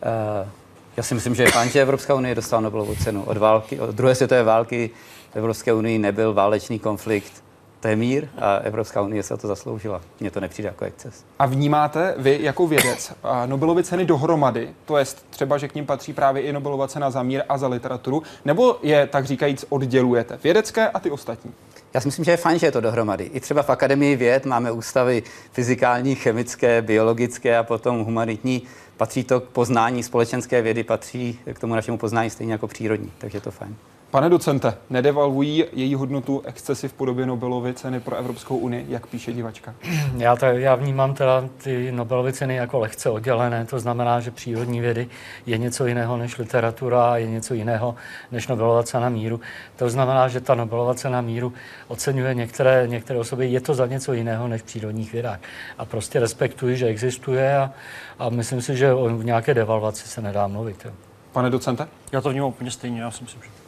Eh, 0.02 0.48
já 0.96 1.02
si 1.02 1.14
myslím, 1.14 1.34
že 1.34 1.42
je 1.42 1.50
fajn, 1.50 1.70
že 1.70 1.82
Evropská 1.82 2.14
unie 2.14 2.34
dostala 2.34 2.60
Nobelovu 2.60 2.94
cenu. 2.94 3.22
Od, 3.22 3.36
války, 3.36 3.80
od 3.80 3.90
druhé 3.90 4.14
světové 4.14 4.42
války 4.42 4.90
v 5.32 5.36
Evropské 5.36 5.72
unii 5.72 5.98
nebyl 5.98 6.34
válečný 6.34 6.78
konflikt, 6.78 7.32
to 7.80 7.88
je 7.88 7.96
mír 7.96 8.28
a 8.38 8.56
Evropská 8.56 9.02
unie 9.02 9.22
se 9.22 9.34
o 9.34 9.36
to 9.36 9.48
zasloužila. 9.48 10.00
Mně 10.20 10.30
to 10.30 10.40
nepřijde 10.40 10.68
jako 10.68 10.84
exces. 10.84 11.24
A 11.38 11.46
vnímáte 11.46 12.14
vy 12.18 12.38
jako 12.40 12.66
vědec 12.66 13.12
Nobelovy 13.46 13.84
ceny 13.84 14.04
dohromady, 14.04 14.68
to 14.84 14.96
je 14.96 15.04
třeba, 15.30 15.58
že 15.58 15.68
k 15.68 15.74
ním 15.74 15.86
patří 15.86 16.12
právě 16.12 16.42
i 16.42 16.52
Nobelova 16.52 16.88
cena 16.88 17.10
za 17.10 17.22
mír 17.22 17.42
a 17.48 17.58
za 17.58 17.68
literaturu, 17.68 18.22
nebo 18.44 18.76
je 18.82 19.06
tak 19.06 19.24
říkajíc 19.24 19.64
oddělujete 19.68 20.38
vědecké 20.42 20.88
a 20.88 21.00
ty 21.00 21.10
ostatní? 21.10 21.52
Já 21.94 22.00
si 22.00 22.08
myslím, 22.08 22.24
že 22.24 22.30
je 22.30 22.36
fajn, 22.36 22.58
že 22.58 22.66
je 22.66 22.72
to 22.72 22.80
dohromady. 22.80 23.24
I 23.24 23.40
třeba 23.40 23.62
v 23.62 23.70
Akademii 23.70 24.16
věd 24.16 24.46
máme 24.46 24.72
ústavy 24.72 25.22
fyzikální, 25.52 26.14
chemické, 26.14 26.82
biologické 26.82 27.58
a 27.58 27.62
potom 27.62 28.04
humanitní. 28.04 28.62
Patří 29.00 29.24
to 29.24 29.40
k 29.40 29.44
poznání 29.44 30.02
společenské 30.02 30.62
vědy, 30.62 30.84
patří 30.84 31.38
k 31.52 31.58
tomu 31.58 31.74
našemu 31.74 31.98
poznání 31.98 32.30
stejně 32.30 32.52
jako 32.52 32.68
přírodní, 32.68 33.12
takže 33.18 33.36
je 33.36 33.40
to 33.40 33.50
fajn. 33.50 33.76
Pane 34.10 34.28
docente, 34.28 34.74
nedevalvují 34.90 35.64
její 35.72 35.94
hodnotu 35.94 36.42
excesy 36.44 36.88
v 36.88 36.92
podobě 36.92 37.26
Nobelovy 37.26 37.74
ceny 37.74 38.00
pro 38.00 38.16
Evropskou 38.16 38.56
unii, 38.56 38.86
jak 38.88 39.06
píše 39.06 39.32
divačka? 39.32 39.74
Já, 40.16 40.36
to, 40.36 40.46
já 40.46 40.74
vnímám 40.74 41.14
teda 41.14 41.44
ty 41.62 41.92
Nobelovy 41.92 42.32
ceny 42.32 42.56
jako 42.56 42.78
lehce 42.78 43.10
oddělené, 43.10 43.64
to 43.64 43.80
znamená, 43.80 44.20
že 44.20 44.30
přírodní 44.30 44.80
vědy 44.80 45.08
je 45.46 45.58
něco 45.58 45.86
jiného 45.86 46.16
než 46.16 46.38
literatura 46.38 47.12
a 47.12 47.16
je 47.16 47.26
něco 47.26 47.54
jiného 47.54 47.94
než 48.32 48.48
Nobelova 48.48 48.82
cena 48.82 49.08
míru. 49.08 49.40
To 49.76 49.90
znamená, 49.90 50.28
že 50.28 50.40
ta 50.40 50.54
Nobelova 50.54 50.94
cena 50.94 51.20
míru 51.20 51.52
oceňuje 51.88 52.34
některé, 52.34 52.88
některé 52.88 53.18
osoby, 53.18 53.46
je 53.46 53.60
to 53.60 53.74
za 53.74 53.86
něco 53.86 54.12
jiného 54.12 54.48
než 54.48 54.62
v 54.62 54.64
přírodních 54.64 55.12
vědách. 55.12 55.40
A 55.78 55.84
prostě 55.84 56.20
respektuji, 56.20 56.76
že 56.76 56.86
existuje 56.86 57.56
a, 57.56 57.72
a 58.18 58.28
myslím 58.28 58.62
si, 58.62 58.76
že 58.76 58.92
o 58.92 59.10
nějaké 59.10 59.54
devalvaci 59.54 60.08
se 60.08 60.22
nedá 60.22 60.46
mluvit. 60.46 60.84
Jo. 60.84 60.90
Pane 61.32 61.50
docente? 61.50 61.88
Já 62.12 62.20
to 62.20 62.30
vnímám 62.30 62.48
úplně 62.48 62.70
stejně, 62.70 63.00
já 63.00 63.10
si 63.10 63.24
myslím, 63.24 63.42
že 63.42 63.59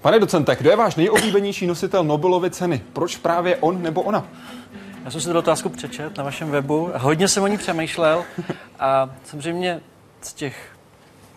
Pane 0.00 0.18
docente, 0.18 0.56
kdo 0.56 0.70
je 0.70 0.76
váš 0.76 0.96
nejoblíbenější 0.96 1.66
nositel 1.66 2.04
Nobelovy 2.04 2.50
ceny? 2.50 2.82
Proč 2.92 3.16
právě 3.16 3.56
on 3.56 3.82
nebo 3.82 4.02
ona? 4.02 4.26
Já 5.04 5.10
jsem 5.10 5.20
si 5.20 5.28
tu 5.28 5.38
otázku 5.38 5.68
přečet 5.68 6.16
na 6.18 6.24
vašem 6.24 6.50
webu 6.50 6.90
hodně 6.94 7.28
jsem 7.28 7.42
o 7.42 7.46
ní 7.46 7.58
přemýšlel 7.58 8.24
a 8.78 9.10
samozřejmě 9.24 9.80
z 10.20 10.32
těch 10.32 10.76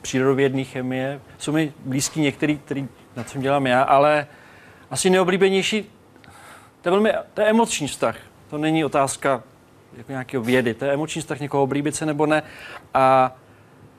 přírodovědných 0.02 0.70
chemie 0.70 1.22
jsou 1.38 1.52
mi 1.52 1.74
blízký 1.86 2.22
některý, 2.22 2.58
který 2.58 2.88
na 3.16 3.24
čem 3.24 3.42
dělám 3.42 3.68
já, 3.68 3.84
ale 3.84 4.28
asi 4.92 5.10
neoblíbenější, 5.10 5.92
to 6.82 6.90
je 6.90 6.92
velmi, 6.92 7.14
to 7.34 7.42
je 7.42 7.48
emoční 7.48 7.88
vztah. 7.88 8.16
To 8.50 8.58
není 8.58 8.86
otázka 8.86 9.44
jako 9.98 10.12
nějakého 10.12 10.44
vědy, 10.44 10.74
to 10.74 10.86
je 10.86 10.94
emoční 10.94 11.22
vztah 11.22 11.40
někoho 11.40 11.64
oblíbit 11.64 11.96
se 11.96 12.06
nebo 12.06 12.26
ne. 12.26 12.44
A 12.94 13.36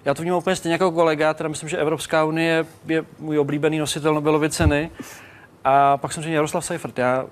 já 0.04 0.14
to 0.14 0.22
vnímám 0.22 0.38
úplně 0.38 0.56
stejně 0.56 0.74
jako 0.74 0.92
kolega, 0.92 1.34
teda 1.34 1.48
myslím, 1.48 1.68
že 1.68 1.78
Evropská 1.78 2.24
unie 2.24 2.66
je 2.86 3.04
můj 3.18 3.38
oblíbený 3.38 3.78
nositel 3.78 4.14
Nobelovy 4.14 4.50
ceny. 4.50 4.90
A 5.64 5.96
pak 5.96 6.12
samozřejmě 6.12 6.34
Jaroslav 6.34 6.64
Seifert. 6.64 6.98
Já 6.98 7.26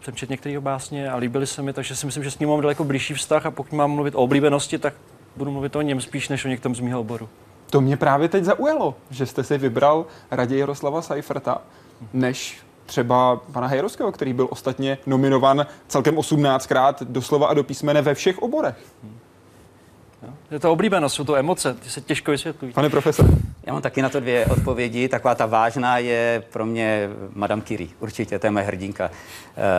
jsem 0.00 0.14
četl 0.14 0.32
některé 0.32 0.60
básně 0.60 1.10
a 1.10 1.16
líbily 1.16 1.46
se 1.46 1.62
mi, 1.62 1.72
takže 1.72 1.96
si 1.96 2.06
myslím, 2.06 2.24
že 2.24 2.30
s 2.30 2.38
ním 2.38 2.48
mám 2.48 2.60
daleko 2.60 2.84
blížší 2.84 3.14
vztah 3.14 3.46
a 3.46 3.50
pokud 3.50 3.72
mám 3.72 3.90
mluvit 3.90 4.14
o 4.14 4.18
oblíbenosti, 4.18 4.78
tak 4.78 4.94
budu 5.36 5.50
mluvit 5.50 5.76
o 5.76 5.82
něm 5.82 6.00
spíš 6.00 6.28
než 6.28 6.44
o 6.44 6.48
některém 6.48 6.74
z 6.74 6.80
mého 6.80 7.00
oboru. 7.00 7.28
To 7.70 7.80
mě 7.80 7.96
právě 7.96 8.28
teď 8.28 8.44
zaujalo, 8.44 8.94
že 9.10 9.26
jste 9.26 9.44
si 9.44 9.58
vybral 9.58 10.06
raději 10.30 10.60
Jaroslava 10.60 11.02
Seiferta, 11.02 11.62
než 12.12 12.58
třeba 12.86 13.40
pana 13.52 13.66
Hejrovského, 13.66 14.12
který 14.12 14.32
byl 14.32 14.48
ostatně 14.50 14.98
nominovan 15.06 15.66
celkem 15.88 16.16
18krát 16.16 16.94
doslova 17.00 17.46
a 17.46 17.54
do 17.54 17.64
písmene 17.64 18.02
ve 18.02 18.14
všech 18.14 18.38
oborech. 18.38 18.76
Je 20.50 20.58
to 20.58 20.72
oblíbenost, 20.72 21.14
jsou 21.14 21.24
to 21.24 21.36
emoce, 21.36 21.74
ty 21.74 21.90
se 21.90 22.00
těžko 22.00 22.30
vysvětlují. 22.30 22.72
Pane 22.72 22.90
profesor. 22.90 23.26
Já 23.66 23.72
mám 23.72 23.82
taky 23.82 24.02
na 24.02 24.08
to 24.08 24.20
dvě 24.20 24.46
odpovědi. 24.46 25.08
Taková 25.08 25.34
ta 25.34 25.46
vážná 25.46 25.98
je 25.98 26.42
pro 26.52 26.66
mě 26.66 27.10
Madame 27.34 27.62
Curie. 27.62 27.90
Určitě, 28.00 28.38
to 28.38 28.46
je 28.46 28.50
moje 28.50 28.64
hrdinka. 28.64 29.10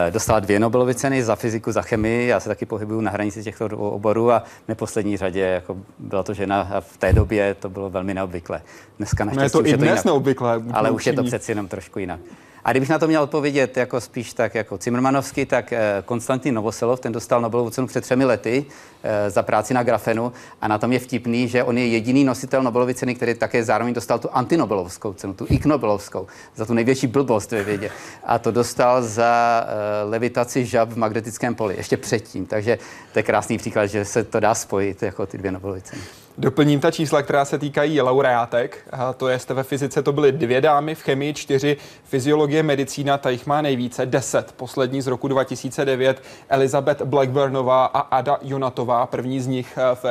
E, 0.07 0.11
dostala 0.11 0.39
dvě 0.39 0.59
Nobelovy 0.59 0.95
ceny 0.95 1.23
za 1.23 1.35
fyziku, 1.35 1.71
za 1.71 1.81
chemii. 1.81 2.27
Já 2.27 2.39
se 2.39 2.49
taky 2.49 2.65
pohybuju 2.65 3.01
na 3.01 3.11
hranici 3.11 3.43
těchto 3.43 3.67
dvou 3.67 3.89
oborů 3.89 4.31
a 4.31 4.39
v 4.39 4.67
neposlední 4.67 5.17
řadě 5.17 5.41
jako 5.41 5.77
byla 5.99 6.23
to 6.23 6.33
žena 6.33 6.61
a 6.73 6.81
v 6.81 6.97
té 6.97 7.13
době 7.13 7.53
to 7.53 7.69
bylo 7.69 7.89
velmi 7.89 8.13
neobvyklé. 8.13 8.61
Dneska 8.97 9.25
naštěstí 9.25 9.57
no 9.57 9.65
je 9.67 9.77
to 9.77 9.83
i 9.83 9.87
dnes 9.87 10.03
neobvyklé. 10.03 10.61
Ale 10.73 10.91
už 10.91 11.07
je 11.07 11.13
to 11.13 11.23
přeci 11.23 11.51
jenom 11.51 11.67
trošku 11.67 11.99
jinak. 11.99 12.19
A 12.67 12.71
kdybych 12.71 12.89
na 12.89 12.99
to 12.99 13.07
měl 13.07 13.23
odpovědět 13.23 13.77
jako 13.77 14.01
spíš 14.01 14.33
tak 14.33 14.55
jako 14.55 14.77
Cimrmanovsky, 14.77 15.45
tak 15.45 15.73
eh, 15.73 16.03
Konstantin 16.05 16.55
Novoselov, 16.55 16.99
ten 16.99 17.11
dostal 17.11 17.41
Nobelovu 17.41 17.69
cenu 17.69 17.87
před 17.87 18.01
třemi 18.01 18.25
lety 18.25 18.65
eh, 19.03 19.29
za 19.29 19.43
práci 19.43 19.73
na 19.73 19.83
grafenu 19.83 20.33
a 20.61 20.67
na 20.67 20.77
tom 20.77 20.93
je 20.93 20.99
vtipný, 20.99 21.47
že 21.47 21.63
on 21.63 21.77
je 21.77 21.87
jediný 21.87 22.23
nositel 22.23 22.63
Nobelovy 22.63 22.93
ceny, 22.93 23.15
který 23.15 23.33
také 23.33 23.63
zároveň 23.63 23.93
dostal 23.93 24.19
tu 24.19 24.29
antinobelovskou 24.31 25.13
cenu, 25.13 25.33
tu 25.33 25.45
Ig 25.49 25.65
Nobelovskou, 25.65 26.27
za 26.55 26.65
tu 26.65 26.73
největší 26.73 27.07
blbost 27.07 27.51
ve 27.51 27.63
vědě. 27.63 27.91
A 28.23 28.39
to 28.39 28.51
dostal 28.51 29.03
za 29.03 29.65
uh, 29.67 30.11
levitaci 30.11 30.65
žab 30.65 30.89
v 30.89 30.97
magnetickém 30.97 31.55
poli, 31.55 31.75
ještě 31.77 31.97
předtím. 31.97 32.45
Takže 32.45 32.79
to 33.13 33.19
je 33.19 33.23
krásný 33.23 33.57
příklad, 33.57 33.85
že 33.85 34.05
se 34.05 34.23
to 34.23 34.39
dá 34.39 34.55
spojit 34.55 35.03
jako 35.03 35.25
ty 35.25 35.37
dvě 35.37 35.51
Nobelovy 35.51 35.81
ceny. 35.81 36.01
Doplním 36.39 36.79
ta 36.79 36.91
čísla, 36.91 37.21
která 37.21 37.45
se 37.45 37.57
týkají 37.57 38.01
laureátek. 38.01 38.87
A 38.91 39.13
to 39.13 39.27
je, 39.27 39.39
ve 39.49 39.63
fyzice 39.63 40.03
to 40.03 40.11
byly 40.11 40.31
dvě 40.31 40.61
dámy, 40.61 40.95
v 40.95 41.01
chemii 41.01 41.33
čtyři, 41.33 41.77
fyziologie, 42.03 42.63
medicína, 42.63 43.17
ta 43.17 43.29
jich 43.29 43.45
má 43.45 43.61
nejvíce, 43.61 44.05
deset. 44.05 44.51
Poslední 44.51 45.01
z 45.01 45.07
roku 45.07 45.27
2009, 45.27 46.23
Elizabeth 46.49 47.01
Blackburnová 47.01 47.85
a 47.85 47.99
Ada 47.99 48.39
Jonatová, 48.41 49.05
první 49.05 49.39
z 49.39 49.47
nich 49.47 49.77
eh, 49.77 49.95
v 49.95 50.05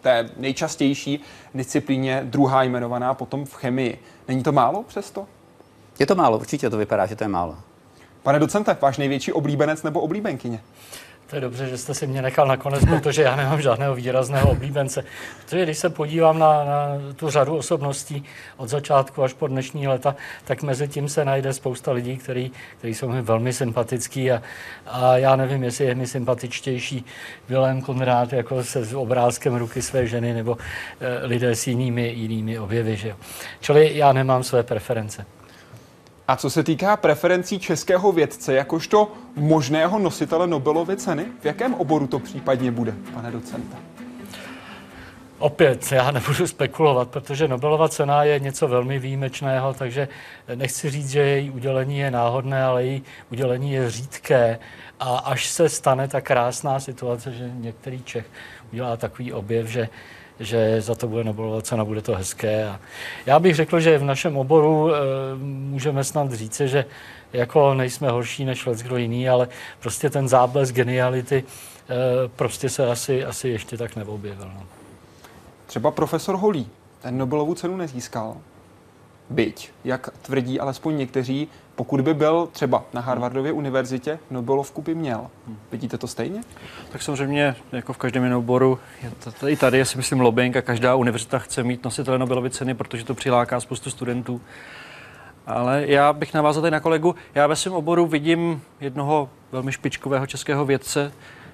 té 0.00 0.30
nejčastější 0.36 1.20
disciplíně, 1.54 2.20
druhá 2.24 2.62
jmenovaná 2.62 3.14
potom 3.14 3.44
v 3.44 3.54
chemii. 3.54 4.00
Není 4.28 4.42
to 4.42 4.52
málo 4.52 4.82
přesto? 4.82 5.26
Je 5.98 6.06
to 6.06 6.14
málo, 6.14 6.38
určitě 6.38 6.70
to 6.70 6.76
vypadá, 6.76 7.06
že 7.06 7.16
to 7.16 7.24
je 7.24 7.28
málo. 7.28 7.56
Pane 8.22 8.38
docente, 8.38 8.76
váš 8.80 8.98
největší 8.98 9.32
oblíbenec 9.32 9.82
nebo 9.82 10.00
oblíbenkyně? 10.00 10.62
To 11.32 11.36
je 11.36 11.40
dobře, 11.40 11.68
že 11.68 11.78
jste 11.78 11.94
si 11.94 12.06
mě 12.06 12.22
nechal 12.22 12.46
nakonec, 12.46 12.84
protože 12.84 13.22
já 13.22 13.36
nemám 13.36 13.62
žádného 13.62 13.94
výrazného 13.94 14.50
oblíbence. 14.50 15.04
Protože 15.44 15.62
když 15.62 15.78
se 15.78 15.90
podívám 15.90 16.38
na, 16.38 16.64
na 16.64 16.88
tu 17.16 17.30
řadu 17.30 17.56
osobností 17.56 18.24
od 18.56 18.68
začátku 18.68 19.22
až 19.22 19.32
po 19.32 19.46
dnešní 19.46 19.88
leta, 19.88 20.16
tak 20.44 20.62
mezi 20.62 20.88
tím 20.88 21.08
se 21.08 21.24
najde 21.24 21.52
spousta 21.52 21.92
lidí, 21.92 22.16
který 22.16 22.50
jsou 22.82 23.08
mi 23.08 23.22
velmi 23.22 23.52
sympatický 23.52 24.30
a, 24.30 24.42
a 24.86 25.16
já 25.16 25.36
nevím, 25.36 25.64
jestli 25.64 25.84
je 25.84 25.94
mi 25.94 26.06
sympatičtější 26.06 27.04
Vilém 27.48 27.82
Konrád 27.82 28.32
jako 28.32 28.64
se 28.64 28.84
s 28.84 28.94
obrázkem 28.94 29.54
ruky 29.54 29.82
své 29.82 30.06
ženy 30.06 30.34
nebo 30.34 30.58
e, 31.00 31.26
lidé 31.26 31.56
s 31.56 31.66
jinými, 31.66 32.08
jinými 32.08 32.58
objevy. 32.58 32.96
Že. 32.96 33.16
Čili 33.60 33.96
já 33.96 34.12
nemám 34.12 34.42
své 34.42 34.62
preference. 34.62 35.26
A 36.28 36.36
co 36.36 36.50
se 36.50 36.62
týká 36.62 36.96
preferencí 36.96 37.58
českého 37.58 38.12
vědce, 38.12 38.54
jakožto 38.54 39.12
možného 39.36 39.98
nositele 39.98 40.46
Nobelovy 40.46 40.96
ceny, 40.96 41.26
v 41.40 41.44
jakém 41.44 41.74
oboru 41.74 42.06
to 42.06 42.18
případně 42.18 42.70
bude, 42.70 42.94
pane 43.14 43.30
docente? 43.30 43.76
Opět, 45.38 45.92
já 45.92 46.10
nebudu 46.10 46.46
spekulovat, 46.46 47.08
protože 47.08 47.48
Nobelova 47.48 47.88
cena 47.88 48.24
je 48.24 48.38
něco 48.38 48.68
velmi 48.68 48.98
výjimečného, 48.98 49.74
takže 49.74 50.08
nechci 50.54 50.90
říct, 50.90 51.10
že 51.10 51.20
její 51.20 51.50
udělení 51.50 51.98
je 51.98 52.10
náhodné, 52.10 52.64
ale 52.64 52.84
její 52.84 53.02
udělení 53.32 53.72
je 53.72 53.90
řídké. 53.90 54.58
A 55.00 55.16
až 55.16 55.46
se 55.46 55.68
stane 55.68 56.08
ta 56.08 56.20
krásná 56.20 56.80
situace, 56.80 57.32
že 57.32 57.50
některý 57.54 58.02
Čech 58.02 58.26
udělá 58.72 58.96
takový 58.96 59.32
objev, 59.32 59.66
že 59.66 59.88
že 60.42 60.80
za 60.80 60.94
to 60.94 61.08
bude 61.08 61.24
Nobelova 61.24 61.62
cena, 61.62 61.84
bude 61.84 62.02
to 62.02 62.14
hezké. 62.14 62.68
A 62.68 62.80
já 63.26 63.38
bych 63.38 63.54
řekl, 63.56 63.80
že 63.80 63.98
v 63.98 64.04
našem 64.04 64.36
oboru 64.36 64.94
e, 64.94 64.98
můžeme 65.44 66.04
snad 66.04 66.32
říct, 66.32 66.60
že 66.60 66.84
jako 67.32 67.74
nejsme 67.74 68.10
horší 68.10 68.44
než 68.44 68.68
kdo 68.82 68.96
jiný, 68.96 69.28
ale 69.28 69.48
prostě 69.80 70.10
ten 70.10 70.28
záblesk 70.28 70.74
geniality 70.74 71.44
e, 71.44 72.28
prostě 72.28 72.68
se 72.68 72.86
asi, 72.90 73.24
asi 73.24 73.48
ještě 73.48 73.76
tak 73.76 73.96
neobjevil. 73.96 74.50
No. 74.54 74.66
Třeba 75.66 75.90
profesor 75.90 76.36
Holý, 76.36 76.68
ten 77.02 77.18
Nobelovu 77.18 77.54
cenu 77.54 77.76
nezískal. 77.76 78.36
Byť, 79.30 79.70
jak 79.84 80.10
tvrdí 80.22 80.60
alespoň 80.60 80.96
někteří, 80.96 81.48
pokud 81.74 82.00
by 82.00 82.14
byl 82.14 82.48
třeba 82.52 82.84
na 82.92 83.00
Harvardově 83.00 83.52
univerzitě, 83.52 84.18
Nobelovku 84.30 84.82
by 84.82 84.94
měl. 84.94 85.26
Vidíte 85.72 85.98
to 85.98 86.06
stejně? 86.06 86.40
Tak 86.92 87.02
samozřejmě, 87.02 87.56
jako 87.72 87.92
v 87.92 87.98
každém 87.98 88.24
jiném 88.24 88.38
oboru, 88.38 88.78
i 89.46 89.56
tady 89.56 89.78
je 89.78 89.84
si 89.84 89.96
myslím 89.96 90.20
lobbying 90.20 90.56
a 90.56 90.62
každá 90.62 90.94
univerzita 90.94 91.38
chce 91.38 91.62
mít 91.62 91.84
nositele 91.84 92.18
Nobelovy 92.18 92.50
ceny, 92.50 92.74
protože 92.74 93.04
to 93.04 93.14
přiláká 93.14 93.60
spoustu 93.60 93.90
studentů. 93.90 94.40
Ale 95.46 95.84
já 95.86 96.12
bych 96.12 96.34
navázal 96.34 96.62
tady 96.62 96.70
na 96.70 96.80
kolegu. 96.80 97.14
Já 97.34 97.46
ve 97.46 97.56
svém 97.56 97.74
oboru 97.74 98.06
vidím 98.06 98.62
jednoho 98.80 99.30
velmi 99.52 99.72
špičkového 99.72 100.26
českého 100.26 100.64
vědce, 100.64 101.12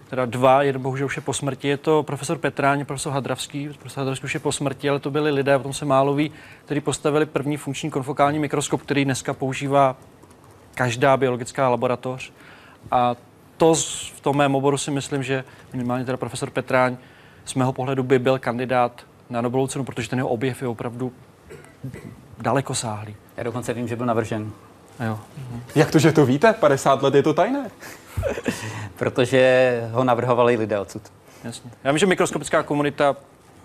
teda 0.09 0.27
dva, 0.27 0.63
jeden 0.63 0.83
bohužel 0.83 1.07
už 1.07 1.17
je 1.17 1.23
po 1.23 1.33
smrti, 1.33 1.69
je 1.69 1.77
to 1.77 2.03
profesor 2.03 2.39
Petráň, 2.39 2.85
profesor 2.85 3.13
Hadravský. 3.13 3.69
Profesor 3.69 4.01
Hadravský 4.01 4.25
už 4.25 4.35
je 4.35 4.41
po 4.41 4.53
smrti, 4.53 4.89
ale 4.89 5.01
to 5.01 5.11
byli 5.11 5.31
lidé, 5.31 5.57
o 5.57 5.63
tom 5.63 5.73
se 5.73 5.85
málo 5.85 6.15
ví, 6.15 6.31
kteří 6.65 6.81
postavili 6.81 7.27
první 7.27 7.57
funkční 7.57 7.91
konfokální 7.91 8.39
mikroskop, 8.39 8.83
který 8.83 9.05
dneska 9.05 9.35
používá 9.35 9.97
každá 10.75 11.17
biologická 11.17 11.69
laboratoř. 11.69 12.33
A 12.91 13.17
to 13.57 13.75
v 14.15 14.21
tom 14.21 14.37
mém 14.37 14.55
oboru 14.55 14.79
si 14.79 14.91
myslím, 14.91 15.23
že 15.23 15.45
minimálně 15.73 16.05
teda 16.05 16.17
profesor 16.17 16.51
Petráň 16.51 16.97
z 17.45 17.55
mého 17.55 17.73
pohledu 17.73 18.03
by 18.03 18.19
byl 18.19 18.39
kandidát 18.39 19.07
na 19.31 19.41
Nobelovu 19.41 19.67
cenu, 19.67 19.85
protože 19.85 20.09
ten 20.09 20.19
jeho 20.19 20.29
objev 20.29 20.63
je 20.63 20.69
opravdu 20.69 21.13
daleko 22.39 22.75
sáhlý. 22.75 23.17
Já 23.37 23.43
dokonce 23.43 23.75
vím, 23.75 23.89
že 23.89 23.97
byl 23.97 24.07
navržen. 24.07 24.53
A 24.99 25.05
jo. 25.05 25.19
Jak 25.75 25.91
to, 25.91 25.99
že 25.99 26.13
to 26.13 26.27
víte? 26.27 26.53
50 26.53 27.03
let 27.03 27.15
je 27.15 27.23
to 27.23 27.35
tajné. 27.35 27.71
Protože 28.97 29.81
ho 29.93 30.05
navrhovali 30.05 30.57
lidé 30.57 30.79
odsud. 30.79 31.03
Jasně. 31.45 31.71
Já 31.85 31.93
vím, 31.93 31.99
že 31.99 32.07
mikroskopická 32.07 32.63
komunita 32.63 33.17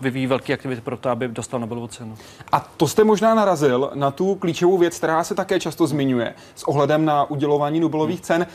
vyvíjí 0.02 0.28
velké 0.28 0.54
aktivity 0.54 0.82
pro 0.82 0.98
to, 0.98 1.10
aby 1.10 1.28
dostal 1.28 1.60
Nobelovu 1.60 1.88
cenu. 1.88 2.18
A 2.52 2.60
to 2.60 2.88
jste 2.88 3.04
možná 3.04 3.36
narazil 3.36 3.92
na 3.94 4.12
tu 4.12 4.36
klíčovou 4.36 4.78
věc, 4.78 4.98
která 4.98 5.24
se 5.24 5.36
také 5.36 5.60
často 5.60 5.88
zmiňuje 5.88 6.34
s 6.56 6.64
ohledem 6.64 7.06
na 7.06 7.30
udělování 7.30 7.80
Nobelových 7.80 8.20
hmm. 8.20 8.26
cen. 8.26 8.48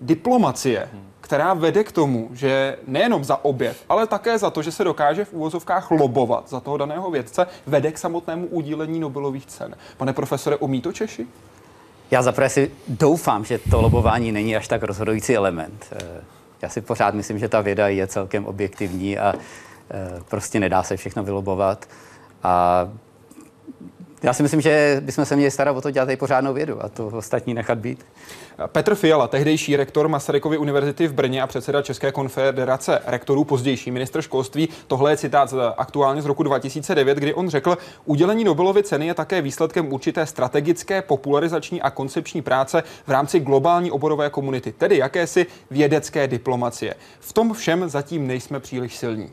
Diplomacie, 0.00 0.88
hmm. 0.92 1.02
která 1.20 1.54
vede 1.54 1.84
k 1.84 1.92
tomu, 1.92 2.28
že 2.32 2.76
nejenom 2.86 3.24
za 3.24 3.44
objev, 3.44 3.84
ale 3.88 4.06
také 4.06 4.38
za 4.38 4.50
to, 4.50 4.62
že 4.62 4.72
se 4.72 4.84
dokáže 4.84 5.24
v 5.24 5.32
úvozovkách 5.32 5.90
lobovat 5.90 6.48
za 6.48 6.60
toho 6.60 6.76
daného 6.76 7.10
vědce, 7.10 7.46
vede 7.66 7.92
k 7.92 7.98
samotnému 7.98 8.46
udílení 8.46 9.00
Nobelových 9.00 9.46
cen. 9.46 9.76
Pane 9.96 10.12
profesore, 10.12 10.56
umí 10.56 10.80
to 10.80 10.92
Češi? 10.92 11.26
Já 12.10 12.22
zaprvé 12.22 12.48
si 12.48 12.70
doufám, 12.88 13.44
že 13.44 13.58
to 13.58 13.80
lobování 13.80 14.32
není 14.32 14.56
až 14.56 14.68
tak 14.68 14.82
rozhodující 14.82 15.36
element. 15.36 15.86
Eh, 15.92 16.24
já 16.62 16.68
si 16.68 16.80
pořád 16.80 17.14
myslím, 17.14 17.38
že 17.38 17.48
ta 17.48 17.60
věda 17.60 17.88
je 17.88 18.06
celkem 18.06 18.46
objektivní 18.46 19.18
a 19.18 19.34
eh, 19.34 20.22
prostě 20.28 20.60
nedá 20.60 20.82
se 20.82 20.96
všechno 20.96 21.24
vylobovat. 21.24 21.86
A 22.42 22.88
Já 24.22 24.32
si 24.32 24.42
myslím, 24.42 24.60
že 24.60 25.02
bychom 25.04 25.24
se 25.24 25.36
měli 25.36 25.50
starat 25.50 25.76
o 25.76 25.80
to 25.80 25.90
dělat 25.90 26.10
i 26.10 26.16
pořádnou 26.16 26.54
vědu 26.54 26.84
a 26.84 26.88
to 26.88 27.06
ostatní 27.06 27.54
nechat 27.54 27.78
být. 27.78 28.06
Petr 28.66 28.94
Fiala, 28.94 29.28
tehdejší 29.28 29.76
rektor 29.76 30.08
Masarykovy 30.08 30.58
univerzity 30.58 31.06
v 31.06 31.12
Brně 31.12 31.42
a 31.42 31.46
předseda 31.46 31.82
České 31.82 32.12
konfederace 32.12 33.02
rektorů, 33.06 33.44
pozdější 33.44 33.90
ministr 33.90 34.22
školství. 34.22 34.68
Tohle 34.86 35.12
je 35.12 35.16
citát 35.16 35.54
aktuálně 35.76 36.22
z 36.22 36.26
roku 36.26 36.42
2009, 36.42 37.18
kdy 37.18 37.34
on 37.34 37.48
řekl, 37.48 37.78
udělení 38.04 38.44
Nobelovy 38.44 38.82
ceny 38.82 39.06
je 39.06 39.14
také 39.14 39.42
výsledkem 39.42 39.92
určité 39.92 40.26
strategické, 40.26 41.02
popularizační 41.02 41.82
a 41.82 41.90
koncepční 41.90 42.42
práce 42.42 42.82
v 43.06 43.10
rámci 43.10 43.40
globální 43.40 43.90
oborové 43.90 44.30
komunity, 44.30 44.72
tedy 44.72 44.96
jakési 44.96 45.46
vědecké 45.70 46.28
diplomacie. 46.28 46.94
V 47.20 47.32
tom 47.32 47.52
všem 47.52 47.88
zatím 47.88 48.26
nejsme 48.26 48.60
příliš 48.60 48.96
silní. 48.96 49.30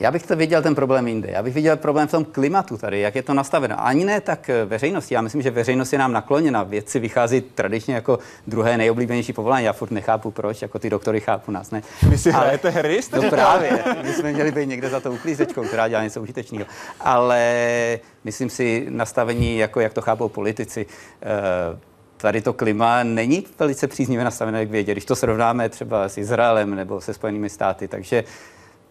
Já 0.00 0.10
bych 0.10 0.26
to 0.26 0.36
viděl 0.36 0.62
ten 0.62 0.74
problém 0.74 1.08
jinde. 1.08 1.28
Já 1.32 1.42
bych 1.42 1.54
viděl 1.54 1.76
problém 1.76 2.08
v 2.08 2.10
tom 2.10 2.24
klimatu 2.24 2.78
tady, 2.78 3.00
jak 3.00 3.14
je 3.14 3.22
to 3.22 3.34
nastaveno. 3.34 3.86
Ani 3.86 4.04
ne 4.04 4.20
tak 4.20 4.50
veřejnosti. 4.66 5.14
Já 5.14 5.20
myslím, 5.20 5.42
že 5.42 5.50
veřejnost 5.50 5.92
je 5.92 5.98
nám 5.98 6.12
nakloněna. 6.12 6.62
Vědci 6.62 6.98
vychází 6.98 7.40
tradičně 7.40 7.94
jako 7.94 8.18
druhé 8.46 8.78
nejoblíbenější 8.78 9.32
povolání. 9.32 9.64
Já 9.64 9.72
furt 9.72 9.90
nechápu 9.90 10.30
proč, 10.30 10.62
jako 10.62 10.78
ty 10.78 10.90
doktory 10.90 11.20
chápu 11.20 11.52
nás, 11.52 11.70
ne? 11.70 11.82
Vy 12.08 12.18
si 12.18 12.32
Ale, 12.32 12.44
hrajete 12.44 12.70
hry? 12.70 13.00
To 13.10 13.22
no 13.22 13.30
právě. 13.30 13.84
My 14.02 14.12
jsme 14.12 14.32
měli 14.32 14.52
být 14.52 14.66
někde 14.66 14.88
za 14.88 15.00
to 15.00 15.12
uklízečkou, 15.12 15.64
která 15.64 15.88
dělá 15.88 16.02
něco 16.02 16.22
užitečného. 16.22 16.66
Ale 17.00 17.98
myslím 18.24 18.50
si 18.50 18.86
nastavení, 18.88 19.58
jako 19.58 19.80
jak 19.80 19.94
to 19.94 20.00
chápou 20.00 20.28
politici, 20.28 20.86
uh, 20.86 21.78
tady 22.16 22.40
to 22.40 22.52
klima 22.52 23.02
není 23.02 23.46
velice 23.58 23.86
příznivě 23.86 24.24
nastavené 24.24 24.66
k 24.66 24.70
vědě, 24.70 24.92
když 24.92 25.04
to 25.04 25.16
srovnáme 25.16 25.68
třeba 25.68 26.08
s 26.08 26.18
Izraelem 26.18 26.74
nebo 26.74 27.00
se 27.00 27.14
Spojenými 27.14 27.50
státy. 27.50 27.88
Takže 27.88 28.24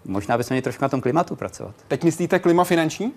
Možná 0.05 0.37
bychom 0.37 0.55
měli 0.55 0.61
trošku 0.61 0.83
na 0.83 0.89
tom 0.89 1.01
klimatu 1.01 1.35
pracovat. 1.35 1.75
Teď 1.87 2.03
myslíte 2.03 2.39
klima 2.39 2.63
finanční? 2.63 3.05
E, 3.05 3.11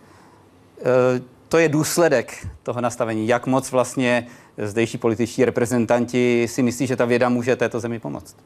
to 1.49 1.59
je 1.59 1.69
důsledek 1.69 2.47
toho 2.63 2.81
nastavení. 2.81 3.29
Jak 3.29 3.47
moc 3.47 3.71
vlastně 3.71 4.27
zdejší 4.59 4.99
političtí 4.99 5.45
reprezentanti 5.45 6.47
si 6.49 6.63
myslí, 6.63 6.87
že 6.87 6.97
ta 6.97 7.05
věda 7.05 7.29
může 7.29 7.57
této 7.57 7.81
zemi 7.81 7.99
pomoct. 7.99 8.37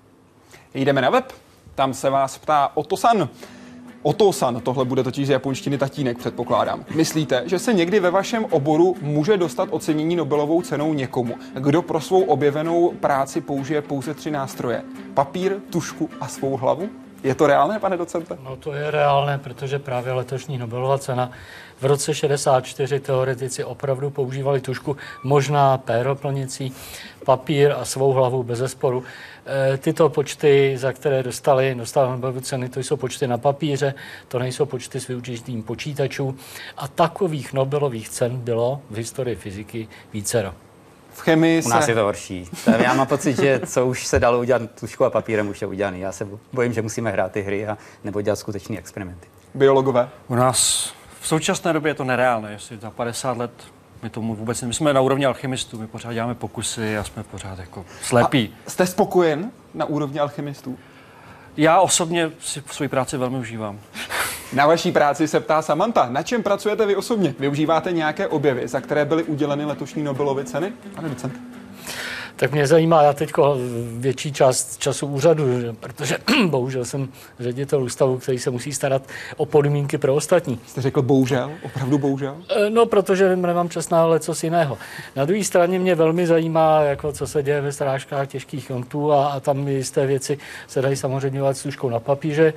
Jdeme 0.75 1.01
na 1.01 1.11
web. 1.11 1.33
Tam 1.75 1.95
se 1.95 2.11
vás 2.11 2.39
ptá 2.39 2.71
Otosan. 2.75 3.29
Otosan, 4.03 4.61
tohle 4.61 4.85
bude 4.85 5.03
totiž 5.03 5.27
z 5.27 5.31
japonštiny 5.31 5.79
tatínek, 5.79 6.19
předpokládám. 6.19 6.85
Myslíte, 6.95 7.43
že 7.47 7.59
se 7.59 7.73
někdy 7.73 8.01
ve 8.01 8.11
vašem 8.11 8.45
oboru 8.51 8.97
může 9.01 9.37
dostat 9.37 9.69
ocenění 9.73 10.17
Nobelovou 10.17 10.63
cenou 10.63 10.95
někomu, 10.95 11.35
kdo 11.55 11.83
pro 11.83 12.01
svou 12.01 12.23
objevenou 12.23 12.93
práci 13.01 13.41
použije 13.41 13.83
pouze 13.83 14.15
tři 14.15 14.31
nástroje? 14.31 14.83
Papír, 15.15 15.57
tušku 15.71 16.11
a 16.21 16.29
svou 16.29 16.57
hlavu? 16.57 16.89
Je 17.27 17.35
to 17.35 17.47
reálné, 17.47 17.79
pane 17.79 17.97
docente? 17.97 18.39
No 18.43 18.57
to 18.57 18.73
je 18.73 18.91
reálné, 18.91 19.39
protože 19.39 19.79
právě 19.79 20.13
letošní 20.13 20.59
Nobelova 20.59 20.99
cena 20.99 21.31
v 21.81 21.85
roce 21.85 22.15
64 22.15 23.01
teoretici 23.01 23.65
opravdu 23.65 24.11
používali 24.11 24.61
tušku, 24.61 24.97
možná 25.25 25.79
péroplnicí, 25.79 26.73
papír 27.25 27.75
a 27.79 27.85
svou 27.85 28.13
hlavu 28.13 28.43
bez 28.43 28.59
zesporu. 28.59 29.05
E, 29.75 29.77
tyto 29.77 30.09
počty, 30.09 30.75
za 30.79 30.93
které 30.93 31.23
dostali, 31.23 31.75
dostali 31.75 32.11
Nobelovu 32.11 32.41
ceny, 32.41 32.69
to 32.69 32.81
jsou 32.81 32.97
počty 32.97 33.27
na 33.27 33.39
papíře, 33.39 33.95
to 34.29 34.39
nejsou 34.39 34.67
počty 34.67 35.01
s 35.01 35.09
využitím 35.09 35.63
počítačů. 35.63 36.37
A 36.77 36.89
takových 36.89 37.53
Nobelových 37.53 38.09
cen 38.09 38.37
bylo 38.37 38.81
v 38.91 38.97
historii 38.97 39.37
fyziky 39.37 39.89
vícero 40.13 40.66
v 41.17 41.21
chemii 41.21 41.63
U 41.63 41.69
nás 41.69 41.85
se... 41.85 41.91
je 41.91 41.95
to 41.95 42.03
horší. 42.03 42.51
Já 42.79 42.95
mám 42.95 43.07
pocit, 43.07 43.37
že 43.37 43.61
co 43.67 43.87
už 43.87 44.07
se 44.07 44.21
dalo 44.21 44.39
udělat 44.39 44.63
tuškou 44.81 45.05
a 45.05 45.11
papírem, 45.11 45.49
už 45.49 45.61
je 45.61 45.67
udělané. 45.67 45.99
Já 45.99 46.13
se 46.13 46.29
bojím, 46.53 46.73
že 46.73 46.83
musíme 46.83 47.11
hrát 47.11 47.33
ty 47.33 47.43
hry 47.43 47.67
a 47.67 47.79
nebo 48.05 48.21
dělat 48.21 48.37
skutečné 48.37 48.79
experimenty. 48.79 49.29
Biologové? 49.55 50.09
U 50.29 50.35
nás 50.35 50.93
v 51.21 51.29
současné 51.29 51.73
době 51.73 51.91
je 51.91 51.95
to 51.95 52.05
nereálné. 52.05 52.53
Jestli 52.53 52.79
za 52.79 52.91
50 52.91 53.37
let 53.37 53.51
my 54.03 54.11
tomu 54.11 54.35
vůbec 54.35 54.63
ne... 54.63 54.69
My 54.69 54.75
jsme 54.75 54.93
na 54.93 55.01
úrovni 55.01 55.27
alchymistů, 55.27 55.79
my 55.79 55.87
pořád 55.87 56.13
děláme 56.13 56.35
pokusy 56.35 56.99
a 56.99 57.05
jsme 57.05 57.23
pořád 57.23 57.59
jako 57.59 57.85
slepí. 58.03 58.55
A 58.67 58.71
jste 58.71 58.87
spokojen 58.87 59.51
na 59.75 59.85
úrovni 59.85 60.21
alchymistů? 60.21 60.79
Já 61.57 61.81
osobně 61.81 62.31
si 62.41 62.63
svoji 62.71 62.89
práci 62.89 63.17
velmi 63.17 63.37
užívám. 63.37 63.79
Na 64.57 64.67
vaší 64.67 64.93
práci 64.93 65.29
se 65.29 65.41
ptá 65.41 65.63
Samantha. 65.63 66.09
Na 66.11 66.23
čem 66.23 66.43
pracujete 66.43 66.87
vy 66.87 66.97
osobně? 66.97 67.35
Využíváte 67.39 67.93
nějaké 67.93 68.29
objevy, 68.29 68.69
za 68.69 68.81
které 68.81 69.05
byly 69.05 69.25
uděleny 69.25 69.65
letošní 69.65 70.03
Nobelovy 70.03 70.45
ceny? 70.45 70.73
Pane 70.95 71.09
docent. 71.09 71.35
Tak 72.37 72.53
mě 72.53 72.67
zajímá, 72.67 73.03
já 73.03 73.13
teď 73.13 73.33
větší 73.99 74.33
část 74.33 74.79
času 74.79 75.07
úřadu, 75.07 75.45
protože 75.81 76.19
bohužel 76.47 76.85
jsem 76.85 77.09
ředitel 77.41 77.83
ústavu, 77.83 78.19
který 78.19 78.39
se 78.39 78.51
musí 78.51 78.73
starat 78.73 79.03
o 79.37 79.47
podmínky 79.47 79.99
pro 79.99 80.15
ostatní. 80.15 80.61
Jste 80.67 80.81
řekl 80.81 81.03
bohužel? 81.03 81.51
Opravdu 81.63 81.99
bohužel? 81.99 82.37
E, 82.57 82.71
no, 82.71 82.87
protože 82.87 83.37
nemám 83.37 83.69
čas 83.69 83.91
na 83.91 84.19
co 84.19 84.33
jiného. 84.43 84.79
Na 85.17 85.25
druhé 85.25 85.45
straně 85.45 85.79
mě 85.79 85.95
velmi 85.95 86.27
zajímá, 86.27 86.81
jako 86.81 87.13
co 87.13 87.27
se 87.27 87.43
děje 87.43 87.61
ve 87.61 87.73
strážkách 87.73 88.29
těžkých 88.29 88.71
jontů 88.71 89.13
a, 89.13 89.27
a 89.27 89.41
tam 89.41 89.69
jisté 89.69 90.07
věci 90.07 90.39
se 90.67 90.83
dají 90.83 90.97
samozřejmě 90.97 91.39
dělat 91.39 91.57
s 91.57 91.69
na 91.91 92.01
papíře. 92.01 92.53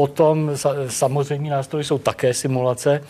Potom 0.00 0.50
samozřejmě 0.88 1.50
nástroje 1.50 1.84
jsou 1.84 1.98
také 1.98 2.34
simulace 2.34 3.02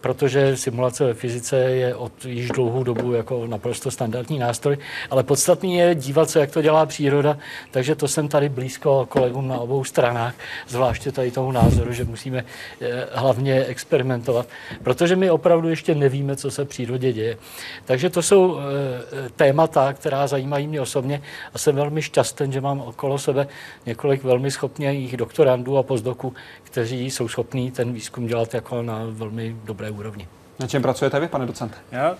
protože 0.00 0.56
simulace 0.56 1.04
ve 1.04 1.14
fyzice 1.14 1.56
je 1.56 1.94
od 1.94 2.24
již 2.24 2.48
dlouhou 2.48 2.84
dobu 2.84 3.12
jako 3.12 3.46
naprosto 3.46 3.90
standardní 3.90 4.38
nástroj, 4.38 4.78
ale 5.10 5.22
podstatný 5.22 5.74
je 5.74 5.94
dívat 5.94 6.30
se, 6.30 6.40
jak 6.40 6.50
to 6.50 6.62
dělá 6.62 6.86
příroda, 6.86 7.38
takže 7.70 7.94
to 7.94 8.08
jsem 8.08 8.28
tady 8.28 8.48
blízko 8.48 9.06
kolegům 9.08 9.48
na 9.48 9.58
obou 9.58 9.84
stranách, 9.84 10.34
zvláště 10.68 11.12
tady 11.12 11.30
tomu 11.30 11.52
názoru, 11.52 11.92
že 11.92 12.04
musíme 12.04 12.44
eh, 12.80 13.06
hlavně 13.12 13.64
experimentovat, 13.64 14.46
protože 14.82 15.16
my 15.16 15.30
opravdu 15.30 15.68
ještě 15.68 15.94
nevíme, 15.94 16.36
co 16.36 16.50
se 16.50 16.64
v 16.64 16.68
přírodě 16.68 17.12
děje. 17.12 17.36
Takže 17.84 18.10
to 18.10 18.22
jsou 18.22 18.58
eh, 18.58 19.28
témata, 19.36 19.92
která 19.92 20.26
zajímají 20.26 20.66
mě 20.66 20.80
osobně 20.80 21.22
a 21.54 21.58
jsem 21.58 21.76
velmi 21.76 22.02
šťastný, 22.02 22.52
že 22.52 22.60
mám 22.60 22.80
okolo 22.80 23.18
sebe 23.18 23.48
několik 23.86 24.24
velmi 24.24 24.50
schopných 24.50 25.16
doktorandů 25.16 25.78
a 25.78 25.82
pozdoků, 25.82 26.34
kteří 26.62 27.10
jsou 27.10 27.28
schopní 27.28 27.70
ten 27.70 27.92
výzkum 27.92 28.26
dělat 28.26 28.54
jako 28.54 28.82
na 28.82 29.02
velmi 29.10 29.56
dobré 29.64 29.87
úrovni. 29.90 30.28
Na 30.58 30.66
čem 30.66 30.82
pracujete 30.82 31.20
vy, 31.20 31.28
pane 31.28 31.46
docente? 31.46 31.76
Já 31.92 32.16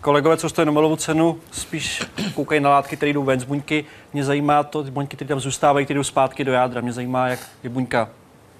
kolegové, 0.00 0.36
co 0.36 0.48
stojí 0.48 0.66
Nobelovu 0.66 0.96
cenu, 0.96 1.40
spíš 1.52 2.02
koukají 2.34 2.60
na 2.60 2.70
látky, 2.70 2.96
které 2.96 3.12
jdou 3.12 3.24
ven 3.24 3.40
z 3.40 3.44
buňky. 3.44 3.84
Mě 4.12 4.24
zajímá 4.24 4.62
to, 4.62 4.84
ty 4.84 4.90
buňky, 4.90 5.16
které 5.16 5.28
tam 5.28 5.40
zůstávají, 5.40 5.86
které 5.86 5.98
jdou 5.98 6.04
zpátky 6.04 6.44
do 6.44 6.52
jádra. 6.52 6.80
Mě 6.80 6.92
zajímá, 6.92 7.28
jak 7.28 7.40
je 7.62 7.70
buňka, 7.70 8.08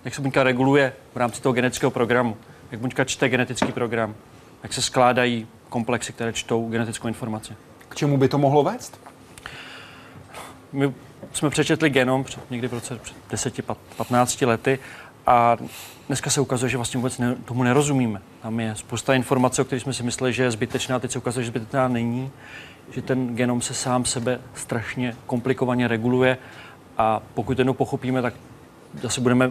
jak 0.04 0.14
se 0.14 0.22
buňka 0.22 0.42
reguluje 0.42 0.92
v 1.14 1.16
rámci 1.16 1.42
toho 1.42 1.52
genetického 1.52 1.90
programu, 1.90 2.36
jak 2.70 2.80
buňka 2.80 3.04
čte 3.04 3.28
genetický 3.28 3.72
program, 3.72 4.14
jak 4.62 4.72
se 4.72 4.82
skládají 4.82 5.46
komplexy, 5.68 6.12
které 6.12 6.32
čtou 6.32 6.68
genetickou 6.68 7.08
informaci. 7.08 7.56
K 7.88 7.94
čemu 7.94 8.16
by 8.16 8.28
to 8.28 8.38
mohlo 8.38 8.62
vést? 8.62 9.00
My 10.72 10.94
jsme 11.32 11.50
přečetli 11.50 11.90
genom 11.90 12.24
před, 12.24 12.50
někdy 12.50 12.68
v 12.68 12.72
roce 12.72 12.98
před 12.98 13.16
10-15 13.98 14.46
lety 14.46 14.78
a 15.26 15.56
dneska 16.10 16.30
se 16.30 16.40
ukazuje, 16.40 16.70
že 16.70 16.76
vlastně 16.76 16.98
vůbec 16.98 17.18
ne, 17.18 17.36
tomu 17.44 17.62
nerozumíme. 17.62 18.20
Tam 18.42 18.60
je 18.60 18.74
spousta 18.74 19.14
informací, 19.14 19.62
o 19.62 19.64
kterých 19.64 19.82
jsme 19.82 19.92
si 19.92 20.02
mysleli, 20.02 20.32
že 20.32 20.42
je 20.42 20.50
zbytečná, 20.50 20.98
teď 20.98 21.10
se 21.10 21.18
ukazuje, 21.18 21.44
že 21.44 21.50
zbytečná 21.50 21.88
není, 21.88 22.30
že 22.90 23.02
ten 23.02 23.36
genom 23.36 23.60
se 23.60 23.74
sám 23.74 24.04
sebe 24.04 24.40
strašně 24.54 25.16
komplikovaně 25.26 25.88
reguluje 25.88 26.38
a 26.98 27.22
pokud 27.34 27.58
jednou 27.58 27.74
pochopíme, 27.74 28.22
tak 28.22 28.34
zase 29.02 29.20
budeme 29.20 29.50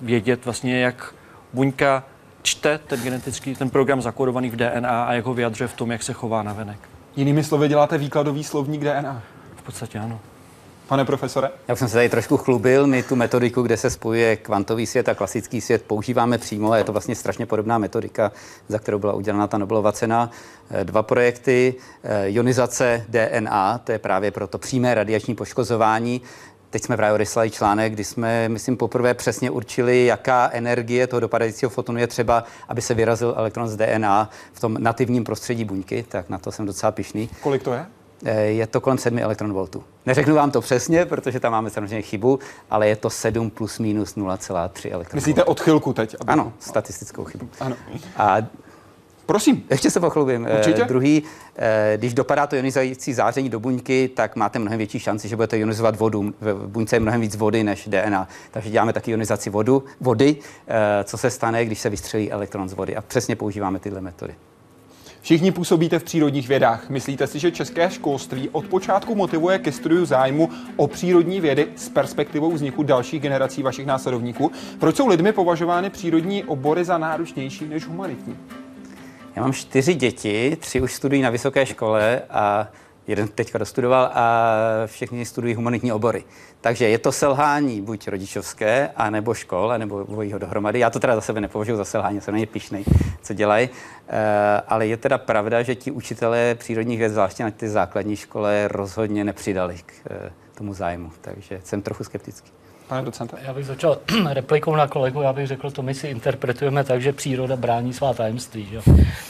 vědět 0.00 0.44
vlastně, 0.44 0.80
jak 0.80 1.14
buňka 1.52 2.04
čte 2.42 2.78
ten 2.78 3.00
genetický, 3.00 3.54
ten 3.54 3.70
program 3.70 4.02
zakódovaný 4.02 4.50
v 4.50 4.56
DNA 4.56 5.04
a 5.04 5.12
jak 5.12 5.24
ho 5.24 5.34
vyjadřuje 5.34 5.68
v 5.68 5.74
tom, 5.74 5.90
jak 5.90 6.02
se 6.02 6.12
chová 6.12 6.42
na 6.42 6.52
venek. 6.52 6.78
Jinými 7.16 7.44
slovy 7.44 7.68
děláte 7.68 7.98
výkladový 7.98 8.44
slovník 8.44 8.80
DNA? 8.80 9.22
V 9.56 9.62
podstatě 9.62 9.98
ano. 9.98 10.20
Pane 10.88 11.04
profesore? 11.04 11.50
Já 11.68 11.76
jsem 11.76 11.88
se 11.88 11.94
tady 11.94 12.08
trošku 12.08 12.36
chlubil. 12.36 12.86
My 12.86 13.02
tu 13.02 13.16
metodiku, 13.16 13.62
kde 13.62 13.76
se 13.76 13.90
spojuje 13.90 14.36
kvantový 14.36 14.86
svět 14.86 15.08
a 15.08 15.14
klasický 15.14 15.60
svět, 15.60 15.82
používáme 15.86 16.38
přímo 16.38 16.72
a 16.72 16.78
je 16.78 16.84
to 16.84 16.92
vlastně 16.92 17.14
strašně 17.14 17.46
podobná 17.46 17.78
metodika, 17.78 18.32
za 18.68 18.78
kterou 18.78 18.98
byla 18.98 19.12
udělána 19.12 19.46
ta 19.46 19.58
Nobelova 19.58 19.92
cena. 19.92 20.30
Eh, 20.70 20.84
dva 20.84 21.02
projekty, 21.02 21.74
eh, 22.02 22.28
ionizace 22.28 23.04
DNA, 23.08 23.78
to 23.78 23.92
je 23.92 23.98
právě 23.98 24.30
pro 24.30 24.46
to 24.46 24.58
přímé 24.58 24.94
radiační 24.94 25.34
poškozování. 25.34 26.22
Teď 26.70 26.82
jsme 26.82 26.96
právě 26.96 27.14
odeslali 27.14 27.50
článek, 27.50 27.92
kdy 27.92 28.04
jsme, 28.04 28.48
myslím, 28.48 28.76
poprvé 28.76 29.14
přesně 29.14 29.50
určili, 29.50 30.06
jaká 30.06 30.50
energie 30.52 31.06
toho 31.06 31.20
dopadajícího 31.20 31.70
fotonu 31.70 31.98
je 31.98 32.06
třeba, 32.06 32.44
aby 32.68 32.82
se 32.82 32.94
vyrazil 32.94 33.34
elektron 33.36 33.68
z 33.68 33.76
DNA 33.76 34.30
v 34.52 34.60
tom 34.60 34.76
nativním 34.78 35.24
prostředí 35.24 35.64
buňky, 35.64 36.04
tak 36.08 36.28
na 36.28 36.38
to 36.38 36.52
jsem 36.52 36.66
docela 36.66 36.92
pišný. 36.92 37.30
Kolik 37.40 37.62
to 37.62 37.72
je? 37.72 37.86
Eh, 38.24 38.40
je 38.40 38.66
to 38.66 38.80
kolem 38.80 38.98
7 38.98 39.18
elektronvoltů. 39.18 39.84
Neřeknu 40.06 40.34
vám 40.34 40.50
to 40.50 40.60
přesně, 40.60 41.06
protože 41.06 41.40
tam 41.40 41.52
máme 41.52 41.70
samozřejmě 41.70 42.02
chybu, 42.02 42.38
ale 42.70 42.88
je 42.88 42.96
to 42.96 43.10
7 43.10 43.50
plus 43.50 43.78
minus 43.78 44.16
0,3 44.16 44.92
elektronvoltů. 44.92 45.16
Myslíte 45.16 45.44
odchylku 45.44 45.92
teď? 45.92 46.16
Aby... 46.20 46.32
Ano, 46.32 46.52
statistickou 46.58 47.24
chybu. 47.24 47.48
Ano. 47.60 47.76
A 48.16 48.38
Prosím. 49.28 49.64
Ještě 49.70 49.90
se 49.90 50.00
pochlubím. 50.00 50.48
Určitě. 50.58 50.82
Eh, 50.82 50.84
druhý, 50.84 51.22
eh, 51.56 51.92
když 51.96 52.14
dopadá 52.14 52.46
to 52.46 52.56
ionizující 52.56 53.14
záření 53.14 53.48
do 53.48 53.60
buňky, 53.60 54.08
tak 54.08 54.36
máte 54.36 54.58
mnohem 54.58 54.78
větší 54.78 54.98
šanci, 54.98 55.28
že 55.28 55.36
budete 55.36 55.58
ionizovat 55.58 55.96
vodu. 55.96 56.34
V 56.40 56.66
buňce 56.66 56.96
je 56.96 57.00
mnohem 57.00 57.20
víc 57.20 57.36
vody 57.36 57.64
než 57.64 57.88
DNA. 57.88 58.28
Takže 58.50 58.70
děláme 58.70 58.92
taky 58.92 59.10
ionizaci 59.10 59.50
vodu, 59.50 59.84
vody, 60.00 60.36
eh, 60.68 61.04
co 61.04 61.18
se 61.18 61.30
stane, 61.30 61.64
když 61.64 61.80
se 61.80 61.90
vystřelí 61.90 62.32
elektron 62.32 62.68
z 62.68 62.72
vody. 62.72 62.96
A 62.96 63.00
přesně 63.00 63.36
používáme 63.36 63.78
tyhle 63.78 64.00
metody. 64.00 64.34
Všichni 65.20 65.52
působíte 65.52 65.98
v 65.98 66.04
přírodních 66.04 66.48
vědách. 66.48 66.90
Myslíte 66.90 67.26
si, 67.26 67.38
že 67.38 67.50
české 67.50 67.90
školství 67.90 68.48
od 68.48 68.66
počátku 68.66 69.14
motivuje 69.14 69.58
ke 69.58 69.72
studiu 69.72 70.04
zájmu 70.04 70.50
o 70.76 70.86
přírodní 70.86 71.40
vědy 71.40 71.66
s 71.76 71.88
perspektivou 71.88 72.52
vzniku 72.52 72.82
dalších 72.82 73.22
generací 73.22 73.62
vašich 73.62 73.86
následovníků? 73.86 74.52
Proč 74.78 74.96
jsou 74.96 75.06
lidmi 75.06 75.32
považovány 75.32 75.90
přírodní 75.90 76.44
obory 76.44 76.84
za 76.84 76.98
náročnější 76.98 77.68
než 77.68 77.86
humanitní? 77.86 78.36
Já 79.36 79.42
mám 79.42 79.52
čtyři 79.52 79.94
děti, 79.94 80.56
tři 80.60 80.80
už 80.80 80.94
studují 80.94 81.22
na 81.22 81.30
vysoké 81.30 81.66
škole 81.66 82.22
a 82.30 82.68
jeden 83.08 83.28
teďka 83.28 83.58
dostudoval 83.58 84.10
a 84.14 84.52
všichni 84.86 85.24
studují 85.24 85.54
humanitní 85.54 85.92
obory. 85.92 86.24
Takže 86.60 86.88
je 86.88 86.98
to 86.98 87.12
selhání 87.12 87.80
buď 87.80 88.08
rodičovské, 88.08 88.90
anebo 88.96 89.34
škol, 89.34 89.72
anebo 89.72 90.02
dvojího 90.02 90.38
dohromady. 90.38 90.78
Já 90.78 90.90
to 90.90 91.00
teda 91.00 91.14
za 91.14 91.20
sebe 91.20 91.40
nepovažuji 91.40 91.76
za 91.76 91.84
selhání, 91.84 92.20
jsem 92.20 92.34
na 92.34 92.38
ně 92.38 92.46
pišnej, 92.46 92.84
co 93.22 93.34
dělají. 93.34 93.68
E, 94.08 94.62
ale 94.68 94.86
je 94.86 94.96
teda 94.96 95.18
pravda, 95.18 95.62
že 95.62 95.74
ti 95.74 95.90
učitelé 95.90 96.54
přírodních 96.54 96.98
věd, 96.98 97.10
zvláště 97.10 97.44
na 97.44 97.50
ty 97.50 97.68
základní 97.68 98.16
škole, 98.16 98.68
rozhodně 98.68 99.24
nepřidali 99.24 99.76
k 99.86 99.92
e, 100.10 100.32
tomu 100.54 100.74
zájmu. 100.74 101.10
Takže 101.20 101.60
jsem 101.64 101.82
trochu 101.82 102.04
skeptický. 102.04 102.57
Pane 102.88 103.02
docente? 103.02 103.36
Já 103.42 103.54
bych 103.54 103.66
začal 103.66 103.98
replikou 104.30 104.76
na 104.76 104.86
kolegu, 104.86 105.22
já 105.22 105.32
bych 105.32 105.46
řekl, 105.46 105.70
to 105.70 105.82
my 105.82 105.94
si 105.94 106.08
interpretujeme 106.08 106.84
tak, 106.84 107.02
že 107.02 107.12
příroda 107.12 107.56
brání 107.56 107.92
svá 107.92 108.14
tajemství. 108.14 108.66
Že? 108.66 108.80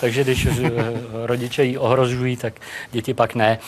Takže 0.00 0.24
když 0.24 0.46
eh, 0.46 0.70
rodiče 1.12 1.64
ji 1.64 1.78
ohrožují, 1.78 2.36
tak 2.36 2.54
děti 2.92 3.14
pak 3.14 3.34
ne. 3.34 3.58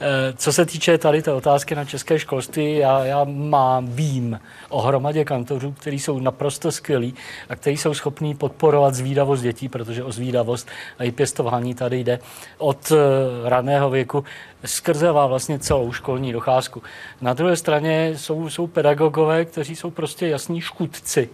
Eh, 0.00 0.32
co 0.36 0.52
se 0.52 0.66
týče 0.66 0.98
tady 0.98 1.22
té 1.22 1.32
otázky 1.32 1.74
na 1.74 1.84
české 1.84 2.18
školství, 2.18 2.76
já, 2.76 3.04
já 3.04 3.24
mám, 3.24 3.86
vím 3.86 4.40
o 4.68 4.82
hromadě 4.82 5.24
kantorů, 5.24 5.72
kteří 5.72 5.98
jsou 5.98 6.20
naprosto 6.20 6.72
skvělí 6.72 7.14
a 7.48 7.56
kteří 7.56 7.76
jsou 7.76 7.94
schopní 7.94 8.34
podporovat 8.34 8.94
zvídavost 8.94 9.42
dětí, 9.42 9.68
protože 9.68 10.04
o 10.04 10.12
zvídavost 10.12 10.68
a 10.98 11.04
i 11.04 11.12
pěstování 11.12 11.74
tady 11.74 12.00
jde 12.00 12.18
od 12.58 12.92
eh, 12.92 13.48
raného 13.48 13.90
věku 13.90 14.24
skrzevá 14.64 15.26
vlastně 15.26 15.58
celou 15.58 15.92
školní 15.92 16.32
docházku. 16.32 16.82
Na 17.20 17.32
druhé 17.34 17.56
straně 17.56 18.12
jsou, 18.16 18.50
jsou 18.50 18.66
pedagogové, 18.66 19.44
kteří 19.44 19.76
jsou 19.76 19.90
prostě 19.90 20.28
jasní 20.28 20.60
škudci. 20.60 21.28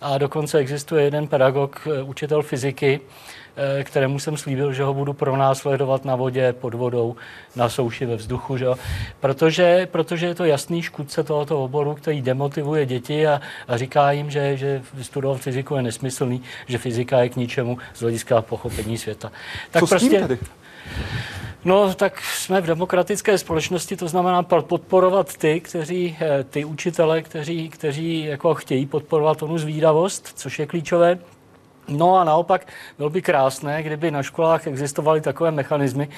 A 0.00 0.18
dokonce 0.18 0.58
existuje 0.58 1.04
jeden 1.04 1.28
pedagog, 1.28 1.80
eh, 1.86 2.02
učitel 2.02 2.42
fyziky, 2.42 3.00
eh, 3.80 3.84
kterému 3.84 4.18
jsem 4.18 4.36
slíbil, 4.36 4.72
že 4.72 4.82
ho 4.82 4.94
budu 4.94 5.12
pronásledovat 5.12 6.04
na 6.04 6.16
vodě, 6.16 6.52
pod 6.52 6.74
vodou, 6.74 7.16
na 7.56 7.68
souši, 7.68 8.06
ve 8.06 8.16
vzduchu, 8.16 8.56
že? 8.56 8.66
Protože, 9.20 9.88
protože 9.92 10.26
je 10.26 10.34
to 10.34 10.44
jasný 10.44 10.82
škůdce 10.82 11.22
tohoto 11.22 11.64
oboru, 11.64 11.94
který 11.94 12.22
demotivuje 12.22 12.86
děti 12.86 13.26
a, 13.26 13.40
a 13.68 13.76
říká 13.76 14.12
jim, 14.12 14.30
že, 14.30 14.56
že 14.56 14.82
studovat 15.02 15.40
fyziku 15.40 15.74
je 15.74 15.82
nesmyslný, 15.82 16.42
že 16.66 16.78
fyzika 16.78 17.20
je 17.20 17.28
k 17.28 17.36
ničemu 17.36 17.78
z 17.94 18.00
hlediska 18.00 18.42
pochopení 18.42 18.98
světa. 18.98 19.32
Tak 19.70 19.80
Co 19.80 19.86
prostě, 19.86 20.06
s 20.06 20.10
tím 20.10 20.20
tedy? 20.20 20.38
No, 21.64 21.94
tak 21.94 22.20
jsme 22.20 22.60
v 22.60 22.66
demokratické 22.66 23.38
společnosti, 23.38 23.96
to 23.96 24.08
znamená 24.08 24.42
podporovat 24.42 25.36
ty, 25.36 25.60
kteří, 25.60 26.16
eh, 26.20 26.44
ty 26.44 26.64
učitele, 26.64 27.22
kteří, 27.22 27.68
kteří 27.68 28.24
jako 28.24 28.54
chtějí 28.54 28.86
podporovat 28.86 29.42
onu 29.42 29.58
zvídavost, 29.58 30.28
což 30.34 30.58
je 30.58 30.66
klíčové. 30.66 31.18
No 31.88 32.16
a 32.16 32.24
naopak 32.24 32.66
bylo 32.98 33.10
by 33.10 33.22
krásné, 33.22 33.82
kdyby 33.82 34.10
na 34.10 34.22
školách 34.22 34.66
existovaly 34.66 35.20
takové 35.20 35.50
mechanismy, 35.50 36.08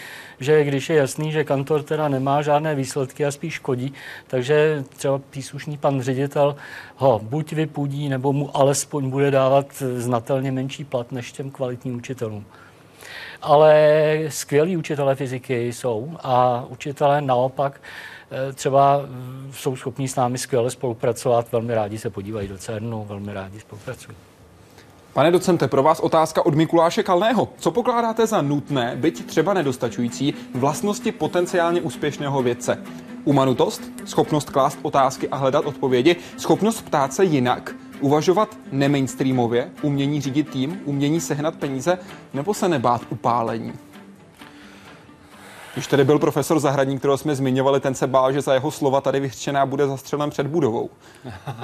že 0.40 0.64
když 0.64 0.90
je 0.90 0.96
jasný, 0.96 1.32
že 1.32 1.44
kantor 1.44 1.82
teda 1.82 2.08
nemá 2.08 2.42
žádné 2.42 2.74
výsledky 2.74 3.26
a 3.26 3.30
spíš 3.30 3.54
škodí, 3.54 3.92
takže 4.26 4.84
třeba 4.96 5.20
příslušný 5.30 5.78
pan 5.78 6.02
ředitel 6.02 6.56
ho 6.96 7.20
buď 7.22 7.52
vypudí, 7.52 8.08
nebo 8.08 8.32
mu 8.32 8.56
alespoň 8.56 9.10
bude 9.10 9.30
dávat 9.30 9.66
znatelně 9.96 10.52
menší 10.52 10.84
plat 10.84 11.12
než 11.12 11.32
těm 11.32 11.50
kvalitním 11.50 11.96
učitelům 11.96 12.44
ale 13.42 14.18
skvělí 14.28 14.76
učitelé 14.76 15.14
fyziky 15.14 15.72
jsou 15.72 16.16
a 16.22 16.64
učitelé 16.68 17.20
naopak 17.20 17.80
eh, 18.30 18.52
třeba 18.52 19.00
jsou 19.52 19.76
schopní 19.76 20.08
s 20.08 20.16
námi 20.16 20.38
skvěle 20.38 20.70
spolupracovat, 20.70 21.52
velmi 21.52 21.74
rádi 21.74 21.98
se 21.98 22.10
podívají 22.10 22.48
do 22.48 22.58
CERNu, 22.58 23.04
velmi 23.04 23.34
rádi 23.34 23.60
spolupracují. 23.60 24.16
Pane 25.12 25.30
docente, 25.30 25.68
pro 25.68 25.82
vás 25.82 26.00
otázka 26.00 26.46
od 26.46 26.54
Mikuláše 26.54 27.02
Kalného. 27.02 27.48
Co 27.58 27.70
pokládáte 27.70 28.26
za 28.26 28.42
nutné, 28.42 28.96
byť 28.96 29.26
třeba 29.26 29.54
nedostačující, 29.54 30.34
vlastnosti 30.54 31.12
potenciálně 31.12 31.80
úspěšného 31.80 32.42
vědce? 32.42 32.78
Umanutost, 33.24 33.82
schopnost 34.04 34.50
klást 34.50 34.78
otázky 34.82 35.28
a 35.28 35.36
hledat 35.36 35.64
odpovědi, 35.64 36.16
schopnost 36.38 36.82
ptát 36.82 37.12
se 37.12 37.24
jinak, 37.24 37.74
uvažovat 38.02 38.56
nemainstreamově, 38.72 39.70
umění 39.82 40.20
řídit 40.20 40.50
tým, 40.50 40.80
umění 40.84 41.20
sehnat 41.20 41.54
peníze, 41.54 41.98
nebo 42.34 42.54
se 42.54 42.68
nebát 42.68 43.02
upálení? 43.10 43.72
Když 45.74 45.86
tady 45.86 46.04
byl 46.04 46.18
profesor 46.18 46.60
Zahradník, 46.60 46.98
kterého 46.98 47.18
jsme 47.18 47.34
zmiňovali, 47.34 47.80
ten 47.80 47.94
se 47.94 48.06
bál, 48.06 48.32
že 48.32 48.40
za 48.40 48.54
jeho 48.54 48.70
slova 48.70 49.00
tady 49.00 49.20
vyhřčená 49.20 49.66
bude 49.66 49.86
zastřelen 49.86 50.30
před 50.30 50.46
budovou. 50.46 50.90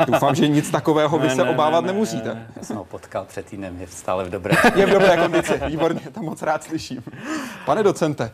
Doufám, 0.06 0.34
že 0.34 0.48
nic 0.48 0.70
takového 0.70 1.18
vy 1.18 1.30
se 1.30 1.44
ne, 1.44 1.50
obávat 1.50 1.80
ne, 1.80 1.86
ne, 1.86 1.92
nemusíte. 1.92 2.34
Ne, 2.34 2.50
Já 2.56 2.62
jsem 2.62 2.76
ho 2.76 2.84
potkal 2.84 3.24
před 3.24 3.46
týdnem, 3.46 3.80
je 3.80 3.86
stále 3.86 4.24
v 4.24 4.30
dobré. 4.30 4.54
Je 4.74 4.86
v 4.86 4.90
dobré 4.90 5.16
kondici, 5.16 5.60
výborně, 5.66 6.00
to 6.14 6.22
moc 6.22 6.42
rád 6.42 6.64
slyším. 6.64 7.02
Pane 7.66 7.82
docente, 7.82 8.30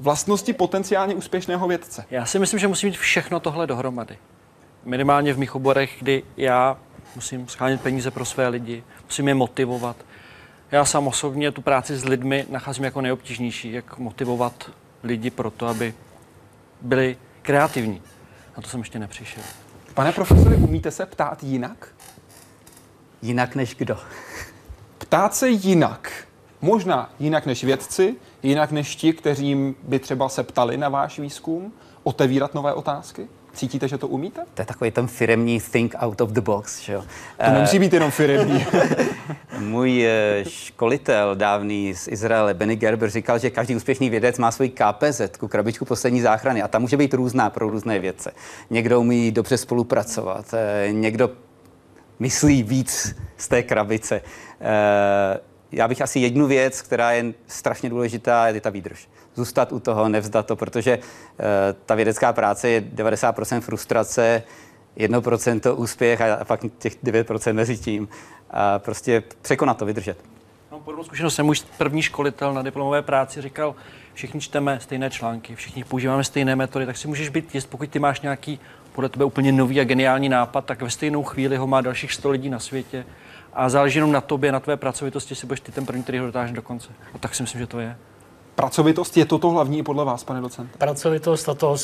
vlastnosti 0.00 0.52
potenciálně 0.52 1.14
úspěšného 1.14 1.68
vědce. 1.68 2.04
Já 2.10 2.26
si 2.26 2.38
myslím, 2.38 2.60
že 2.60 2.68
musí 2.68 2.86
mít 2.86 2.96
všechno 2.96 3.40
tohle 3.40 3.66
dohromady. 3.66 4.18
Minimálně 4.84 5.32
v 5.32 5.38
mých 5.38 5.54
oborech, 5.54 5.96
kdy 5.98 6.22
já 6.36 6.76
musím 7.14 7.48
schánět 7.48 7.80
peníze 7.80 8.10
pro 8.10 8.24
své 8.24 8.48
lidi, 8.48 8.84
musím 9.04 9.28
je 9.28 9.34
motivovat. 9.34 9.96
Já 10.70 10.84
sám 10.84 11.06
osobně 11.06 11.52
tu 11.52 11.62
práci 11.62 11.96
s 11.96 12.04
lidmi 12.04 12.46
nacházím 12.50 12.84
jako 12.84 13.00
nejobtížnější, 13.00 13.72
jak 13.72 13.98
motivovat 13.98 14.70
lidi 15.02 15.30
pro 15.30 15.50
to, 15.50 15.66
aby 15.66 15.94
byli 16.80 17.16
kreativní. 17.42 18.02
Na 18.56 18.62
to 18.62 18.68
jsem 18.68 18.80
ještě 18.80 18.98
nepřišel. 18.98 19.42
Pane 19.94 20.12
profesore, 20.12 20.56
umíte 20.56 20.90
se 20.90 21.06
ptát 21.06 21.42
jinak? 21.42 21.88
Jinak 23.22 23.54
než 23.54 23.74
kdo? 23.74 23.98
Ptát 24.98 25.34
se 25.34 25.48
jinak. 25.48 26.26
Možná 26.60 27.10
jinak 27.18 27.46
než 27.46 27.64
vědci, 27.64 28.16
jinak 28.42 28.70
než 28.70 28.96
ti, 28.96 29.12
kteří 29.12 29.74
by 29.82 29.98
třeba 29.98 30.28
se 30.28 30.42
ptali 30.42 30.76
na 30.76 30.88
váš 30.88 31.18
výzkum, 31.18 31.72
otevírat 32.02 32.54
nové 32.54 32.74
otázky? 32.74 33.28
Cítíte, 33.54 33.88
že 33.88 33.98
to 33.98 34.08
umíte? 34.08 34.44
To 34.54 34.62
je 34.62 34.66
takový 34.66 34.90
ten 34.90 35.06
firemní 35.06 35.60
think 35.60 35.94
out 35.98 36.20
of 36.20 36.30
the 36.30 36.40
box. 36.40 36.80
Že 36.80 36.92
jo? 36.92 37.04
To 37.46 37.50
nemusí 37.50 37.78
být 37.78 37.92
jenom 37.92 38.10
firemní. 38.10 38.66
Můj 39.58 40.06
eh, 40.06 40.44
školitel 40.48 41.36
dávný 41.36 41.94
z 41.94 42.08
Izraele, 42.08 42.54
Benny 42.54 42.76
Gerber, 42.76 43.10
říkal, 43.10 43.38
že 43.38 43.50
každý 43.50 43.76
úspěšný 43.76 44.10
vědec 44.10 44.38
má 44.38 44.50
svůj 44.50 44.68
KPZ, 44.68 45.20
krabičku 45.48 45.84
poslední 45.84 46.20
záchrany, 46.20 46.62
a 46.62 46.68
ta 46.68 46.78
může 46.78 46.96
být 46.96 47.14
různá 47.14 47.50
pro 47.50 47.68
různé 47.68 47.98
vědce. 47.98 48.32
Někdo 48.70 49.00
umí 49.00 49.32
dobře 49.32 49.56
spolupracovat, 49.56 50.54
eh, 50.54 50.92
někdo 50.92 51.30
myslí 52.18 52.62
víc 52.62 53.16
z 53.36 53.48
té 53.48 53.62
krabice. 53.62 54.20
Eh, 54.60 55.40
já 55.72 55.88
bych 55.88 56.02
asi 56.02 56.18
jednu 56.18 56.46
věc, 56.46 56.82
která 56.82 57.12
je 57.12 57.24
strašně 57.46 57.90
důležitá, 57.90 58.48
je 58.48 58.60
ta 58.60 58.70
výdrž 58.70 59.08
zůstat 59.40 59.72
u 59.72 59.80
toho, 59.80 60.08
nevzdat 60.08 60.46
to, 60.46 60.56
protože 60.56 60.98
uh, 60.98 61.04
ta 61.86 61.94
vědecká 61.94 62.32
práce 62.32 62.68
je 62.68 62.80
90% 62.80 63.60
frustrace, 63.60 64.42
1% 64.96 65.74
úspěch 65.76 66.20
a, 66.20 66.44
pak 66.44 66.60
těch 66.78 67.04
9% 67.04 67.52
mezi 67.52 67.76
tím. 67.76 68.08
A 68.50 68.78
prostě 68.78 69.22
překonat 69.42 69.78
to, 69.78 69.86
vydržet. 69.86 70.18
No, 70.72 70.80
podobnou 70.80 71.04
zkušenost 71.04 71.34
jsem 71.34 71.46
můj 71.46 71.56
první 71.78 72.02
školitel 72.02 72.54
na 72.54 72.62
diplomové 72.62 73.02
práci 73.02 73.42
říkal, 73.42 73.74
všichni 74.14 74.40
čteme 74.40 74.80
stejné 74.80 75.10
články, 75.10 75.54
všichni 75.54 75.84
používáme 75.84 76.24
stejné 76.24 76.56
metody, 76.56 76.86
tak 76.86 76.96
si 76.96 77.08
můžeš 77.08 77.28
být 77.28 77.54
jist, 77.54 77.66
pokud 77.66 77.90
ty 77.90 77.98
máš 77.98 78.20
nějaký 78.20 78.60
podle 78.92 79.08
tebe 79.08 79.24
úplně 79.24 79.52
nový 79.52 79.80
a 79.80 79.84
geniální 79.84 80.28
nápad, 80.28 80.64
tak 80.64 80.82
ve 80.82 80.90
stejnou 80.90 81.22
chvíli 81.22 81.56
ho 81.56 81.66
má 81.66 81.80
dalších 81.80 82.12
100 82.12 82.30
lidí 82.30 82.50
na 82.50 82.58
světě 82.58 83.04
a 83.52 83.68
záleží 83.68 83.98
jenom 83.98 84.12
na 84.12 84.20
tobě, 84.20 84.52
na 84.52 84.60
tvé 84.60 84.76
pracovitosti, 84.76 85.34
si 85.34 85.46
budeš 85.46 85.60
ty 85.60 85.72
ten 85.72 85.86
první, 85.86 86.02
který 86.02 86.18
ho 86.18 86.26
dotáhneš 86.26 86.52
do 86.52 86.62
konce. 86.62 86.88
A 87.14 87.18
tak 87.18 87.34
si 87.34 87.42
myslím, 87.42 87.60
že 87.60 87.66
to 87.66 87.80
je. 87.80 87.96
Pracovitost 88.54 89.16
je 89.16 89.24
toto 89.24 89.50
hlavní 89.50 89.82
podle 89.82 90.04
vás, 90.04 90.24
pane 90.24 90.40
docente? 90.40 90.78
Pracovitost 90.78 91.48
a 91.48 91.54
to 91.54 91.76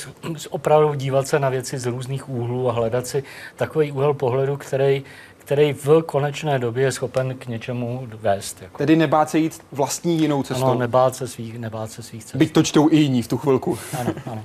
opravdu 0.50 0.94
dívat 0.94 1.28
se 1.28 1.38
na 1.38 1.48
věci 1.48 1.78
z 1.78 1.86
různých 1.86 2.28
úhlů 2.28 2.70
a 2.70 2.72
hledat 2.72 3.06
si 3.06 3.24
takový 3.56 3.92
úhel 3.92 4.14
pohledu, 4.14 4.56
který, 4.56 5.04
který 5.38 5.72
v 5.72 6.02
konečné 6.02 6.58
době 6.58 6.84
je 6.84 6.92
schopen 6.92 7.34
k 7.38 7.46
něčemu 7.46 8.08
vést. 8.20 8.62
Jako. 8.62 8.78
Tedy 8.78 8.96
nebát 8.96 9.30
se 9.30 9.38
jít 9.38 9.60
vlastní 9.72 10.18
jinou 10.18 10.42
cestou. 10.42 10.64
Ano, 10.64 10.74
nebát 10.74 11.16
se 11.16 11.28
svých, 11.28 11.58
nebát 11.58 11.90
se 11.90 12.02
svých 12.02 12.24
cest. 12.24 12.36
Byť 12.36 12.52
to 12.52 12.62
čtou 12.62 12.88
i 12.90 12.96
jiní 12.96 13.22
v 13.22 13.28
tu 13.28 13.38
chvilku. 13.38 13.78
Ano, 14.00 14.12
ano. 14.32 14.42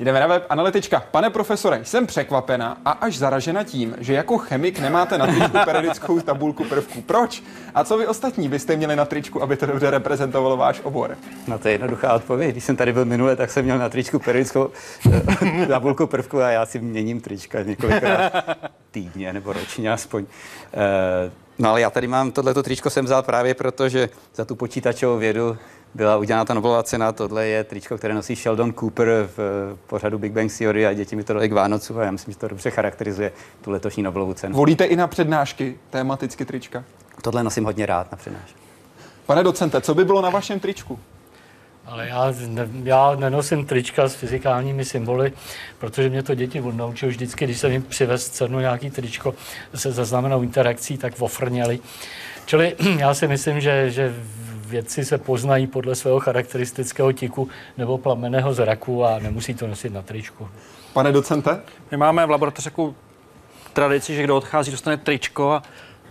Jdeme 0.00 0.20
na 0.20 0.26
web 0.26 0.46
Analytička. 0.48 1.02
Pane 1.10 1.30
profesore, 1.30 1.80
jsem 1.84 2.06
překvapena 2.06 2.76
a 2.84 2.90
až 2.90 3.18
zaražena 3.18 3.64
tím, 3.64 3.96
že 3.98 4.14
jako 4.14 4.38
chemik 4.38 4.78
nemáte 4.78 5.18
na 5.18 5.26
tričku 5.26 5.58
periodickou 5.64 6.20
tabulku 6.20 6.64
prvků. 6.64 7.00
Proč? 7.02 7.42
A 7.74 7.84
co 7.84 7.98
vy 7.98 8.06
ostatní 8.06 8.48
byste 8.48 8.76
měli 8.76 8.96
na 8.96 9.04
tričku, 9.04 9.42
aby 9.42 9.56
to 9.56 9.66
dobře 9.66 9.90
reprezentovalo 9.90 10.56
váš 10.56 10.80
obor? 10.80 11.16
No 11.46 11.58
to 11.58 11.68
je 11.68 11.74
jednoduchá 11.74 12.14
odpověď. 12.14 12.50
Když 12.50 12.64
jsem 12.64 12.76
tady 12.76 12.92
byl 12.92 13.04
minule, 13.04 13.36
tak 13.36 13.50
jsem 13.50 13.64
měl 13.64 13.78
na 13.78 13.88
tričku 13.88 14.18
periodickou 14.18 14.70
eh, 15.62 15.66
tabulku 15.68 16.06
prvků 16.06 16.38
a 16.40 16.50
já 16.50 16.66
si 16.66 16.78
měním 16.78 17.20
trička 17.20 17.62
několikrát 17.62 18.32
týdně 18.90 19.32
nebo 19.32 19.52
ročně 19.52 19.92
aspoň. 19.92 20.26
Eh, 20.74 21.30
No 21.58 21.70
ale 21.70 21.80
já 21.80 21.90
tady 21.90 22.06
mám 22.08 22.32
tohleto 22.32 22.62
tričko 22.62 22.90
jsem 22.90 23.04
vzal 23.04 23.22
právě 23.22 23.54
proto, 23.54 23.88
že 23.88 24.08
za 24.34 24.44
tu 24.44 24.54
počítačovou 24.54 25.18
vědu 25.18 25.56
byla 25.94 26.16
udělána 26.16 26.44
ta 26.44 26.54
Nobelová 26.54 26.82
cena. 26.82 27.12
Tohle 27.12 27.46
je 27.46 27.64
tričko, 27.64 27.98
které 27.98 28.14
nosí 28.14 28.36
Sheldon 28.36 28.72
Cooper 28.72 29.28
v 29.36 29.38
pořadu 29.86 30.18
Big 30.18 30.32
Bang 30.32 30.58
Theory 30.58 30.86
a 30.86 30.92
děti 30.92 31.16
mi 31.16 31.24
to 31.24 31.32
dali 31.32 31.48
k 31.48 31.52
Vánocu 31.52 31.98
a 31.98 32.04
já 32.04 32.10
myslím, 32.10 32.32
že 32.32 32.38
to 32.38 32.48
dobře 32.48 32.70
charakterizuje 32.70 33.32
tu 33.60 33.70
letošní 33.70 34.02
Nobelovu 34.02 34.34
cenu. 34.34 34.56
Volíte 34.56 34.84
i 34.84 34.96
na 34.96 35.06
přednášky 35.06 35.78
tematicky 35.90 36.44
trička? 36.44 36.84
Tohle 37.22 37.44
nosím 37.44 37.64
hodně 37.64 37.86
rád 37.86 38.12
na 38.12 38.18
přednášky. 38.18 38.58
Pane 39.26 39.44
docente, 39.44 39.80
co 39.80 39.94
by 39.94 40.04
bylo 40.04 40.22
na 40.22 40.30
vašem 40.30 40.60
tričku? 40.60 40.98
Ale 41.88 42.08
já, 42.08 42.34
ne, 42.46 42.68
já 42.84 43.14
nenosím 43.14 43.66
trička 43.66 44.08
s 44.08 44.14
fyzikálními 44.14 44.84
symboly, 44.84 45.32
protože 45.78 46.08
mě 46.08 46.22
to 46.22 46.34
děti 46.34 46.62
naučili 46.72 47.10
vždycky, 47.10 47.44
když 47.44 47.58
jsem 47.58 47.72
jim 47.72 47.82
přivez 47.82 48.28
cenu 48.28 48.60
nějaký 48.60 48.90
tričko 48.90 49.34
se 49.74 49.92
zaznamenou 49.92 50.42
interakcí, 50.42 50.98
tak 50.98 51.12
ofrněli. 51.18 51.80
Čili 52.46 52.76
já 52.98 53.14
si 53.14 53.28
myslím, 53.28 53.60
že, 53.60 53.90
že 53.90 54.14
vědci 54.66 55.04
se 55.04 55.18
poznají 55.18 55.66
podle 55.66 55.94
svého 55.94 56.20
charakteristického 56.20 57.12
tiku 57.12 57.48
nebo 57.78 57.98
plameného 57.98 58.54
zraku 58.54 59.04
a 59.04 59.18
nemusí 59.18 59.54
to 59.54 59.66
nosit 59.66 59.92
na 59.92 60.02
tričku. 60.02 60.48
Pane 60.92 61.12
docente? 61.12 61.60
My 61.90 61.96
máme 61.96 62.26
v 62.26 62.30
laboratoři 62.30 62.64
takovou 62.64 62.94
tradici, 63.72 64.14
že 64.14 64.22
kdo 64.22 64.36
odchází, 64.36 64.70
dostane 64.70 64.96
tričko 64.96 65.52
a 65.52 65.62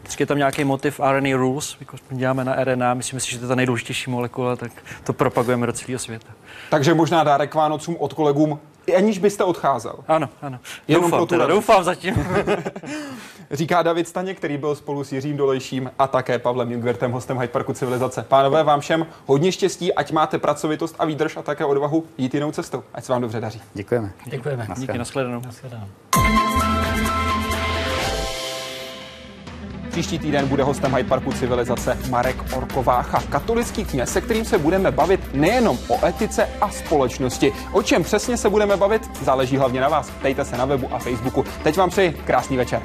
Vždycky 0.08 0.24
je 0.24 0.28
tam 0.28 0.38
nějaký 0.38 0.64
motiv 0.64 1.00
RNA 1.00 1.38
rules, 1.38 1.78
jako 1.80 1.98
děláme 2.10 2.44
na 2.46 2.64
RNA, 2.64 2.94
myslím 2.94 3.20
si, 3.20 3.32
že 3.32 3.38
to 3.38 3.46
je 3.46 3.48
ta 3.48 3.56
nejdůležitější 3.56 4.10
molekula, 4.10 4.56
tak 4.56 4.72
to 5.04 5.14
propagujeme 5.14 5.68
do 5.68 5.74
celého 5.74 6.00
světa. 6.00 6.28
Takže 6.70 6.94
možná 6.94 7.24
dárek 7.24 7.56
Vánocům 7.56 7.96
od 8.00 8.14
kolegům, 8.14 8.60
aniž 8.98 9.20
byste 9.20 9.44
odcházel. 9.44 9.96
Ano, 10.08 10.30
ano. 10.42 10.60
Jenom 10.88 11.04
doufám, 11.04 11.20
pro 11.20 11.26
tu 11.26 11.30
teda, 11.30 11.48
doufám 11.48 11.84
zatím. 11.84 12.16
Říká 13.52 13.84
David 13.84 14.08
Staně, 14.08 14.34
který 14.34 14.58
byl 14.58 14.76
spolu 14.76 15.04
s 15.04 15.12
Jiřím 15.12 15.38
Dolejším 15.38 15.92
a 16.00 16.08
také 16.08 16.40
Pavlem 16.40 16.72
Jungwertem, 16.72 17.12
hostem 17.12 17.38
Hyde 17.38 17.52
Parku 17.54 17.74
Civilizace. 17.74 18.26
Pánové, 18.28 18.64
vám 18.64 18.80
všem 18.80 19.06
hodně 19.26 19.52
štěstí, 19.52 19.94
ať 19.94 20.12
máte 20.12 20.38
pracovitost 20.38 20.96
a 21.00 21.06
výdrž 21.06 21.38
a 21.38 21.42
také 21.42 21.66
odvahu 21.66 22.06
jít 22.18 22.34
jinou 22.34 22.52
cestou. 22.52 22.84
Ať 22.94 23.04
se 23.04 23.12
vám 23.12 23.22
dobře 23.22 23.40
daří. 23.40 23.62
Děkujeme. 23.74 24.12
Děkujeme. 24.26 24.68
Díky, 24.78 24.98
nashledanou. 24.98 25.42
nashledanou. 25.46 25.88
Příští 29.98 30.20
týden 30.20 30.48
bude 30.48 30.64
hostem 30.64 30.96
Hyde 30.96 31.10
Parku 31.10 31.32
civilizace 31.32 31.98
Marek 32.10 32.36
Orkovácha, 32.56 33.24
katolický 33.30 33.86
kněz, 33.86 34.14
se 34.14 34.22
kterým 34.22 34.46
se 34.46 34.58
budeme 34.58 34.92
bavit 34.92 35.34
nejenom 35.34 35.78
o 35.88 36.06
etice 36.06 36.50
a 36.62 36.70
společnosti. 36.70 37.54
O 37.72 37.84
čem 37.84 38.04
přesně 38.04 38.38
se 38.38 38.50
budeme 38.50 38.78
bavit, 38.78 39.02
záleží 39.24 39.58
hlavně 39.58 39.82
na 39.82 39.90
vás. 39.90 40.10
Ptejte 40.10 40.46
se 40.46 40.58
na 40.58 40.66
webu 40.66 40.94
a 40.94 41.00
Facebooku. 41.00 41.46
Teď 41.64 41.78
vám 41.78 41.90
přeji 41.90 42.12
krásný 42.12 42.58
večer. 42.58 42.82